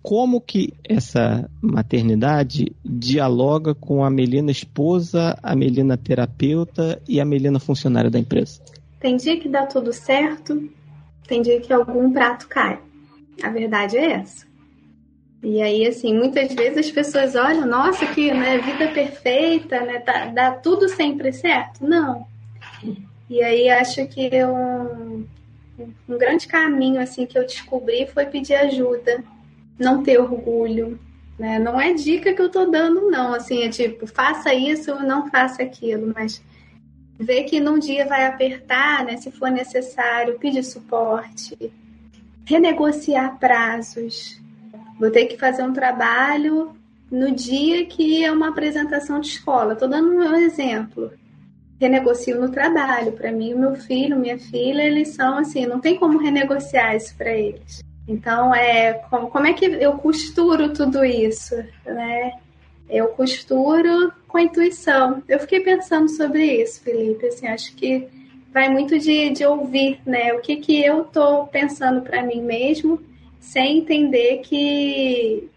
como 0.00 0.40
que 0.40 0.72
essa 0.88 1.50
maternidade 1.60 2.74
dialoga 2.82 3.74
com 3.74 4.02
a 4.02 4.08
Melina 4.08 4.50
esposa, 4.50 5.36
a 5.42 5.54
Melina 5.54 5.98
terapeuta 5.98 6.98
e 7.06 7.20
a 7.20 7.26
Melina 7.26 7.60
funcionária 7.60 8.08
da 8.08 8.18
empresa? 8.18 8.62
Tem 8.98 9.18
dia 9.18 9.38
que 9.38 9.50
dá 9.50 9.66
tudo 9.66 9.92
certo, 9.92 10.66
tem 11.26 11.42
dia 11.42 11.60
que 11.60 11.70
algum 11.74 12.10
prato 12.10 12.48
cai. 12.48 12.80
A 13.42 13.50
verdade 13.50 13.98
é 13.98 14.12
essa. 14.12 14.47
E 15.42 15.62
aí, 15.62 15.86
assim, 15.86 16.14
muitas 16.14 16.52
vezes 16.52 16.86
as 16.86 16.90
pessoas 16.90 17.36
olham, 17.36 17.66
nossa, 17.66 18.06
que 18.06 18.32
né, 18.32 18.58
vida 18.58 18.88
perfeita, 18.88 19.80
né? 19.80 20.02
Dá, 20.04 20.26
dá 20.26 20.50
tudo 20.50 20.88
sempre 20.88 21.32
certo. 21.32 21.86
Não. 21.86 22.26
E 23.30 23.42
aí 23.42 23.68
acho 23.68 24.06
que 24.08 24.30
um, 24.44 25.26
um 26.08 26.18
grande 26.18 26.46
caminho 26.48 27.00
assim 27.00 27.26
que 27.26 27.38
eu 27.38 27.44
descobri 27.44 28.06
foi 28.06 28.26
pedir 28.26 28.54
ajuda 28.54 29.22
não 29.78 30.02
ter 30.02 30.18
orgulho. 30.18 30.98
Né? 31.38 31.58
Não 31.58 31.80
é 31.80 31.92
dica 31.92 32.34
que 32.34 32.42
eu 32.42 32.48
tô 32.48 32.66
dando, 32.66 33.08
não. 33.10 33.32
Assim, 33.32 33.62
é 33.62 33.68
tipo, 33.68 34.06
faça 34.06 34.52
isso, 34.52 34.94
não 34.96 35.30
faça 35.30 35.62
aquilo, 35.62 36.12
mas 36.14 36.42
ver 37.18 37.44
que 37.44 37.60
num 37.60 37.78
dia 37.78 38.06
vai 38.06 38.26
apertar, 38.26 39.04
né? 39.04 39.16
Se 39.16 39.30
for 39.30 39.50
necessário, 39.50 40.38
pedir 40.38 40.64
suporte, 40.64 41.56
renegociar 42.44 43.38
prazos. 43.38 44.40
Vou 44.98 45.10
ter 45.10 45.26
que 45.26 45.36
fazer 45.36 45.62
um 45.62 45.72
trabalho 45.72 46.76
no 47.10 47.30
dia 47.30 47.86
que 47.86 48.24
é 48.24 48.30
uma 48.30 48.48
apresentação 48.48 49.20
de 49.20 49.28
escola. 49.28 49.72
Estou 49.72 49.88
dando 49.88 50.10
um 50.10 50.34
exemplo. 50.36 51.12
Renegocio 51.80 52.40
no 52.40 52.50
trabalho. 52.50 53.12
Para 53.12 53.30
mim, 53.30 53.54
meu 53.54 53.76
filho, 53.76 54.18
minha 54.18 54.38
filha, 54.38 54.82
eles 54.82 55.08
são 55.08 55.38
assim, 55.38 55.66
não 55.66 55.80
tem 55.80 55.96
como 55.96 56.18
renegociar 56.18 56.96
isso 56.96 57.16
para 57.16 57.30
eles. 57.32 57.80
Então, 58.06 58.54
é, 58.54 58.94
como, 59.10 59.28
como 59.28 59.46
é 59.46 59.52
que 59.52 59.66
eu 59.66 59.92
costuro 59.98 60.72
tudo 60.72 61.04
isso? 61.04 61.54
Né? 61.84 62.32
Eu 62.88 63.08
costuro 63.08 64.12
com 64.26 64.38
intuição. 64.38 65.22
Eu 65.28 65.38
fiquei 65.38 65.60
pensando 65.60 66.08
sobre 66.08 66.62
isso, 66.62 66.82
Felipe. 66.82 67.26
Assim, 67.26 67.46
acho 67.46 67.74
que 67.76 68.08
vai 68.52 68.68
muito 68.68 68.98
de, 68.98 69.30
de 69.30 69.44
ouvir, 69.44 70.00
né? 70.06 70.32
O 70.32 70.40
que, 70.40 70.56
que 70.56 70.82
eu 70.82 71.04
tô 71.04 71.46
pensando 71.46 72.00
para 72.00 72.22
mim 72.22 72.42
mesmo, 72.42 73.00
sem 73.40 73.78
entender 73.78 74.38
que, 74.38 75.48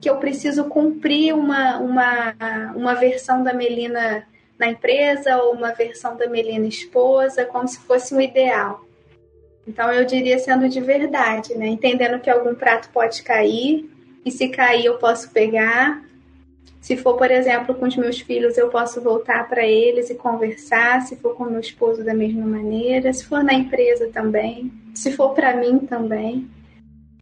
que 0.00 0.08
eu 0.08 0.16
preciso 0.16 0.64
cumprir 0.64 1.34
uma, 1.34 1.78
uma, 1.78 2.34
uma 2.74 2.94
versão 2.94 3.42
da 3.42 3.52
Melina 3.52 4.26
na 4.58 4.68
empresa 4.68 5.38
ou 5.38 5.54
uma 5.54 5.72
versão 5.72 6.16
da 6.16 6.28
Melina 6.28 6.66
esposa, 6.66 7.46
como 7.46 7.66
se 7.66 7.78
fosse 7.80 8.14
um 8.14 8.20
ideal. 8.20 8.84
Então 9.66 9.90
eu 9.90 10.04
diria 10.04 10.38
sendo 10.38 10.68
de 10.68 10.80
verdade, 10.80 11.56
né? 11.56 11.66
Entendendo 11.68 12.20
que 12.20 12.28
algum 12.28 12.54
prato 12.54 12.90
pode 12.92 13.22
cair 13.22 13.88
e 14.24 14.30
se 14.30 14.48
cair 14.48 14.86
eu 14.86 14.98
posso 14.98 15.30
pegar. 15.30 16.02
Se 16.80 16.96
for, 16.96 17.16
por 17.16 17.30
exemplo, 17.30 17.74
com 17.74 17.86
os 17.86 17.96
meus 17.96 18.20
filhos, 18.20 18.56
eu 18.56 18.68
posso 18.68 19.00
voltar 19.00 19.48
para 19.48 19.66
eles 19.66 20.08
e 20.10 20.14
conversar. 20.14 21.02
Se 21.02 21.14
for 21.16 21.34
com 21.34 21.44
meu 21.44 21.60
esposo, 21.60 22.02
da 22.02 22.14
mesma 22.14 22.46
maneira. 22.46 23.12
Se 23.12 23.24
for 23.24 23.44
na 23.44 23.52
empresa 23.52 24.08
também. 24.12 24.72
Se 24.94 25.12
for 25.12 25.34
para 25.34 25.56
mim 25.56 25.80
também. 25.80 26.48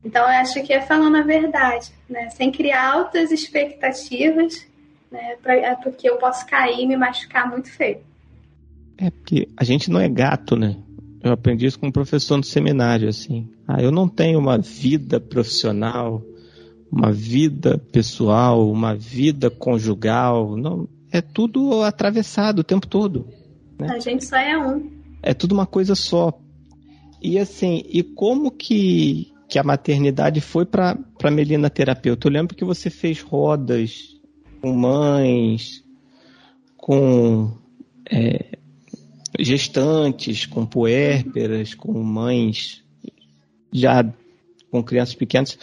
Então, 0.05 0.23
eu 0.23 0.41
acho 0.41 0.63
que 0.63 0.73
é 0.73 0.81
falando 0.81 1.17
a 1.17 1.23
verdade, 1.23 1.91
né? 2.09 2.31
Sem 2.31 2.53
criar 2.53 2.93
altas 2.93 3.31
expectativas, 3.31 4.67
né? 5.11 5.37
Pra, 5.43 5.55
é 5.55 5.75
porque 5.75 6.09
eu 6.09 6.17
posso 6.17 6.47
cair 6.47 6.81
e 6.81 6.87
me 6.87 6.97
machucar 6.97 7.49
muito 7.51 7.71
feio. 7.71 7.99
É 8.97 9.11
porque 9.11 9.49
a 9.57 9.65
gente 9.65 9.91
não 9.91 10.01
é 10.01 10.09
gato, 10.09 10.57
né? 10.57 10.77
Eu 11.23 11.33
aprendi 11.33 11.67
isso 11.67 11.79
com 11.79 11.89
um 11.89 11.93
professor 11.93 12.37
no 12.37 12.45
seminário, 12.45 13.09
assim. 13.09 13.49
Ah, 13.67 13.83
eu 13.83 13.91
não 13.91 14.09
tenho 14.09 14.39
uma 14.39 14.59
vida 14.59 15.21
profissional, 15.21 16.23
uma 16.91 17.13
vida 17.13 17.79
pessoal, 17.93 18.71
uma 18.71 18.95
vida 18.95 19.51
conjugal. 19.51 20.57
Não, 20.57 20.89
é 21.13 21.21
tudo 21.21 21.83
atravessado 21.83 22.61
o 22.61 22.65
tempo 22.65 22.87
todo. 22.87 23.27
Né? 23.79 23.89
A 23.91 23.99
gente 23.99 24.25
só 24.25 24.37
é 24.37 24.57
um. 24.59 24.91
É 25.23 25.35
tudo 25.35 25.53
uma 25.53 25.67
coisa 25.67 25.95
só. 25.95 26.33
E 27.21 27.39
assim, 27.39 27.83
e 27.89 28.03
como 28.03 28.51
que, 28.51 29.33
que 29.49 29.59
a 29.59 29.65
maternidade 29.65 30.41
foi 30.41 30.67
para 30.67 30.97
Melina 31.31 31.71
terapeuta? 31.71 32.29
Eu 32.29 32.33
lembro 32.33 32.55
que 32.55 32.65
você 32.65 32.91
fez 32.91 33.23
rodas 33.23 34.17
com 34.61 34.73
mães, 34.73 35.83
com 36.77 37.57
é, 38.11 38.59
gestantes, 39.39 40.45
com 40.45 40.67
puérperas, 40.67 41.75
com 41.75 41.93
mães 42.03 42.85
já 43.73 44.05
com 44.71 44.83
crianças 44.83 45.15
pequenas. 45.15 45.59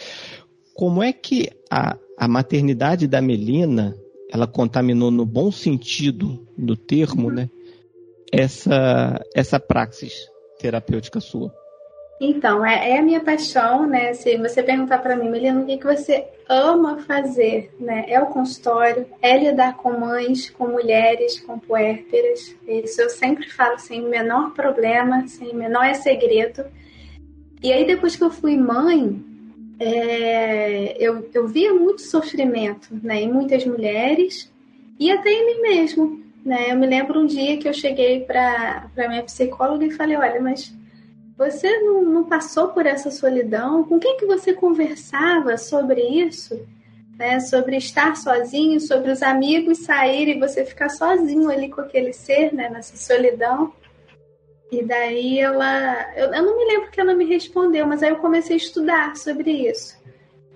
Como 0.74 1.02
é 1.02 1.12
que 1.12 1.50
a, 1.70 1.96
a 2.18 2.28
maternidade 2.28 3.06
da 3.06 3.20
Melina 3.20 3.96
ela 4.30 4.46
contaminou 4.46 5.10
no 5.10 5.24
bom 5.24 5.52
sentido 5.52 6.46
do 6.58 6.76
termo, 6.76 7.30
né? 7.30 7.48
Essa 8.32 9.20
essa 9.34 9.60
praxis 9.60 10.12
terapêutica 10.58 11.20
sua. 11.20 11.54
Então, 12.18 12.64
é, 12.64 12.92
é, 12.92 12.98
a 12.98 13.02
minha 13.02 13.20
paixão, 13.20 13.86
né? 13.86 14.14
Se 14.14 14.36
você 14.38 14.62
perguntar 14.62 14.98
para 14.98 15.14
mim, 15.14 15.28
Melina, 15.28 15.60
o 15.60 15.66
que, 15.66 15.76
que 15.76 15.84
você 15.84 16.26
ama 16.48 16.98
fazer, 17.00 17.70
né? 17.78 18.06
É 18.08 18.18
o 18.20 18.26
consultório, 18.26 19.06
é 19.20 19.36
lidar 19.36 19.76
com 19.76 19.98
mães, 19.98 20.48
com 20.48 20.66
mulheres, 20.66 21.38
com 21.40 21.58
puérperas. 21.58 22.56
Isso 22.66 23.02
eu 23.02 23.10
sempre 23.10 23.50
falo 23.50 23.78
sem 23.78 24.02
o 24.02 24.08
menor 24.08 24.54
problema, 24.54 25.28
sem 25.28 25.50
o 25.50 25.54
menor 25.54 25.94
segredo. 25.94 26.64
E 27.62 27.70
aí, 27.70 27.86
depois 27.86 28.16
que 28.16 28.24
eu 28.24 28.30
fui 28.30 28.56
mãe, 28.56 29.22
é, 29.78 30.96
eu, 30.98 31.28
eu 31.34 31.46
via 31.46 31.74
muito 31.74 32.00
sofrimento 32.00 32.88
né, 33.02 33.20
em 33.20 33.30
muitas 33.30 33.66
mulheres 33.66 34.50
e 34.98 35.10
até 35.10 35.30
em 35.30 35.46
mim 35.46 35.60
mesmo. 35.60 36.24
Né? 36.42 36.70
Eu 36.70 36.76
me 36.76 36.86
lembro 36.86 37.20
um 37.20 37.26
dia 37.26 37.58
que 37.58 37.68
eu 37.68 37.74
cheguei 37.74 38.20
para 38.20 38.88
minha 38.96 39.22
psicóloga 39.22 39.84
e 39.84 39.90
falei: 39.90 40.16
Olha, 40.16 40.40
mas 40.40 40.72
você 41.36 41.80
não, 41.80 42.02
não, 42.02 42.24
passou 42.24 42.68
por 42.68 42.86
essa 42.86 43.10
solidão? 43.10 43.84
Com 43.84 43.98
quem 43.98 44.16
que 44.16 44.24
você 44.24 44.54
conversava 44.54 45.58
sobre 45.58 46.00
isso? 46.00 46.66
Né? 47.18 47.40
Sobre 47.40 47.76
estar 47.76 48.16
sozinho, 48.16 48.80
sobre 48.80 49.10
os 49.10 49.22
amigos 49.22 49.78
saírem 49.78 50.36
e 50.36 50.40
você 50.40 50.64
ficar 50.64 50.88
sozinho 50.88 51.50
ali 51.50 51.68
com 51.68 51.82
aquele 51.82 52.12
ser, 52.12 52.54
né? 52.54 52.70
nessa 52.70 52.96
solidão. 52.96 53.72
E 54.72 54.82
daí 54.82 55.38
ela. 55.38 56.12
Eu, 56.16 56.32
eu 56.32 56.42
não 56.42 56.56
me 56.56 56.64
lembro 56.64 56.90
que 56.90 57.00
ela 57.00 57.14
me 57.14 57.24
respondeu, 57.24 57.86
mas 57.86 58.02
aí 58.02 58.10
eu 58.10 58.16
comecei 58.16 58.54
a 58.54 58.58
estudar 58.58 59.16
sobre 59.16 59.50
isso. 59.50 59.96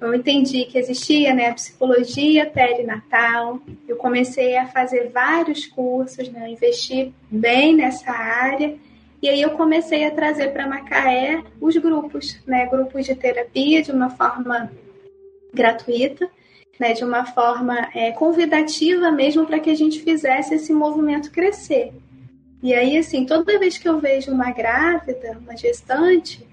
Eu 0.00 0.14
entendi 0.14 0.64
que 0.64 0.78
existia 0.78 1.34
né, 1.34 1.50
a 1.50 1.54
psicologia 1.54 2.46
perinatal, 2.46 3.60
eu 3.86 3.96
comecei 3.96 4.56
a 4.56 4.66
fazer 4.66 5.10
vários 5.10 5.66
cursos, 5.66 6.26
né, 6.30 6.48
investi 6.48 7.14
bem 7.30 7.76
nessa 7.76 8.10
área 8.10 8.78
e 9.22 9.28
aí 9.28 9.42
eu 9.42 9.50
comecei 9.50 10.04
a 10.04 10.10
trazer 10.10 10.52
para 10.52 10.66
Macaé 10.66 11.42
os 11.60 11.76
grupos, 11.76 12.38
né, 12.46 12.66
grupos 12.66 13.04
de 13.04 13.14
terapia 13.14 13.82
de 13.82 13.92
uma 13.92 14.10
forma 14.10 14.70
gratuita, 15.52 16.28
né, 16.78 16.94
de 16.94 17.04
uma 17.04 17.26
forma 17.26 17.90
é, 17.94 18.12
convidativa 18.12 19.10
mesmo 19.10 19.46
para 19.46 19.60
que 19.60 19.68
a 19.68 19.74
gente 19.74 20.00
fizesse 20.00 20.54
esse 20.54 20.72
movimento 20.72 21.30
crescer. 21.30 21.92
E 22.62 22.74
aí, 22.74 22.96
assim, 22.96 23.24
toda 23.24 23.58
vez 23.58 23.78
que 23.78 23.88
eu 23.88 23.98
vejo 23.98 24.30
uma 24.32 24.50
grávida, 24.52 25.38
uma 25.40 25.56
gestante, 25.56 26.46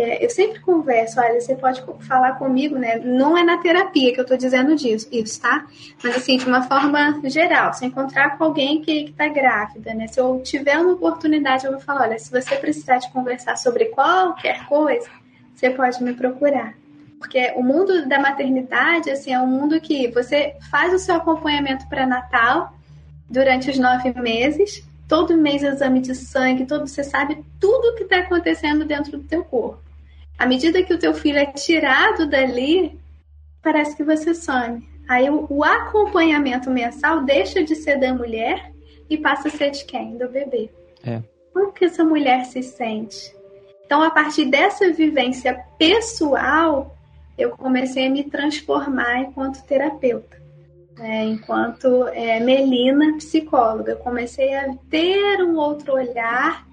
é, 0.00 0.24
eu 0.24 0.30
sempre 0.30 0.60
converso, 0.60 1.20
olha, 1.20 1.40
você 1.40 1.56
pode 1.56 1.82
falar 2.00 2.34
comigo, 2.34 2.78
né? 2.78 2.98
Não 2.98 3.36
é 3.36 3.42
na 3.42 3.58
terapia 3.58 4.12
que 4.12 4.20
eu 4.20 4.22
estou 4.22 4.36
dizendo 4.36 4.76
disso, 4.76 5.08
isso, 5.10 5.40
tá? 5.40 5.66
Mas 6.04 6.16
assim, 6.16 6.36
de 6.36 6.46
uma 6.46 6.62
forma 6.62 7.20
geral, 7.24 7.74
se 7.74 7.84
encontrar 7.84 8.38
com 8.38 8.44
alguém 8.44 8.80
que 8.80 9.06
está 9.06 9.26
grávida, 9.26 9.92
né? 9.94 10.06
Se 10.06 10.20
eu 10.20 10.40
tiver 10.44 10.78
uma 10.78 10.92
oportunidade, 10.92 11.64
eu 11.64 11.72
vou 11.72 11.80
falar, 11.80 12.02
olha, 12.02 12.18
se 12.18 12.30
você 12.30 12.54
precisar 12.54 12.98
de 12.98 13.10
conversar 13.10 13.56
sobre 13.56 13.86
qualquer 13.86 14.66
coisa, 14.66 15.08
você 15.52 15.68
pode 15.70 16.00
me 16.00 16.14
procurar. 16.14 16.74
Porque 17.18 17.52
o 17.56 17.62
mundo 17.64 18.08
da 18.08 18.20
maternidade, 18.20 19.10
assim, 19.10 19.32
é 19.32 19.40
um 19.40 19.48
mundo 19.48 19.80
que 19.80 20.06
você 20.12 20.54
faz 20.70 20.94
o 20.94 20.98
seu 21.00 21.16
acompanhamento 21.16 21.88
pré-natal 21.88 22.72
durante 23.28 23.68
os 23.68 23.78
nove 23.78 24.12
meses, 24.20 24.86
todo 25.08 25.36
mês 25.36 25.64
exame 25.64 26.00
de 26.00 26.14
sangue, 26.14 26.66
todo 26.66 26.86
você 26.86 27.02
sabe 27.02 27.44
tudo 27.58 27.88
o 27.88 27.94
que 27.96 28.04
está 28.04 28.18
acontecendo 28.18 28.84
dentro 28.84 29.18
do 29.18 29.24
teu 29.24 29.42
corpo. 29.42 29.87
À 30.38 30.46
medida 30.46 30.82
que 30.82 30.94
o 30.94 30.98
teu 30.98 31.12
filho 31.12 31.38
é 31.38 31.46
tirado 31.46 32.26
dali, 32.26 32.98
parece 33.60 33.96
que 33.96 34.04
você 34.04 34.32
some. 34.32 34.88
Aí 35.08 35.28
o, 35.28 35.46
o 35.50 35.64
acompanhamento 35.64 36.70
mensal 36.70 37.24
deixa 37.24 37.64
de 37.64 37.74
ser 37.74 37.98
da 37.98 38.14
mulher 38.14 38.72
e 39.10 39.18
passa 39.18 39.48
a 39.48 39.50
ser 39.50 39.70
de 39.70 39.84
quem? 39.84 40.16
Do 40.16 40.28
bebê. 40.28 40.70
É. 41.04 41.22
Como 41.52 41.72
que 41.72 41.86
essa 41.86 42.04
mulher 42.04 42.44
se 42.44 42.62
sente? 42.62 43.34
Então, 43.84 44.02
a 44.02 44.10
partir 44.10 44.44
dessa 44.44 44.92
vivência 44.92 45.58
pessoal, 45.78 46.94
eu 47.38 47.50
comecei 47.50 48.06
a 48.06 48.10
me 48.10 48.22
transformar 48.22 49.20
enquanto 49.20 49.64
terapeuta. 49.64 50.36
É, 51.00 51.24
enquanto 51.24 52.06
é, 52.08 52.38
Melina, 52.38 53.16
psicóloga, 53.16 53.92
eu 53.92 53.96
comecei 53.96 54.54
a 54.54 54.74
ter 54.90 55.42
um 55.42 55.56
outro 55.56 55.94
olhar 55.94 56.67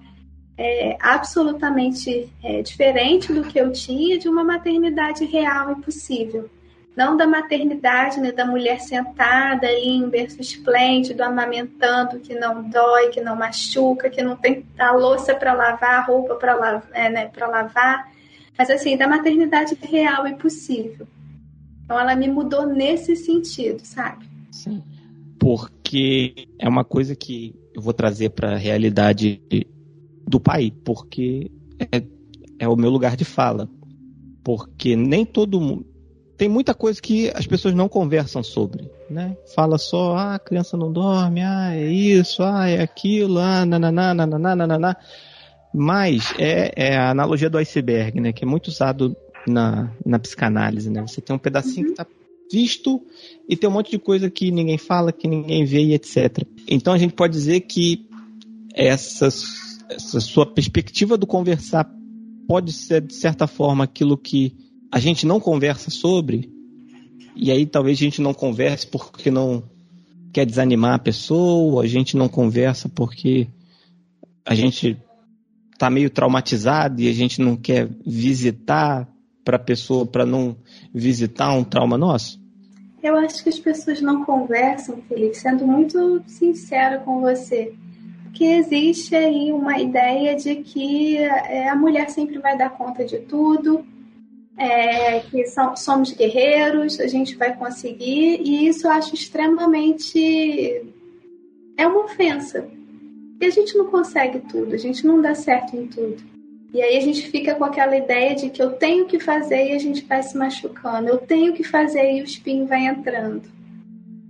é, 0.57 0.97
absolutamente 1.01 2.31
é, 2.43 2.61
diferente 2.61 3.33
do 3.33 3.43
que 3.43 3.59
eu 3.59 3.71
tinha 3.71 4.17
de 4.17 4.29
uma 4.29 4.43
maternidade 4.43 5.25
real 5.25 5.71
e 5.71 5.81
possível. 5.81 6.49
Não 6.95 7.17
da 7.17 7.27
maternidade, 7.27 8.21
né, 8.21 8.31
da 8.31 8.45
mulher 8.45 8.79
sentada 8.79 9.67
ali 9.67 9.89
em 9.89 10.07
berço 10.07 10.39
esplêndido, 10.39 11.23
amamentando, 11.23 12.19
que 12.21 12.33
não 12.33 12.69
dói, 12.69 13.09
que 13.09 13.19
não 13.19 13.35
machuca, 13.35 14.09
que 14.09 14.23
não 14.23 14.37
tem 14.37 14.65
a 14.79 14.93
louça 14.93 15.35
para 15.35 15.53
lavar, 15.53 16.07
roupa 16.07 16.35
para 16.35 16.55
lavar, 16.55 16.89
é, 16.93 17.09
né, 17.09 17.29
lavar. 17.37 18.09
Mas 18.57 18.69
assim, 18.69 18.95
da 18.95 19.09
maternidade 19.09 19.77
real 19.81 20.25
e 20.25 20.35
possível. 20.35 21.05
Então 21.83 21.99
ela 21.99 22.15
me 22.15 22.29
mudou 22.29 22.65
nesse 22.65 23.13
sentido, 23.15 23.81
sabe? 23.83 24.25
Sim. 24.49 24.81
Porque 25.37 26.47
é 26.57 26.67
uma 26.67 26.85
coisa 26.85 27.13
que 27.13 27.53
eu 27.75 27.81
vou 27.81 27.93
trazer 27.93 28.29
para 28.29 28.53
a 28.53 28.57
realidade 28.57 29.41
do 30.27 30.39
pai, 30.39 30.71
porque 30.83 31.51
é, 31.79 32.03
é 32.59 32.67
o 32.67 32.75
meu 32.75 32.89
lugar 32.89 33.15
de 33.15 33.25
fala. 33.25 33.69
Porque 34.43 34.95
nem 34.95 35.25
todo 35.25 35.59
mundo. 35.59 35.85
Tem 36.37 36.49
muita 36.49 36.73
coisa 36.73 37.01
que 37.01 37.31
as 37.33 37.47
pessoas 37.47 37.73
não 37.73 37.87
conversam 37.87 38.43
sobre, 38.43 38.91
né? 39.09 39.37
Fala 39.55 39.77
só, 39.77 40.15
ah, 40.15 40.35
a 40.35 40.39
criança 40.39 40.75
não 40.75 40.91
dorme, 40.91 41.41
ah, 41.41 41.73
é 41.73 41.87
isso, 41.87 42.43
ah, 42.43 42.67
é 42.67 42.81
aquilo, 42.81 43.39
ah, 43.39 43.65
nananá, 43.65 44.13
nananá, 44.13 44.55
nananá. 44.55 44.97
Mas 45.73 46.33
é, 46.37 46.73
é 46.75 46.97
a 46.97 47.11
analogia 47.11 47.49
do 47.49 47.57
iceberg, 47.57 48.19
né? 48.19 48.33
Que 48.33 48.43
é 48.43 48.47
muito 48.47 48.67
usado 48.67 49.15
na, 49.47 49.91
na 50.05 50.19
psicanálise, 50.19 50.89
né? 50.89 51.01
Você 51.01 51.21
tem 51.21 51.35
um 51.35 51.39
pedacinho 51.39 51.87
uhum. 51.87 51.91
que 51.93 51.97
tá 51.97 52.05
visto 52.51 53.01
e 53.47 53.55
tem 53.55 53.69
um 53.69 53.73
monte 53.73 53.91
de 53.91 53.99
coisa 53.99 54.29
que 54.29 54.51
ninguém 54.51 54.77
fala, 54.77 55.13
que 55.13 55.27
ninguém 55.27 55.63
vê 55.63 55.83
e 55.83 55.93
etc. 55.93 56.45
Então 56.67 56.93
a 56.93 56.97
gente 56.97 57.13
pode 57.13 57.33
dizer 57.33 57.61
que 57.61 58.05
essas 58.73 59.64
essa 59.89 60.19
sua 60.19 60.45
perspectiva 60.45 61.17
do 61.17 61.27
conversar 61.27 61.89
pode 62.47 62.71
ser, 62.71 63.01
de 63.01 63.13
certa 63.13 63.47
forma, 63.47 63.83
aquilo 63.83 64.17
que 64.17 64.55
a 64.91 64.99
gente 64.99 65.25
não 65.25 65.39
conversa 65.39 65.89
sobre, 65.89 66.51
e 67.35 67.51
aí 67.51 67.65
talvez 67.65 67.97
a 67.97 68.03
gente 68.03 68.21
não 68.21 68.33
converse 68.33 68.87
porque 68.87 69.29
não 69.29 69.63
quer 70.31 70.45
desanimar 70.45 70.95
a 70.95 70.99
pessoa, 70.99 71.83
a 71.83 71.87
gente 71.87 72.15
não 72.15 72.27
conversa 72.27 72.87
porque 72.87 73.47
a 74.45 74.53
gente 74.53 74.97
está 75.73 75.89
meio 75.89 76.09
traumatizado 76.09 77.01
e 77.01 77.09
a 77.09 77.13
gente 77.13 77.41
não 77.41 77.57
quer 77.57 77.89
visitar 78.05 79.07
para 79.43 79.57
a 79.57 79.59
pessoa 79.59 80.05
para 80.05 80.25
não 80.25 80.55
visitar 80.93 81.51
um 81.53 81.63
trauma 81.63 81.97
nosso? 81.97 82.43
Eu 83.03 83.15
acho 83.17 83.43
que 83.43 83.49
as 83.49 83.59
pessoas 83.59 84.01
não 84.01 84.25
conversam, 84.25 85.01
Felipe, 85.07 85.35
sendo 85.35 85.67
muito 85.67 86.23
sincero 86.25 87.03
com 87.03 87.21
você 87.21 87.73
que 88.35 88.43
existe 88.43 89.15
aí 89.15 89.51
uma 89.51 89.79
ideia 89.79 90.35
de 90.35 90.57
que 90.57 91.17
é, 91.17 91.69
a 91.69 91.75
mulher 91.75 92.09
sempre 92.09 92.37
vai 92.37 92.57
dar 92.57 92.69
conta 92.69 93.05
de 93.05 93.19
tudo, 93.19 93.85
é, 94.57 95.21
que 95.21 95.45
são, 95.47 95.75
somos 95.75 96.11
guerreiros, 96.11 96.99
a 96.99 97.07
gente 97.07 97.35
vai 97.35 97.55
conseguir, 97.55 98.41
e 98.41 98.67
isso 98.67 98.85
eu 98.87 98.91
acho 98.91 99.15
extremamente. 99.15 100.83
é 101.77 101.87
uma 101.87 102.03
ofensa. 102.03 102.67
E 103.41 103.45
a 103.45 103.49
gente 103.49 103.77
não 103.77 103.87
consegue 103.87 104.39
tudo, 104.41 104.75
a 104.75 104.77
gente 104.77 105.05
não 105.07 105.21
dá 105.21 105.33
certo 105.33 105.75
em 105.75 105.87
tudo. 105.87 106.23
E 106.73 106.81
aí 106.81 106.97
a 106.97 107.01
gente 107.01 107.29
fica 107.29 107.55
com 107.55 107.63
aquela 107.63 107.95
ideia 107.95 108.35
de 108.35 108.49
que 108.49 108.61
eu 108.61 108.73
tenho 108.73 109.05
que 109.05 109.19
fazer 109.19 109.69
e 109.69 109.71
a 109.73 109.79
gente 109.79 110.03
vai 110.05 110.21
se 110.21 110.37
machucando, 110.37 111.07
eu 111.07 111.17
tenho 111.17 111.53
que 111.53 111.63
fazer 111.63 112.13
e 112.13 112.21
o 112.21 112.25
espinho 112.25 112.67
vai 112.67 112.85
entrando. 112.85 113.43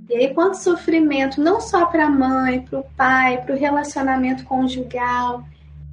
E 0.09 0.15
aí, 0.15 0.33
quanto 0.33 0.55
sofrimento, 0.55 1.41
não 1.41 1.59
só 1.59 1.85
para 1.85 2.05
a 2.05 2.09
mãe, 2.09 2.61
para 2.61 2.79
o 2.79 2.83
pai, 2.95 3.41
para 3.43 3.55
o 3.55 3.57
relacionamento 3.57 4.43
conjugal, 4.43 5.43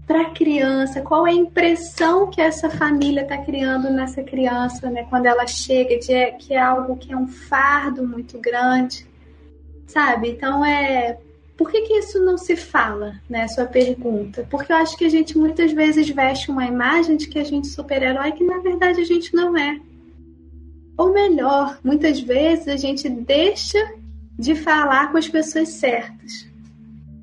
para 0.06 0.22
a 0.22 0.30
criança, 0.30 1.00
qual 1.00 1.26
é 1.26 1.30
a 1.30 1.34
impressão 1.34 2.28
que 2.28 2.40
essa 2.40 2.68
família 2.68 3.22
está 3.22 3.38
criando 3.38 3.88
nessa 3.90 4.22
criança, 4.22 4.90
né? 4.90 5.06
Quando 5.08 5.26
ela 5.26 5.46
chega, 5.46 5.98
de 5.98 6.32
que 6.32 6.52
é 6.52 6.60
algo 6.60 6.96
que 6.96 7.12
é 7.12 7.16
um 7.16 7.26
fardo 7.26 8.06
muito 8.06 8.38
grande, 8.38 9.06
sabe? 9.86 10.30
Então, 10.30 10.64
é. 10.64 11.18
Por 11.56 11.70
que, 11.70 11.82
que 11.82 11.94
isso 11.94 12.18
não 12.18 12.36
se 12.36 12.56
fala, 12.56 13.14
né? 13.30 13.46
Sua 13.48 13.66
pergunta. 13.66 14.46
Porque 14.50 14.72
eu 14.72 14.76
acho 14.76 14.96
que 14.96 15.04
a 15.04 15.08
gente 15.08 15.38
muitas 15.38 15.72
vezes 15.72 16.08
veste 16.10 16.50
uma 16.50 16.66
imagem 16.66 17.16
de 17.16 17.28
que 17.28 17.38
a 17.38 17.44
gente 17.44 17.68
é 17.68 17.70
super-herói 17.70 18.32
que 18.32 18.44
na 18.44 18.58
verdade 18.58 19.00
a 19.00 19.04
gente 19.04 19.34
não 19.34 19.56
é. 19.56 19.78
Ou 20.96 21.12
melhor, 21.12 21.78
muitas 21.82 22.20
vezes 22.20 22.68
a 22.68 22.76
gente 22.76 23.08
deixa 23.08 23.78
de 24.38 24.54
falar 24.54 25.10
com 25.10 25.18
as 25.18 25.28
pessoas 25.28 25.68
certas. 25.68 26.50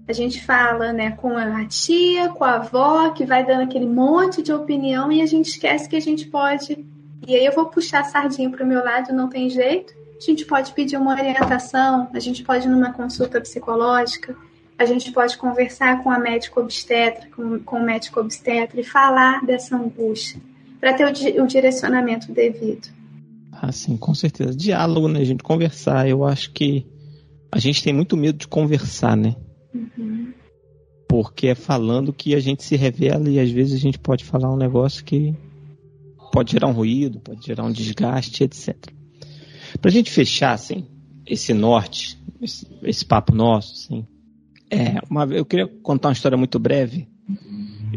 A 0.07 0.13
gente 0.13 0.43
fala 0.43 0.91
né, 0.91 1.11
com 1.11 1.37
a 1.37 1.65
tia, 1.65 2.29
com 2.29 2.43
a 2.43 2.55
avó, 2.55 3.11
que 3.11 3.25
vai 3.25 3.45
dando 3.45 3.61
aquele 3.61 3.85
monte 3.85 4.41
de 4.41 4.51
opinião 4.51 5.11
e 5.11 5.21
a 5.21 5.25
gente 5.27 5.49
esquece 5.51 5.87
que 5.87 5.95
a 5.95 5.99
gente 5.99 6.25
pode. 6.25 6.83
E 7.27 7.35
aí 7.35 7.45
eu 7.45 7.53
vou 7.53 7.67
puxar 7.67 7.99
a 7.99 8.03
sardinha 8.05 8.49
para 8.49 8.63
o 8.63 8.67
meu 8.67 8.83
lado, 8.83 9.13
não 9.13 9.29
tem 9.29 9.51
jeito. 9.51 9.93
A 10.17 10.25
gente 10.25 10.45
pode 10.45 10.73
pedir 10.73 10.97
uma 10.97 11.11
orientação, 11.11 12.09
a 12.11 12.19
gente 12.19 12.43
pode 12.43 12.67
ir 12.67 12.71
numa 12.71 12.91
consulta 12.91 13.39
psicológica. 13.39 14.35
a 14.79 14.85
gente 14.85 15.11
pode 15.11 15.37
conversar 15.37 16.01
com 16.01 16.09
a 16.09 16.17
médica 16.17 16.59
obstetra, 16.59 17.27
com, 17.35 17.59
com 17.59 17.77
o 17.77 17.83
médico 17.83 18.19
obstetra 18.19 18.81
e 18.81 18.83
falar 18.83 19.45
dessa 19.45 19.75
angústia, 19.75 20.41
para 20.79 20.93
ter 20.93 21.05
o, 21.05 21.43
o, 21.43 21.47
direcionamento 21.47 22.31
devido. 22.31 22.87
Ah, 23.51 23.71
sim, 23.71 23.95
com 23.95 24.15
certeza. 24.15 24.55
Diálogo, 24.55 25.07
né, 25.07 25.23
gente? 25.23 25.43
Conversar. 25.43 26.07
Eu 26.07 26.25
acho 26.25 26.51
que 26.51 26.85
a 27.51 27.59
gente 27.59 27.83
tem 27.83 27.93
muito 27.93 28.15
medo 28.15 28.37
de 28.37 28.47
conversar, 28.47 29.15
né? 29.15 29.35
Uhum. 29.73 30.33
Porque 31.07 31.47
é 31.47 31.55
falando 31.55 32.13
que 32.13 32.35
a 32.35 32.39
gente 32.39 32.63
se 32.63 32.75
revela 32.75 33.29
e 33.29 33.39
às 33.39 33.49
vezes 33.49 33.73
a 33.73 33.79
gente 33.79 33.97
pode 33.97 34.23
falar 34.23 34.53
um 34.53 34.57
negócio 34.57 35.03
que 35.03 35.33
pode 36.31 36.51
gerar 36.51 36.67
um 36.67 36.73
ruído, 36.73 37.19
pode 37.19 37.45
gerar 37.45 37.63
um 37.63 37.71
desgaste, 37.71 38.43
etc. 38.43 38.75
Pra 39.81 39.89
gente 39.89 40.11
fechar, 40.11 40.53
assim, 40.53 40.85
esse 41.25 41.53
norte, 41.53 42.17
esse, 42.41 42.67
esse 42.83 43.05
papo 43.05 43.33
nosso, 43.33 43.73
assim, 43.73 44.05
é, 44.69 44.99
uma, 45.09 45.25
eu 45.25 45.45
queria 45.45 45.67
contar 45.67 46.09
uma 46.09 46.13
história 46.13 46.37
muito 46.37 46.59
breve. 46.59 47.07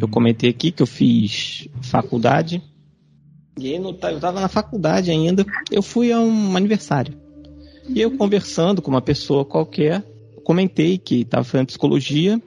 Eu 0.01 0.09
comentei 0.09 0.51
aqui 0.51 0.73
que 0.73 0.83
eu 0.83 0.87
fiz 0.87 1.69
faculdade. 1.83 2.63
E 3.59 3.73
aí, 3.73 3.79
no, 3.79 3.91
eu 3.91 4.17
estava 4.17 4.41
na 4.41 4.49
faculdade 4.49 5.11
ainda. 5.11 5.45
Eu 5.71 5.83
fui 5.83 6.11
a 6.11 6.19
um 6.19 6.57
aniversário. 6.57 7.22
E 7.89 8.01
eu 8.01 8.17
conversando 8.17 8.81
com 8.81 8.91
uma 8.91 9.03
pessoa 9.03 9.45
qualquer, 9.45 10.05
comentei 10.45 10.99
que 10.99 11.23
estava 11.23 11.45
fazendo 11.45 11.67
psicologia. 11.67 12.41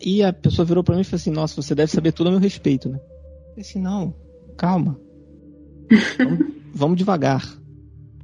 E 0.00 0.22
a 0.22 0.32
pessoa 0.32 0.66
virou 0.66 0.82
para 0.82 0.94
mim 0.94 1.02
e 1.02 1.04
falou 1.04 1.16
assim: 1.16 1.30
Nossa, 1.30 1.60
você 1.60 1.74
deve 1.74 1.92
saber 1.92 2.12
tudo 2.12 2.28
a 2.28 2.30
meu 2.30 2.40
respeito, 2.40 2.88
né? 2.88 2.98
Eu 3.56 3.62
disse: 3.62 3.78
Não, 3.78 4.14
calma. 4.56 4.98
Vamos, 6.18 6.46
vamos 6.74 6.96
devagar. 6.96 7.58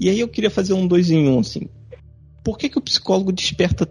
E 0.00 0.08
aí 0.08 0.20
eu 0.20 0.28
queria 0.28 0.50
fazer 0.50 0.72
um 0.72 0.86
dois 0.86 1.10
em 1.10 1.28
um, 1.28 1.40
assim. 1.40 1.68
Por 2.44 2.56
que, 2.56 2.68
que 2.68 2.78
o 2.78 2.82
psicólogo 2.82 3.32
desperta 3.32 3.88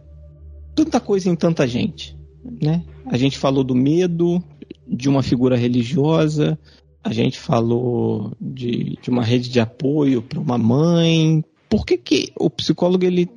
tanta 0.75 0.99
coisa 0.99 1.29
em 1.29 1.35
tanta 1.35 1.67
gente, 1.67 2.17
né? 2.61 2.83
A 3.05 3.17
gente 3.17 3.37
falou 3.37 3.63
do 3.63 3.75
medo 3.75 4.43
de 4.87 5.09
uma 5.09 5.23
figura 5.23 5.55
religiosa, 5.55 6.57
a 7.03 7.13
gente 7.13 7.39
falou 7.39 8.31
de, 8.39 8.97
de 9.01 9.09
uma 9.09 9.23
rede 9.23 9.49
de 9.49 9.59
apoio 9.59 10.21
para 10.21 10.39
uma 10.39 10.57
mãe. 10.57 11.43
Por 11.69 11.85
que, 11.85 11.97
que 11.97 12.33
o 12.35 12.49
psicólogo 12.49 13.05
ele 13.05 13.29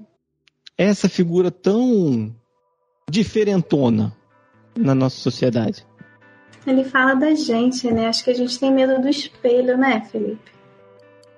é 0.78 0.84
essa 0.84 1.08
figura 1.08 1.50
tão 1.50 2.34
diferentona 3.10 4.16
na 4.76 4.94
nossa 4.94 5.16
sociedade? 5.16 5.86
Ele 6.66 6.84
fala 6.84 7.14
da 7.14 7.34
gente, 7.34 7.90
né? 7.90 8.06
Acho 8.06 8.24
que 8.24 8.30
a 8.30 8.34
gente 8.34 8.58
tem 8.58 8.72
medo 8.72 9.00
do 9.00 9.08
espelho, 9.08 9.76
né, 9.76 10.02
Felipe? 10.10 10.52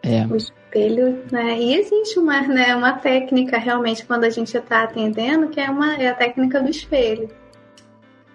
É. 0.02 0.26
O 0.26 0.36
espelho, 0.36 1.24
né? 1.30 1.58
E 1.60 1.74
existe 1.74 2.18
uma, 2.18 2.42
né, 2.42 2.74
uma 2.74 2.92
técnica 2.92 3.56
realmente 3.56 4.04
quando 4.04 4.24
a 4.24 4.30
gente 4.30 4.56
está 4.56 4.82
atendendo, 4.82 5.48
que 5.48 5.60
é, 5.60 5.70
uma, 5.70 5.94
é 5.94 6.08
a 6.08 6.14
técnica 6.14 6.60
do 6.60 6.68
espelho. 6.68 7.28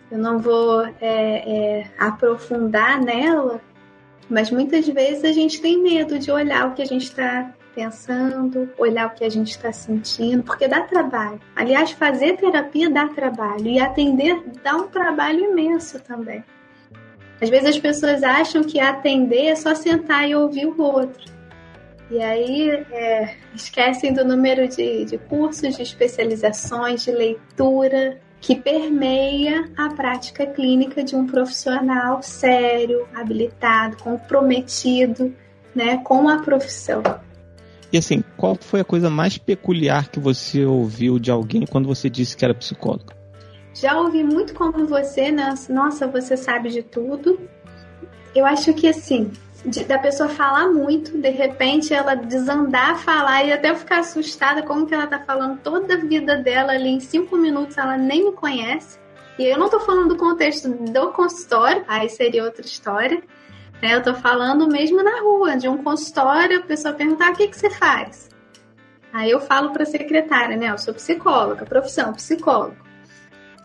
Eu 0.10 0.18
não 0.18 0.40
vou 0.40 0.82
é, 0.82 0.94
é, 1.02 1.92
aprofundar 2.00 3.02
nela, 3.02 3.60
mas 4.30 4.50
muitas 4.50 4.88
vezes 4.88 5.26
a 5.26 5.34
gente 5.34 5.62
tem 5.62 5.82
medo 5.82 6.18
de 6.18 6.32
olhar 6.32 6.68
o 6.68 6.74
que 6.74 6.82
a 6.82 6.86
gente 6.86 7.04
está 7.04 7.54
pensando, 7.78 8.68
olhar 8.76 9.06
o 9.06 9.12
que 9.12 9.24
a 9.24 9.30
gente 9.30 9.52
está 9.52 9.72
sentindo, 9.72 10.42
porque 10.42 10.68
dá 10.68 10.82
trabalho. 10.82 11.40
Aliás, 11.56 11.92
fazer 11.92 12.36
terapia 12.36 12.90
dá 12.90 13.08
trabalho 13.10 13.68
e 13.68 13.80
atender 13.80 14.42
dá 14.64 14.76
um 14.76 14.88
trabalho 14.88 15.52
imenso 15.52 16.00
também. 16.00 16.44
Às 17.40 17.50
vezes 17.50 17.70
as 17.70 17.80
pessoas 17.80 18.24
acham 18.24 18.64
que 18.64 18.80
atender 18.80 19.46
é 19.50 19.56
só 19.56 19.76
sentar 19.76 20.28
e 20.28 20.34
ouvir 20.34 20.66
o 20.66 20.82
outro. 20.82 21.32
E 22.10 22.20
aí 22.20 22.72
é, 22.72 23.36
esquecem 23.54 24.12
do 24.12 24.26
número 24.26 24.68
de, 24.68 25.06
de 25.06 25.20
cursos, 25.20 25.76
de 25.76 25.84
especializações, 25.84 27.04
de 27.04 27.12
leitura 27.12 28.20
que 28.42 28.56
permeia 28.56 29.70
a 29.78 29.90
prática 29.90 30.48
clínica 30.48 31.04
de 31.04 31.16
um 31.16 31.28
profissional 31.28 32.24
sério, 32.24 33.08
habilitado, 33.14 33.98
comprometido 33.98 35.36
né, 35.76 35.98
com 36.04 36.28
a 36.28 36.42
profissão. 36.42 37.04
E 37.92 37.98
assim, 37.98 38.24
qual 38.36 38.58
foi 38.60 38.82
a 38.82 38.86
coisa 38.86 39.10
mais 39.10 39.38
peculiar 39.38 40.10
que 40.10 40.20
você 40.20 40.66
ouviu 40.66 41.18
de 41.20 41.32
alguém 41.32 41.66
quando 41.66 41.88
você 41.88 42.10
disse 42.10 42.36
que 42.36 42.44
era 42.44 42.54
psicólogo? 42.54 43.14
Já 43.74 44.00
ouvi 44.00 44.24
muito 44.24 44.54
como 44.54 44.86
você, 44.86 45.32
né? 45.32 45.54
Nossa, 45.70 46.08
você 46.08 46.36
sabe 46.36 46.70
de 46.70 46.82
tudo. 46.82 47.40
Eu 48.36 48.46
acho 48.46 48.74
que 48.74 48.88
assim, 48.88 49.32
de, 49.66 49.84
da 49.84 49.98
pessoa 50.00 50.30
falar 50.30 50.68
muito, 50.68 51.18
de 51.18 51.30
repente 51.30 51.94
ela 51.94 52.16
desandar 52.16 52.92
a 52.92 52.96
falar 52.96 53.44
e 53.46 53.52
até 53.52 53.74
ficar 53.76 54.00
assustada 54.00 54.64
como 54.64 54.86
que 54.86 54.94
ela 54.94 55.08
tá 55.08 55.20
falando 55.20 55.60
toda 55.60 55.94
a 55.94 55.98
vida 55.98 56.38
dela 56.38 56.74
ali 56.74 56.90
em 56.90 57.00
cinco 57.00 57.38
minutos, 57.38 57.78
ela 57.78 57.98
nem 57.98 58.26
me 58.26 58.32
conhece. 58.34 59.00
E 59.38 59.46
eu 59.46 59.58
não 59.58 59.70
tô 59.70 59.80
falando 59.80 60.10
do 60.10 60.18
contexto 60.18 60.70
do 60.70 61.12
consultório, 61.12 61.84
aí 61.88 62.10
seria 62.10 62.44
outra 62.44 62.66
história. 62.66 63.22
Né? 63.82 63.96
Eu 63.96 64.02
tô 64.02 64.14
falando 64.14 64.68
mesmo 64.68 65.04
na 65.04 65.22
rua, 65.22 65.56
de 65.56 65.68
um 65.68 65.84
consultório, 65.84 66.60
a 66.60 66.64
pessoa 66.64 66.94
perguntar 66.94 67.32
o 67.32 67.36
que, 67.36 67.48
que 67.48 67.58
você 67.58 67.70
faz. 67.70 68.30
Aí 69.14 69.32
eu 69.32 69.40
falo 69.40 69.72
para 69.72 69.84
a 69.84 69.86
secretária, 69.86 70.56
né? 70.58 70.70
Eu 70.70 70.78
sou 70.78 70.94
psicóloga, 70.94 71.66
profissão, 71.66 72.14
psicólogo. 72.14 72.76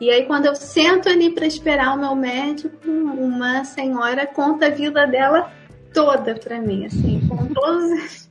E 0.01 0.11
aí, 0.11 0.25
quando 0.27 0.47
eu 0.47 0.55
sento 0.55 1.09
ali 1.09 1.31
para 1.31 1.47
esperar 1.47 1.95
o 1.95 1.99
meu 1.99 2.15
médico, 2.15 2.77
uma 2.85 3.65
senhora 3.65 4.27
conta 4.27 4.67
a 4.67 4.71
vida 4.71 5.07
dela 5.07 5.53
toda 5.93 6.35
para 6.35 6.61
mim, 6.61 6.87
assim, 6.87 7.21
com 7.29 7.47
todas, 7.55 8.29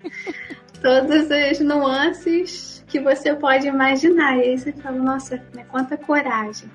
todas 0.81 1.31
as 1.31 1.59
nuances 1.59 2.83
que 2.87 2.99
você 2.99 3.33
pode 3.33 3.67
imaginar. 3.67 4.37
E 4.37 4.41
aí 4.41 4.57
você 4.57 4.73
fala, 4.73 4.97
nossa, 4.97 5.37
né, 5.53 5.65
quanta 5.69 5.95
coragem. 5.95 6.69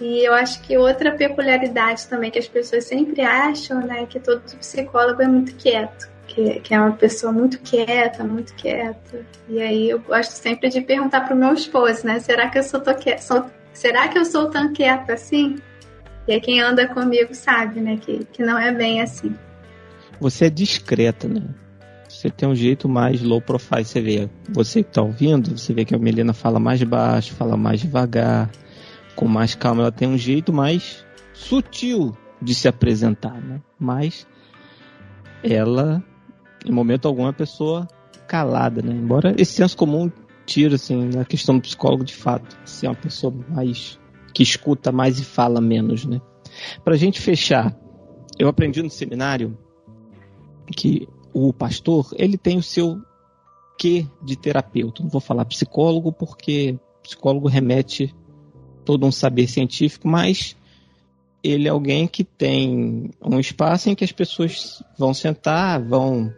E 0.00 0.26
eu 0.26 0.34
acho 0.34 0.60
que 0.62 0.76
outra 0.76 1.12
peculiaridade 1.12 2.06
também 2.08 2.30
que 2.30 2.38
as 2.38 2.48
pessoas 2.48 2.84
sempre 2.84 3.22
acham, 3.22 3.80
né, 3.86 4.06
que 4.06 4.18
todo 4.18 4.40
psicólogo 4.40 5.22
é 5.22 5.28
muito 5.28 5.54
quieto, 5.54 6.10
que, 6.26 6.60
que 6.60 6.74
é 6.74 6.80
uma 6.80 6.92
pessoa 6.92 7.32
muito 7.32 7.60
quieta, 7.60 8.24
muito 8.24 8.54
quieta. 8.54 9.24
E 9.48 9.62
aí 9.62 9.90
eu 9.90 10.00
gosto 10.00 10.32
sempre 10.32 10.68
de 10.68 10.80
perguntar 10.80 11.20
pro 11.22 11.36
meu 11.36 11.54
esposo, 11.54 12.06
né, 12.06 12.18
será 12.18 12.50
que 12.50 12.58
eu 12.58 12.62
sou, 12.64 12.82
sou 13.20 13.46
será 13.72 14.08
que 14.08 14.18
eu 14.18 14.24
sou 14.24 14.50
tão 14.50 14.72
quieta 14.72 15.14
assim? 15.14 15.56
E 16.26 16.32
aí 16.32 16.40
quem 16.40 16.60
anda 16.60 16.88
comigo 16.88 17.34
sabe, 17.34 17.80
né, 17.80 17.96
que, 18.00 18.24
que 18.32 18.42
não 18.42 18.58
é 18.58 18.72
bem 18.72 19.00
assim 19.00 19.34
você 20.20 20.46
é 20.46 20.50
discreta, 20.50 21.28
né? 21.28 21.42
Você 22.08 22.30
tem 22.30 22.48
um 22.48 22.54
jeito 22.54 22.88
mais 22.88 23.20
low 23.22 23.40
profile, 23.40 23.84
você 23.84 24.00
vê. 24.00 24.28
Você 24.48 24.82
que 24.82 24.90
tá 24.90 25.02
ouvindo, 25.02 25.58
você 25.58 25.74
vê 25.74 25.84
que 25.84 25.94
a 25.94 25.98
Melina 25.98 26.32
fala 26.32 26.60
mais 26.60 26.82
baixo, 26.82 27.34
fala 27.34 27.56
mais 27.56 27.80
devagar, 27.80 28.50
com 29.14 29.26
mais 29.26 29.54
calma. 29.54 29.82
Ela 29.82 29.92
tem 29.92 30.08
um 30.08 30.18
jeito 30.18 30.52
mais 30.52 31.04
sutil 31.32 32.16
de 32.40 32.54
se 32.54 32.68
apresentar, 32.68 33.40
né? 33.40 33.60
Mas 33.78 34.26
ela, 35.42 36.02
em 36.64 36.72
momento 36.72 37.06
algum, 37.06 37.28
é 37.28 37.32
pessoa 37.32 37.88
calada, 38.26 38.82
né? 38.82 38.92
Embora 38.92 39.34
esse 39.38 39.52
senso 39.52 39.76
comum 39.76 40.10
tira, 40.46 40.74
assim, 40.74 41.08
na 41.08 41.24
questão 41.24 41.56
do 41.56 41.62
psicólogo, 41.62 42.04
de 42.04 42.14
fato, 42.14 42.56
ser 42.64 42.88
uma 42.88 42.94
pessoa 42.94 43.32
mais 43.48 43.98
que 44.32 44.42
escuta 44.42 44.90
mais 44.90 45.18
e 45.18 45.24
fala 45.24 45.60
menos, 45.60 46.04
né? 46.04 46.20
Pra 46.82 46.96
gente 46.96 47.20
fechar, 47.20 47.74
eu 48.38 48.48
aprendi 48.48 48.82
no 48.82 48.90
seminário 48.90 49.56
que 50.76 51.08
o 51.32 51.52
pastor 51.52 52.10
ele 52.16 52.36
tem 52.36 52.58
o 52.58 52.62
seu 52.62 53.00
quê 53.78 54.06
de 54.22 54.36
terapeuta. 54.36 55.02
Não 55.02 55.10
vou 55.10 55.20
falar 55.20 55.44
psicólogo 55.44 56.12
porque 56.12 56.78
psicólogo 57.02 57.48
remete 57.48 58.14
todo 58.84 59.06
um 59.06 59.12
saber 59.12 59.48
científico, 59.48 60.06
mas 60.06 60.56
ele 61.42 61.68
é 61.68 61.70
alguém 61.70 62.06
que 62.06 62.24
tem 62.24 63.10
um 63.22 63.38
espaço 63.38 63.90
em 63.90 63.94
que 63.94 64.04
as 64.04 64.12
pessoas 64.12 64.82
vão 64.98 65.12
sentar, 65.12 65.82
vão 65.82 66.32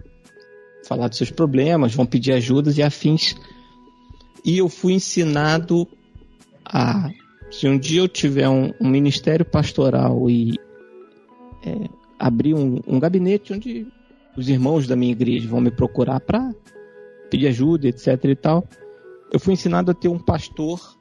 falar 0.87 1.09
dos 1.09 1.19
seus 1.19 1.31
problemas, 1.31 1.95
vão 1.95 2.07
pedir 2.07 2.33
ajudas 2.33 2.77
e 2.79 2.83
afins. 2.83 3.35
E 4.45 4.59
eu 4.59 4.69
fui 4.69 4.95
ensinado 4.95 5.87
a 6.65 7.11
se 7.51 7.69
um 7.69 7.79
dia 7.79 8.01
eu 8.01 8.09
tiver 8.09 8.49
um, 8.49 8.73
um 8.81 8.89
ministério 8.89 9.45
pastoral 9.45 10.29
e 10.29 10.59
é, 11.65 11.89
abrir 12.19 12.55
um, 12.55 12.81
um 12.87 12.99
gabinete 12.99 13.53
onde 13.53 13.87
os 14.37 14.49
irmãos 14.49 14.87
da 14.87 14.97
minha 14.97 15.13
igreja 15.13 15.49
vão 15.49 15.61
me 15.61 15.71
procurar 15.71 16.21
para 16.21 16.53
pedir 17.31 17.49
ajuda, 17.49 17.89
etc 17.89 18.25
e 18.25 18.37
tal. 18.37 18.67
Eu 19.33 19.41
fui 19.41 19.55
ensinado 19.55 19.91
a 19.91 19.95
ter 19.95 20.09
um 20.09 20.19
pastor 20.19 20.96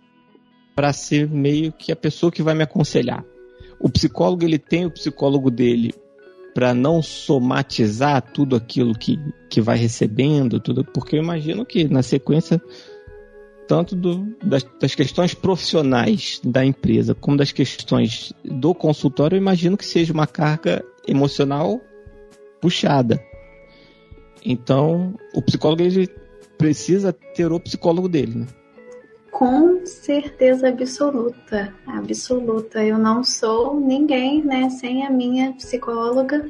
para 0.76 0.91
ser 0.91 1.30
meio 1.30 1.71
que 1.71 1.91
a 1.91 1.95
pessoa 1.95 2.32
que 2.32 2.43
vai 2.43 2.53
me 2.53 2.63
aconselhar. 2.63 3.23
O 3.80 3.89
psicólogo 3.89 4.43
ele 4.43 4.59
tem 4.59 4.86
o 4.86 4.91
psicólogo 4.91 5.49
dele 5.49 5.93
para 6.53 6.73
não 6.73 7.01
somatizar 7.01 8.21
tudo 8.21 8.55
aquilo 8.55 8.93
que, 8.93 9.19
que 9.49 9.59
vai 9.59 9.78
recebendo, 9.78 10.59
tudo, 10.59 10.86
porque 10.86 11.15
eu 11.15 11.23
imagino 11.23 11.65
que 11.65 11.86
na 11.86 12.01
sequência 12.01 12.61
tanto 13.67 13.95
do, 13.95 14.36
das, 14.43 14.63
das, 14.80 14.93
questões 14.93 15.34
profissionais 15.34 16.39
da 16.43 16.63
empresa 16.63 17.15
como 17.15 17.36
das 17.36 17.51
questões 17.51 18.32
do 18.43 18.76
consultório, 18.76 19.36
eu 19.36 19.41
imagino 19.41 19.76
que 19.76 19.86
seja 19.86 20.13
uma 20.13 20.28
carga 20.28 20.86
emocional 21.07 21.82
puxada. 22.61 23.21
Então, 24.43 25.15
o 25.34 25.41
psicólogo 25.41 25.82
ele 25.82 26.07
precisa 26.57 27.11
ter 27.11 27.51
o 27.51 27.59
psicólogo 27.59 28.07
dele, 28.07 28.36
né? 28.36 28.47
Com 29.36 29.86
certeza 29.86 30.69
absoluta, 30.69 31.75
absoluta. 31.86 32.81
Eu 32.81 32.97
não 32.97 33.21
sou 33.21 33.77
ninguém, 33.77 34.41
né, 34.41 34.69
sem 34.69 35.05
a 35.05 35.09
minha 35.09 35.51
psicóloga 35.51 36.49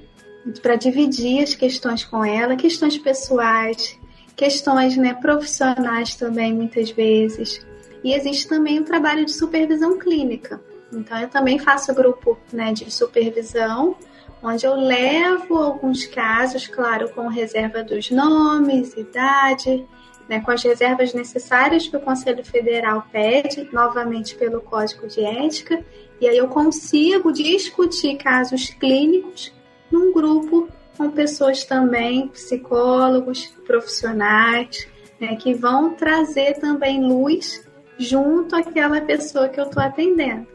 para 0.62 0.76
dividir 0.76 1.42
as 1.42 1.56
questões 1.56 2.06
com 2.06 2.24
ela, 2.24 2.56
questões 2.56 2.96
pessoais, 2.96 4.00
questões, 4.36 4.96
né, 4.98 5.16
profissionais 5.16 6.14
também 6.14 6.54
muitas 6.54 6.92
vezes. 6.92 7.66
E 8.04 8.14
existe 8.14 8.48
também 8.48 8.80
o 8.80 8.84
trabalho 8.84 9.26
de 9.26 9.34
supervisão 9.34 9.98
clínica. 9.98 10.62
Então 10.94 11.20
eu 11.20 11.28
também 11.28 11.58
faço 11.58 11.92
grupo, 11.92 12.38
né, 12.54 12.72
de 12.72 12.94
supervisão, 12.94 13.96
onde 14.44 14.64
eu 14.64 14.76
levo 14.76 15.58
alguns 15.58 16.06
casos, 16.06 16.68
claro, 16.68 17.10
com 17.10 17.28
reserva 17.30 17.84
dos 17.84 18.12
nomes, 18.12 18.96
idade, 18.96 19.84
né, 20.28 20.40
com 20.42 20.52
as 20.52 20.64
reservas 20.64 21.14
necessárias 21.14 21.88
que 21.88 21.96
o 21.96 22.00
Conselho 22.00 22.44
Federal 22.44 23.06
pede, 23.12 23.70
novamente 23.72 24.36
pelo 24.36 24.62
Código 24.62 25.08
de 25.08 25.24
Ética, 25.24 25.84
e 26.20 26.28
aí 26.28 26.38
eu 26.38 26.48
consigo 26.48 27.32
discutir 27.32 28.18
casos 28.18 28.70
clínicos 28.70 29.54
num 29.92 30.12
grupo 30.12 30.68
com 30.98 31.12
pessoas 31.12 31.64
também, 31.64 32.28
psicólogos, 32.30 33.48
profissionais, 33.68 34.88
né, 35.20 35.36
que 35.36 35.54
vão 35.54 35.94
trazer 35.94 36.58
também 36.60 37.02
luz 37.02 37.66
junto 37.98 38.56
àquela 38.56 39.02
pessoa 39.02 39.50
que 39.50 39.60
eu 39.60 39.66
estou 39.66 39.82
atendendo. 39.82 40.48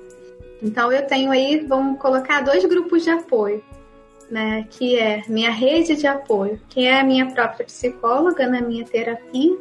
Então 0.63 0.93
eu 0.93 1.07
tenho 1.07 1.31
aí, 1.31 1.61
vamos 1.61 1.99
colocar 1.99 2.43
dois 2.43 2.65
grupos 2.65 3.05
de 3.05 3.11
apoio, 3.11 3.63
né, 4.31 4.67
que 4.71 4.97
é 4.99 5.23
minha 5.29 5.51
rede 5.51 5.97
de 5.97 6.07
apoio, 6.07 6.61
que 6.69 6.85
é 6.85 7.01
a 7.01 7.05
minha 7.05 7.31
própria 7.33 7.67
psicóloga 7.67 8.49
na 8.49 8.61
minha 8.61 8.85
terapia 8.85 9.57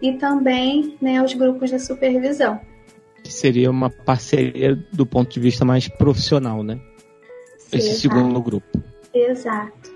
e 0.00 0.12
também, 0.14 0.96
né, 1.00 1.22
os 1.22 1.32
grupos 1.34 1.70
de 1.70 1.78
supervisão. 1.78 2.60
Que 3.22 3.32
seria 3.32 3.70
uma 3.70 3.90
parceria 3.90 4.76
do 4.92 5.06
ponto 5.06 5.32
de 5.32 5.40
vista 5.40 5.64
mais 5.64 5.88
profissional, 5.88 6.62
né? 6.62 6.80
Sim, 7.58 7.76
Esse 7.78 8.00
segundo 8.00 8.40
grupo. 8.40 8.82
Exato. 9.14 9.92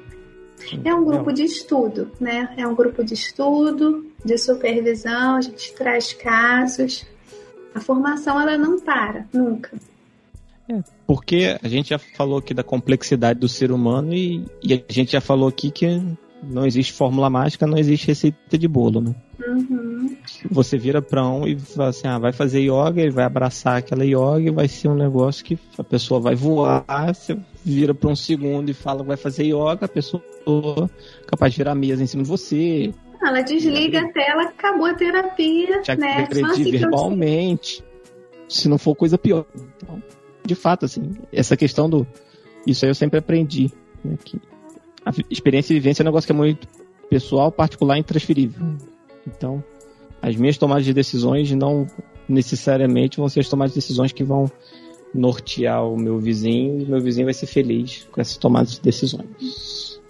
É 0.85 0.95
um 0.95 1.05
grupo 1.05 1.33
de 1.33 1.45
estudo, 1.45 2.11
né? 2.21 2.53
É 2.57 2.67
um 2.67 2.75
grupo 2.75 3.05
de 3.05 3.15
estudo, 3.15 4.07
de 4.25 4.37
supervisão, 4.37 5.37
a 5.37 5.41
gente 5.41 5.73
traz 5.75 6.13
casos. 6.13 7.07
A 7.75 7.81
formação 7.81 8.41
ela 8.41 8.59
não 8.59 8.81
para, 8.81 9.27
nunca. 9.33 9.71
É, 10.69 10.81
porque 11.07 11.57
a 11.63 11.69
gente 11.69 11.91
já 11.91 11.99
falou 11.99 12.39
aqui 12.39 12.53
da 12.53 12.63
complexidade 12.63 13.39
do 13.39 13.49
ser 13.49 13.71
humano 13.71 14.13
e, 14.13 14.45
e, 14.63 14.75
a 14.75 14.93
gente 14.93 15.13
já 15.13 15.21
falou 15.21 15.49
aqui 15.49 15.71
que 15.71 15.87
não 16.43 16.67
existe 16.67 16.93
fórmula 16.93 17.31
mágica, 17.31 17.67
não 17.67 17.79
existe 17.79 18.09
receita 18.09 18.59
de 18.59 18.69
bolo, 18.69 19.01
né? 19.01 19.15
Uhum. 19.47 20.17
Você 20.51 20.77
vira 20.77 21.01
para 21.01 21.27
um 21.27 21.47
e 21.47 21.59
fala 21.59 21.91
assim, 21.91 22.09
ah, 22.09 22.19
vai 22.19 22.33
fazer 22.33 22.61
yoga, 22.61 23.01
ele 23.01 23.11
vai 23.11 23.25
abraçar 23.25 23.79
aquela 23.79 24.05
yoga 24.05 24.49
e 24.49 24.51
vai 24.51 24.69
ser 24.69 24.89
um 24.89 24.95
negócio 24.95 25.45
que 25.45 25.59
a 25.79 25.85
pessoa 25.85 26.21
vai 26.21 26.35
voar, 26.35 27.15
você 27.15 27.37
vira 27.65 27.95
para 27.95 28.11
um 28.11 28.17
segundo 28.17 28.71
e 28.71 28.75
fala 28.75 29.03
vai 29.03 29.17
fazer 29.17 29.45
yoga, 29.45 29.85
a 29.85 29.89
pessoa 29.89 30.23
é 30.47 31.27
capaz 31.27 31.53
de 31.53 31.59
virar 31.59 31.73
a 31.73 31.77
mesa 31.77 32.03
em 32.03 32.07
cima 32.07 32.23
de 32.23 32.29
você. 32.29 32.93
Ela 33.23 33.41
desliga 33.43 34.01
a 34.01 34.13
tela, 34.13 34.43
acabou 34.43 34.87
a 34.87 34.95
terapia, 34.95 35.83
Já 35.83 35.97
né? 35.97 36.25
agredir 36.25 36.47
assim 36.47 36.71
verbalmente, 36.71 37.85
se 38.49 38.69
não 38.69 38.79
for 38.79 38.95
coisa 38.95 39.17
pior. 39.17 39.47
Então, 39.55 40.03
de 40.47 40.55
fato, 40.55 40.85
assim, 40.85 41.13
essa 41.33 41.57
questão 41.57 41.89
do... 41.89 42.07
Isso 42.67 42.85
aí 42.85 42.91
eu 42.91 42.95
sempre 42.95 43.19
aprendi, 43.19 43.71
né? 44.05 44.17
Que 44.25 44.41
a 45.05 45.13
experiência 45.31 45.73
e 45.73 45.77
vivência 45.77 46.03
é 46.03 46.05
um 46.05 46.07
negócio 46.07 46.27
que 46.27 46.33
é 46.33 46.37
muito 46.37 46.67
pessoal, 47.09 47.53
particular 47.53 47.97
e 47.97 48.01
intransferível. 48.01 48.67
Então, 49.27 49.63
as 50.21 50.35
minhas 50.35 50.59
tomadas 50.59 50.85
de 50.85 50.93
decisões 50.93 51.51
não 51.53 51.87
necessariamente 52.29 53.19
vão 53.19 53.29
ser 53.29 53.41
as 53.41 53.49
tomadas 53.49 53.73
de 53.73 53.79
decisões 53.79 54.11
que 54.11 54.25
vão 54.25 54.51
nortear 55.15 55.87
o 55.87 55.97
meu 55.97 56.19
vizinho 56.19 56.81
e 56.81 56.85
meu 56.85 57.01
vizinho 57.01 57.27
vai 57.27 57.35
ser 57.35 57.47
feliz 57.47 58.07
com 58.11 58.21
essas 58.21 58.37
tomadas 58.37 58.73
de 58.73 58.81
decisões. 58.81 60.01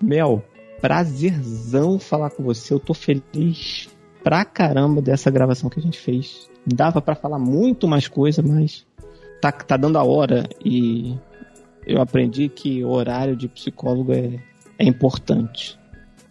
Mel, 0.00 0.44
prazerzão 0.80 1.98
falar 1.98 2.30
com 2.30 2.42
você. 2.42 2.72
Eu 2.72 2.80
tô 2.80 2.94
feliz 2.94 3.88
pra 4.22 4.44
caramba 4.44 5.02
dessa 5.02 5.30
gravação 5.30 5.68
que 5.68 5.78
a 5.78 5.82
gente 5.82 5.98
fez. 5.98 6.48
Dava 6.64 7.02
para 7.02 7.16
falar 7.16 7.38
muito 7.38 7.88
mais 7.88 8.06
coisa, 8.06 8.42
mas 8.42 8.86
tá, 9.42 9.50
tá 9.50 9.76
dando 9.76 9.98
a 9.98 10.04
hora 10.04 10.48
e 10.64 11.18
eu 11.84 12.00
aprendi 12.00 12.48
que 12.48 12.84
o 12.84 12.90
horário 12.90 13.34
de 13.34 13.48
psicólogo 13.48 14.12
é, 14.12 14.38
é 14.78 14.84
importante. 14.84 15.76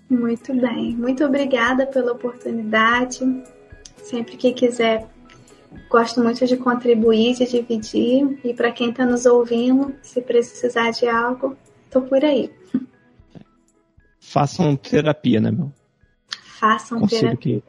Muito 0.10 0.54
bem. 0.54 0.96
Muito 0.96 1.26
obrigada 1.26 1.86
pela 1.86 2.14
oportunidade. 2.14 3.20
Sempre 3.98 4.38
que 4.38 4.54
quiser, 4.54 5.08
gosto 5.90 6.24
muito 6.24 6.46
de 6.48 6.56
contribuir, 6.56 7.36
de 7.36 7.46
dividir. 7.46 8.40
E 8.46 8.54
para 8.54 8.72
quem 8.72 8.92
está 8.92 9.06
nos 9.06 9.26
ouvindo, 9.26 9.94
se 10.02 10.22
precisar 10.22 10.92
de 10.92 11.08
algo, 11.08 11.58
estou 11.86 12.02
por 12.04 12.24
aí. 12.24 12.50
Façam 14.20 14.76
terapia, 14.78 15.42
né, 15.42 15.52
meu? 15.52 15.72
Façam 16.60 17.02
Conselho 17.02 17.22
terapia. 17.22 17.62
Que, 17.62 17.64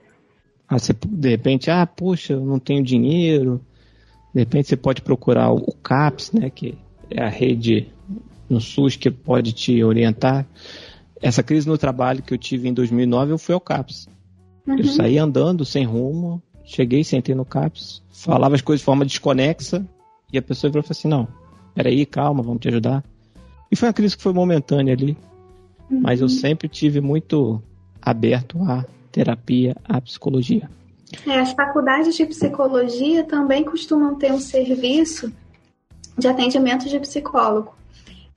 ah, 0.68 0.78
você, 0.78 0.92
de 0.92 1.28
repente, 1.28 1.68
ah, 1.68 1.84
poxa, 1.84 2.34
eu 2.34 2.44
não 2.44 2.60
tenho 2.60 2.82
dinheiro. 2.82 3.60
De 4.34 4.40
repente 4.40 4.68
você 4.68 4.76
pode 4.76 5.02
procurar 5.02 5.52
o 5.52 5.72
CAPS, 5.82 6.32
né, 6.32 6.50
que 6.50 6.76
é 7.10 7.22
a 7.22 7.28
rede 7.28 7.88
no 8.48 8.60
SUS 8.60 8.96
que 8.96 9.10
pode 9.10 9.52
te 9.52 9.82
orientar. 9.82 10.46
Essa 11.20 11.42
crise 11.42 11.68
no 11.68 11.78
trabalho 11.78 12.22
que 12.22 12.32
eu 12.32 12.38
tive 12.38 12.68
em 12.68 12.74
2009, 12.74 13.32
eu 13.32 13.38
fui 13.38 13.54
ao 13.54 13.60
CAPS. 13.60 14.08
Uhum. 14.66 14.78
Eu 14.78 14.84
saí 14.84 15.18
andando 15.18 15.64
sem 15.64 15.84
rumo, 15.84 16.42
cheguei, 16.64 17.04
sentei 17.04 17.34
no 17.34 17.44
CAPS, 17.44 18.02
falava 18.10 18.54
as 18.54 18.62
coisas 18.62 18.80
de 18.80 18.84
forma 18.84 19.04
desconexa, 19.04 19.86
e 20.32 20.38
a 20.38 20.42
pessoa 20.42 20.72
falou 20.72 20.86
assim: 20.88 21.08
não, 21.08 21.28
peraí, 21.74 22.06
calma, 22.06 22.42
vamos 22.42 22.60
te 22.60 22.68
ajudar. 22.68 23.04
E 23.70 23.76
foi 23.76 23.88
uma 23.88 23.94
crise 23.94 24.16
que 24.16 24.22
foi 24.22 24.32
momentânea 24.32 24.94
ali, 24.94 25.16
uhum. 25.90 26.00
mas 26.00 26.20
eu 26.20 26.28
sempre 26.28 26.68
tive 26.68 27.00
muito 27.00 27.62
aberto 28.00 28.58
à 28.62 28.84
terapia, 29.10 29.76
à 29.84 30.00
psicologia. 30.00 30.68
É, 31.26 31.38
as 31.40 31.52
faculdades 31.52 32.14
de 32.16 32.26
psicologia 32.26 33.24
também 33.24 33.64
costumam 33.64 34.14
ter 34.14 34.32
um 34.32 34.40
serviço 34.40 35.32
de 36.16 36.28
atendimento 36.28 36.88
de 36.88 36.98
psicólogo. 36.98 37.74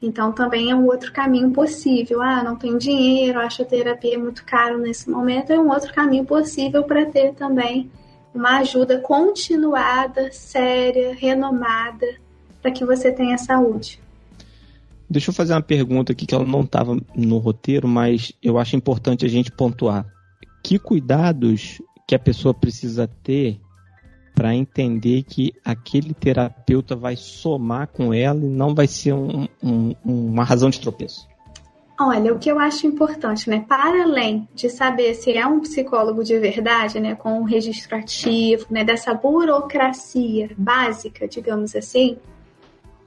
Então 0.02 0.32
também 0.32 0.70
é 0.70 0.76
um 0.76 0.86
outro 0.86 1.12
caminho 1.12 1.52
possível. 1.52 2.22
Ah, 2.22 2.44
não 2.44 2.56
tenho 2.56 2.78
dinheiro, 2.78 3.40
acho 3.40 3.62
a 3.62 3.66
terapia 3.66 4.20
muito 4.20 4.44
caro 4.46 4.78
nesse 4.78 5.10
momento, 5.10 5.52
é 5.52 5.60
um 5.60 5.70
outro 5.70 5.94
caminho 5.94 6.26
possível 6.26 6.84
para 6.84 7.06
ter 7.06 7.34
também 7.34 7.90
uma 8.34 8.60
ajuda 8.60 9.00
continuada, 9.00 10.30
séria, 10.32 11.16
renomada, 11.16 12.06
para 12.62 12.70
que 12.70 12.86
você 12.86 13.12
tenha 13.12 13.38
saúde. 13.38 14.00
Deixa 15.10 15.30
eu 15.30 15.34
fazer 15.34 15.54
uma 15.54 15.62
pergunta 15.62 16.12
aqui 16.12 16.26
que 16.26 16.36
ela 16.36 16.46
não 16.46 16.62
estava 16.62 16.98
no 17.16 17.38
roteiro, 17.38 17.88
mas 17.88 18.34
eu 18.44 18.58
acho 18.58 18.76
importante 18.76 19.26
a 19.26 19.30
gente 19.30 19.52
pontuar. 19.52 20.06
Que 20.62 20.78
cuidados 20.78 21.80
que 22.08 22.16
a 22.16 22.20
pessoa 22.20 22.54
precisa 22.54 23.08
ter 23.24 23.60
para 24.34 24.54
entender 24.54 25.24
que 25.24 25.54
aquele 25.64 26.14
terapeuta 26.14 26.96
vai 26.96 27.16
somar 27.16 27.88
com 27.88 28.14
ela 28.14 28.40
e 28.40 28.50
não 28.50 28.76
vai 28.76 28.86
ser 28.86 29.14
um, 29.14 29.48
um, 29.64 29.96
uma 30.04 30.44
razão 30.44 30.70
de 30.70 30.80
tropeço? 30.80 31.28
Olha, 31.98 32.34
o 32.34 32.38
que 32.38 32.52
eu 32.52 32.60
acho 32.60 32.86
importante, 32.86 33.50
né? 33.50 33.64
Para 33.66 34.04
além 34.04 34.50
de 34.54 34.70
saber 34.70 35.14
se 35.14 35.32
é 35.32 35.48
um 35.48 35.62
psicólogo 35.62 36.26
de 36.26 36.38
verdade, 36.38 37.00
né, 37.00 37.16
com 37.16 37.40
um 37.40 37.44
registro 37.44 37.96
ativo, 37.96 38.66
né, 38.70 38.84
dessa 38.84 39.14
burocracia 39.14 40.50
básica, 40.58 41.26
digamos 41.26 41.74
assim, 41.74 42.18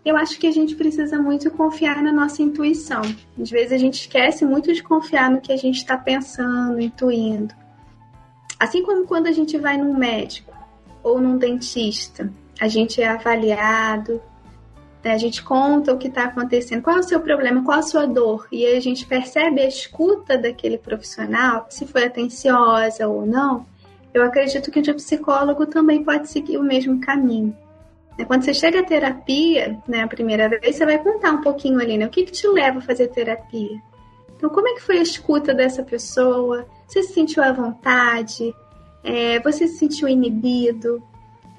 eu 0.02 0.16
acho 0.16 0.38
que 0.38 0.46
a 0.46 0.50
gente 0.50 0.74
precisa 0.74 1.20
muito 1.20 1.50
confiar 1.50 2.02
na 2.02 2.10
nossa 2.10 2.42
intuição. 2.42 3.02
Às 3.38 3.50
vezes 3.50 3.72
a 3.72 3.76
gente 3.76 4.00
esquece 4.00 4.46
muito 4.46 4.72
de 4.72 4.82
confiar 4.82 5.30
no 5.30 5.42
que 5.42 5.52
a 5.52 5.56
gente 5.56 5.76
está 5.76 5.98
pensando, 5.98 6.80
intuindo. 6.80 7.54
Assim 8.58 8.82
como 8.82 9.06
quando 9.06 9.26
a 9.26 9.32
gente 9.32 9.56
vai 9.56 9.76
num 9.76 9.96
médico, 9.96 10.52
ou 11.02 11.20
num 11.20 11.38
dentista. 11.38 12.30
A 12.60 12.68
gente 12.68 13.00
é 13.00 13.08
avaliado, 13.08 14.20
né? 15.02 15.12
a 15.12 15.18
gente 15.18 15.42
conta 15.42 15.92
o 15.92 15.98
que 15.98 16.08
está 16.08 16.24
acontecendo, 16.24 16.82
qual 16.82 16.96
é 16.96 17.00
o 17.00 17.04
seu 17.04 17.20
problema, 17.20 17.64
qual 17.64 17.78
a 17.78 17.82
sua 17.82 18.06
dor, 18.06 18.48
e 18.50 18.66
aí 18.66 18.76
a 18.76 18.80
gente 18.80 19.06
percebe 19.06 19.60
a 19.60 19.68
escuta 19.68 20.36
daquele 20.36 20.76
profissional, 20.76 21.66
se 21.70 21.86
foi 21.86 22.04
atenciosa 22.04 23.06
ou 23.06 23.24
não. 23.24 23.64
Eu 24.12 24.24
acredito 24.24 24.70
que 24.70 24.80
o 24.80 24.94
psicólogo 24.94 25.66
também 25.66 26.02
pode 26.02 26.28
seguir 26.28 26.56
o 26.56 26.62
mesmo 26.62 27.00
caminho. 27.00 27.56
Né? 28.18 28.24
Quando 28.24 28.42
você 28.42 28.52
chega 28.52 28.80
à 28.80 28.84
terapia, 28.84 29.78
né, 29.86 30.02
a 30.02 30.08
primeira 30.08 30.48
vez, 30.48 30.74
você 30.74 30.84
vai 30.84 30.98
contar 30.98 31.32
um 31.32 31.40
pouquinho 31.40 31.78
ali, 31.78 31.96
né? 31.96 32.06
O 32.06 32.10
que, 32.10 32.24
que 32.24 32.32
te 32.32 32.48
leva 32.48 32.78
a 32.78 32.82
fazer 32.82 33.08
terapia? 33.08 33.80
Então, 34.36 34.50
como 34.50 34.66
é 34.66 34.74
que 34.74 34.82
foi 34.82 34.98
a 34.98 35.02
escuta 35.02 35.54
dessa 35.54 35.82
pessoa? 35.82 36.66
Você 36.88 37.02
se 37.02 37.12
sentiu 37.12 37.42
à 37.42 37.52
vontade? 37.52 38.54
É, 39.04 39.38
você 39.40 39.68
se 39.68 39.76
sentiu 39.76 40.08
inibido? 40.08 41.02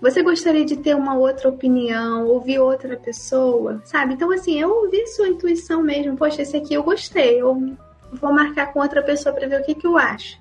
Você 0.02 0.24
gostaria 0.24 0.66
de 0.66 0.78
ter 0.78 0.96
uma 0.96 1.16
outra 1.16 1.50
opinião, 1.50 2.26
ouvir 2.26 2.60
outra 2.60 2.98
pessoa, 2.98 3.82
sabe? 3.86 4.14
Então, 4.14 4.32
assim, 4.32 4.60
eu 4.60 4.70
ouvi 4.70 5.06
sua 5.08 5.28
intuição 5.28 5.84
mesmo. 5.84 6.18
Poxa, 6.18 6.42
esse 6.42 6.58
aqui 6.58 6.74
eu 6.74 6.84
gostei. 6.84 7.42
Eu 7.42 7.76
vou 8.14 8.34
marcar 8.34 8.74
com 8.74 8.80
outra 8.80 9.04
pessoa 9.04 9.36
para 9.36 9.48
ver 9.48 9.62
o 9.62 9.64
que, 9.64 9.76
que 9.76 9.86
eu 9.86 9.98
acho. 9.98 10.40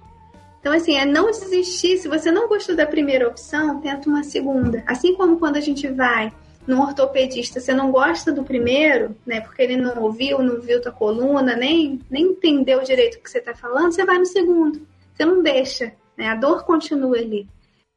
Então, 0.61 0.72
assim, 0.72 0.97
é 0.97 1.05
não 1.05 1.30
desistir. 1.30 1.99
Se 1.99 2.09
você 2.09 2.30
não 2.30 2.49
gostou 2.49 2.74
da 2.74 2.86
primeira 2.86 3.28
opção, 3.28 3.80
tenta 3.80 4.09
uma 4.09 4.22
segunda. 4.22 4.82
Assim 4.86 5.14
como 5.14 5.39
quando 5.39 5.57
a 5.57 5.61
gente 5.61 5.86
vai 5.89 6.32
no 6.68 6.82
ortopedista, 6.82 7.60
você 7.60 7.72
não 7.72 7.90
gosta 7.90 8.30
do 8.30 8.44
primeiro, 8.44 9.16
né? 9.24 9.40
Porque 9.40 9.62
ele 9.62 9.74
não 9.74 10.02
ouviu, 10.02 10.42
não 10.42 10.60
viu 10.60 10.82
tua 10.82 10.92
coluna, 10.92 11.56
nem, 11.56 11.98
nem 12.10 12.24
entendeu 12.24 12.82
direito 12.82 13.16
o 13.16 13.22
que 13.22 13.30
você 13.30 13.38
está 13.38 13.54
falando, 13.54 13.90
você 13.90 14.04
vai 14.04 14.18
no 14.18 14.26
segundo. 14.26 14.86
Você 15.14 15.24
não 15.24 15.42
deixa, 15.42 15.94
né? 16.14 16.28
A 16.28 16.34
dor 16.34 16.64
continua 16.64 17.16
ali. 17.16 17.48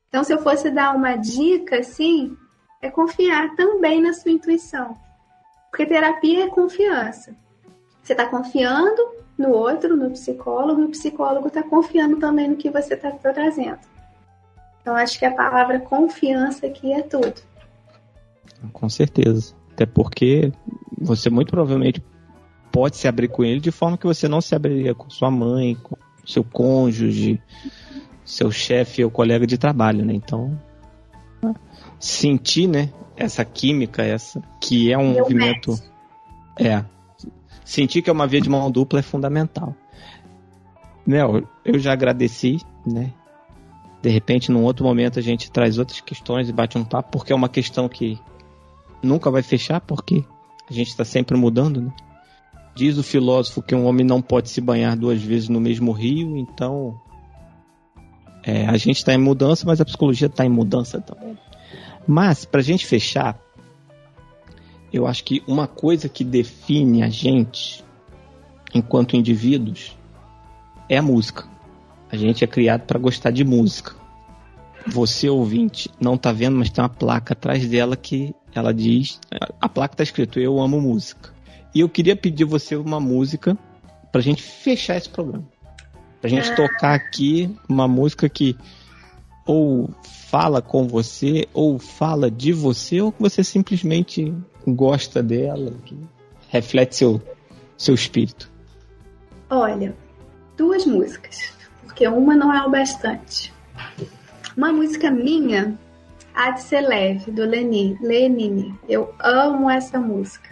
Então, 0.08 0.24
se 0.24 0.34
eu 0.34 0.42
fosse 0.42 0.70
dar 0.70 0.96
uma 0.96 1.18
dica, 1.18 1.80
assim, 1.80 2.38
é 2.82 2.90
confiar 2.90 3.56
também 3.58 4.02
na 4.02 4.14
sua 4.14 4.32
intuição. 4.32 4.98
Porque 5.70 5.86
terapia 5.86 6.46
é 6.46 6.50
confiança. 6.50 7.36
Você 8.02 8.14
está 8.14 8.26
confiando 8.26 9.02
no 9.38 9.50
outro, 9.50 9.98
no 9.98 10.12
psicólogo, 10.12 10.82
e 10.82 10.86
o 10.86 10.92
psicólogo 10.92 11.48
está 11.50 11.62
confiando 11.62 12.18
também 12.18 12.48
no 12.48 12.56
que 12.56 12.70
você 12.70 12.94
está 12.94 13.12
trazendo. 13.12 13.80
Então, 14.82 14.96
acho 14.96 15.20
que 15.20 15.26
a 15.26 15.36
palavra 15.36 15.78
confiança 15.82 16.68
aqui 16.68 16.94
é 16.94 17.02
tudo. 17.02 17.51
Com 18.74 18.90
certeza. 18.90 19.56
Até 19.72 19.86
porque 19.86 20.52
você 21.00 21.30
muito 21.30 21.52
provavelmente 21.52 22.04
pode 22.72 22.98
se 22.98 23.08
abrir 23.08 23.28
com 23.28 23.44
ele 23.44 23.60
de 23.60 23.72
forma 23.72 23.98
que 23.98 24.06
você 24.06 24.28
não 24.28 24.42
se 24.42 24.56
abriria 24.56 24.94
com 24.94 25.10
sua 25.10 25.30
mãe, 25.30 25.76
com 25.76 25.96
seu 26.26 26.44
cônjuge, 26.44 27.42
seu 28.24 28.52
chefe 28.52 29.04
ou 29.04 29.12
colega 29.12 29.46
de 29.46 29.58
trabalho, 29.58 30.06
né? 30.06 30.14
Então, 30.14 30.58
sentir, 32.00 32.68
né, 32.68 32.90
essa 33.16 33.44
química, 33.44 34.04
essa 34.04 34.42
que 34.60 34.92
é 34.92 34.98
um 34.98 35.12
Meu 35.14 35.24
movimento 35.24 35.76
é 36.60 36.84
sentir 37.64 38.02
que 38.02 38.10
é 38.10 38.14
uma 38.14 38.28
via 38.28 38.42
de 38.42 38.50
mão 38.50 38.70
dupla 38.70 39.00
é 39.00 39.04
fundamental. 39.04 39.76
Mel, 41.06 41.44
eu 41.66 41.80
já 41.80 41.94
agradeci, 41.94 42.60
né? 42.86 43.14
De 44.02 44.10
repente, 44.10 44.52
num 44.52 44.64
outro 44.64 44.86
momento, 44.86 45.20
a 45.20 45.22
gente 45.22 45.52
traz 45.52 45.78
outras 45.78 46.02
questões 46.02 46.50
e 46.50 46.54
bate 46.54 46.78
um 46.78 46.84
papo, 46.84 47.12
porque 47.12 47.32
é 47.32 47.36
uma 47.36 47.50
questão 47.50 47.88
que 47.88 48.20
nunca 49.02 49.30
vai 49.32 49.42
fechar, 49.42 49.82
porque 49.82 50.24
a 50.70 50.74
gente 50.74 50.90
está 50.90 51.04
sempre 51.06 51.36
mudando, 51.38 51.82
né? 51.82 51.94
Diz 52.74 52.98
o 52.98 53.04
filósofo 53.04 53.62
que 53.62 53.76
um 53.76 53.86
homem 53.86 54.06
não 54.06 54.22
pode 54.22 54.50
se 54.50 54.62
banhar 54.62 54.96
duas 54.96 55.22
vezes 55.22 55.50
no 55.50 55.60
mesmo 55.60 55.92
rio, 55.92 56.38
então 56.38 56.98
é, 58.44 58.66
a 58.66 58.78
gente 58.78 58.98
está 58.98 59.14
em 59.14 59.18
mudança, 59.18 59.66
mas 59.66 59.82
a 59.82 59.86
psicologia 59.86 60.28
está 60.28 60.46
em 60.46 60.50
mudança 60.50 61.02
também. 61.02 61.38
Mas, 62.08 62.46
para 62.46 62.62
a 62.62 62.64
gente 62.64 62.86
fechar, 62.86 63.40
eu 64.92 65.06
acho 65.06 65.24
que 65.24 65.44
uma 65.48 65.68
coisa 65.68 66.10
que 66.10 66.24
define 66.24 67.04
a 67.04 67.10
gente, 67.10 67.84
enquanto 68.74 69.16
indivíduos, 69.16 69.96
é 70.90 70.98
a 70.98 71.02
música. 71.02 71.46
A 72.12 72.18
gente 72.18 72.44
é 72.44 72.48
criado 72.48 72.82
para 72.82 73.00
gostar 73.00 73.32
de 73.32 73.44
música. 73.44 73.96
Você, 74.88 75.30
ouvinte, 75.30 75.90
não 76.00 76.16
está 76.16 76.32
vendo, 76.32 76.58
mas 76.58 76.70
tem 76.70 76.84
uma 76.84 76.90
placa 76.90 77.34
atrás 77.34 77.66
dela 77.68 77.96
que 77.96 78.34
ela 78.54 78.74
diz. 78.74 79.20
A 79.60 79.70
placa 79.70 79.94
está 79.94 80.04
escrito 80.04 80.40
Eu 80.40 80.60
amo 80.60 80.80
música. 80.80 81.32
E 81.74 81.80
eu 81.80 81.90
queria 81.90 82.16
pedir 82.16 82.46
você 82.46 82.76
uma 82.76 83.00
música 83.00 83.58
para 84.12 84.20
a 84.20 84.24
gente 84.24 84.44
fechar 84.44 84.98
esse 84.98 85.10
programa. 85.10 85.48
Pra 86.20 86.30
gente 86.30 86.52
ah. 86.52 86.56
tocar 86.56 86.94
aqui 86.94 87.56
uma 87.68 87.88
música 87.88 88.28
que 88.30 88.56
ou 89.46 89.90
fala 90.30 90.62
com 90.62 90.88
você, 90.88 91.48
ou 91.54 91.80
fala 91.80 92.30
de 92.30 92.54
você, 92.54 93.02
ou 93.02 93.12
que 93.12 93.22
você 93.22 93.44
simplesmente 93.44 94.34
gosta 94.68 95.22
dela, 95.24 95.74
que 95.84 95.98
reflete 96.50 96.96
seu, 96.96 97.22
seu 97.78 97.96
espírito. 97.96 98.52
Olha, 99.50 99.96
duas 100.56 100.86
músicas, 100.86 101.54
porque 101.84 102.08
uma 102.08 102.36
não 102.36 102.54
é 102.54 102.64
o 102.64 102.70
bastante. 102.70 103.52
Uma 104.56 104.72
música 104.72 105.10
minha, 105.10 105.78
Há 106.34 106.52
de 106.52 106.62
Ser 106.62 106.82
Leve, 106.82 107.32
do 107.32 107.44
Lenine. 107.46 107.98
Lenine. 108.02 108.74
Eu 108.88 109.14
amo 109.20 109.70
essa 109.70 110.00
música. 110.00 110.50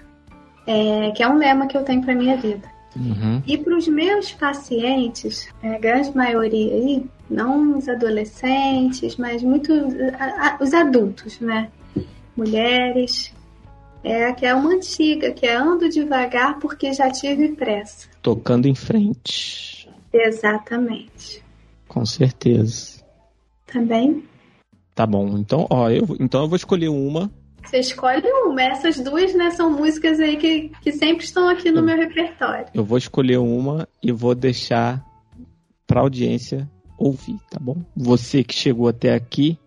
É, 0.67 1.11
que 1.11 1.23
é 1.23 1.27
um 1.27 1.37
lema 1.37 1.67
que 1.67 1.75
eu 1.75 1.83
tenho 1.83 2.01
para 2.01 2.13
minha 2.13 2.37
vida. 2.37 2.69
Uhum. 2.95 3.41
E 3.45 3.57
para 3.57 3.75
os 3.75 3.87
meus 3.87 4.31
pacientes, 4.31 5.47
é, 5.63 5.75
a 5.75 5.79
grande 5.79 6.15
maioria 6.15 6.73
aí, 6.73 7.05
não 7.29 7.77
os 7.77 7.87
adolescentes, 7.87 9.15
mas 9.17 9.41
muito 9.41 9.71
a, 10.19 10.47
a, 10.47 10.57
os 10.61 10.73
adultos, 10.73 11.39
né? 11.39 11.69
Mulheres, 12.35 13.33
é 14.03 14.31
que 14.33 14.45
é 14.45 14.53
uma 14.53 14.73
antiga, 14.73 15.31
que 15.31 15.45
é 15.45 15.55
ando 15.55 15.89
devagar 15.89 16.59
porque 16.59 16.93
já 16.93 17.09
tive 17.11 17.49
pressa. 17.49 18.07
Tocando 18.21 18.67
em 18.67 18.75
frente. 18.75 19.89
Exatamente. 20.13 21.43
Com 21.87 22.05
certeza. 22.05 23.03
Também. 23.67 24.23
Tá 24.99 25.07
bom. 25.07 25.37
Então, 25.37 25.65
ó, 25.69 25.89
eu, 25.89 26.05
então 26.19 26.41
eu 26.41 26.49
vou 26.49 26.57
escolher 26.57 26.89
uma 26.89 27.31
você 27.63 27.79
escolhe 27.79 28.29
uma. 28.45 28.61
Essas 28.61 28.99
duas, 28.99 29.33
né, 29.33 29.49
são 29.51 29.71
músicas 29.71 30.19
aí 30.19 30.35
que, 30.35 30.71
que 30.81 30.91
sempre 30.91 31.23
estão 31.23 31.47
aqui 31.47 31.71
no 31.71 31.79
eu, 31.79 31.83
meu 31.83 31.95
repertório. 31.95 32.65
Eu 32.73 32.83
vou 32.83 32.97
escolher 32.97 33.37
uma 33.37 33.87
e 34.03 34.11
vou 34.11 34.35
deixar 34.35 35.01
pra 35.87 36.01
audiência 36.01 36.69
ouvir, 36.97 37.37
tá 37.49 37.57
bom? 37.61 37.77
Você 37.95 38.43
que 38.43 38.53
chegou 38.53 38.89
até 38.89 39.13
aqui, 39.13 39.57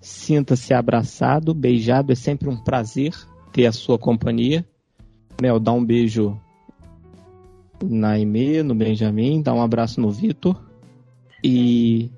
sinta-se 0.00 0.74
abraçado, 0.74 1.54
beijado. 1.54 2.10
É 2.10 2.16
sempre 2.16 2.48
um 2.48 2.56
prazer 2.56 3.14
ter 3.52 3.66
a 3.66 3.72
sua 3.72 3.96
companhia. 3.96 4.66
Mel, 5.40 5.60
dá 5.60 5.70
um 5.70 5.84
beijo 5.84 6.36
na 7.80 8.10
Aimee, 8.12 8.64
no 8.64 8.74
Benjamin, 8.74 9.40
dá 9.40 9.54
um 9.54 9.62
abraço 9.62 10.00
no 10.00 10.10
Vitor. 10.10 10.60
E 11.44 12.10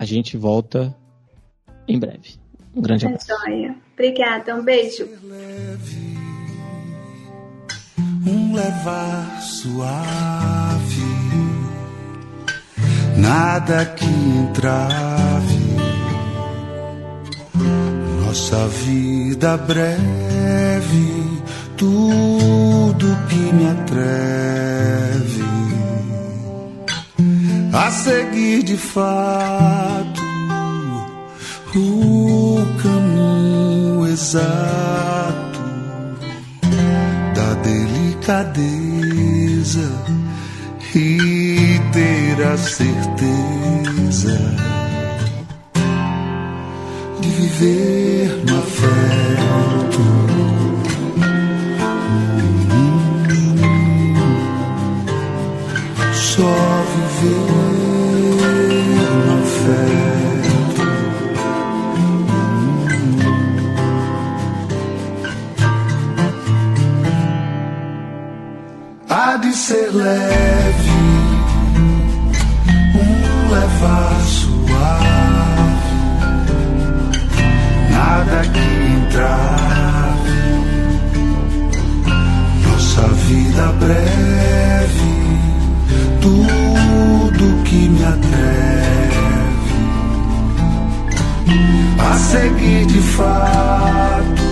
a 0.00 0.04
gente 0.06 0.34
volta 0.38 0.96
em 1.86 1.98
breve. 1.98 2.40
Um 2.74 2.80
grande 2.80 3.04
abraço. 3.04 3.26
Joia. 3.28 3.76
Obrigada, 3.92 4.56
um 4.56 4.64
beijo. 4.64 5.06
Um 8.26 8.54
levar 8.54 9.42
suave, 9.42 11.04
nada 13.18 13.84
que 13.84 14.06
entrave, 14.06 15.58
nossa 18.24 18.68
vida 18.68 19.58
breve, 19.58 21.42
tudo 21.76 23.06
que 23.28 23.54
me 23.54 23.68
atreve 23.68 25.39
a 27.72 27.90
seguir 27.90 28.62
de 28.62 28.76
fato 28.76 30.20
o 31.74 32.58
caminho 32.82 34.06
exato 34.06 35.60
da 37.34 37.54
delicadeza 37.62 38.60
e 40.94 41.80
ter 41.92 42.42
a 42.44 42.56
certeza 42.56 44.38
de 47.20 47.28
viver 47.28 48.42
afeto. 48.58 49.20
Só 50.10 50.29
leve, 69.92 70.90
um 72.94 73.50
levar 73.50 74.20
suave, 74.22 75.06
nada 77.90 78.42
que 78.52 78.60
entrave, 78.94 80.30
nossa 82.66 83.02
vida 83.26 83.72
breve, 83.78 85.12
tudo 86.20 87.62
que 87.64 87.88
me 87.88 88.04
atreve 88.04 88.60
a 91.98 92.14
seguir 92.18 92.86
de 92.86 93.00
fato 93.00 94.50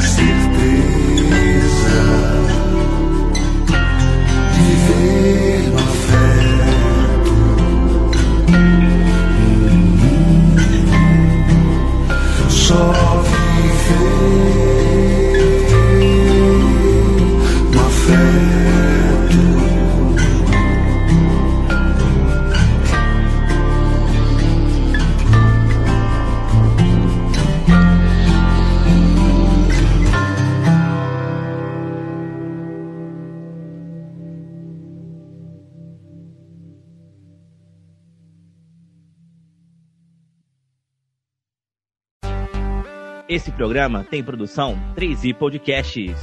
Ter 0.00 0.08
a 0.08 1.20
certeza 1.20 2.29
programa 43.60 44.02
tem 44.02 44.24
produção 44.24 44.74
3i 44.96 45.34
Podcasts. 45.34 46.16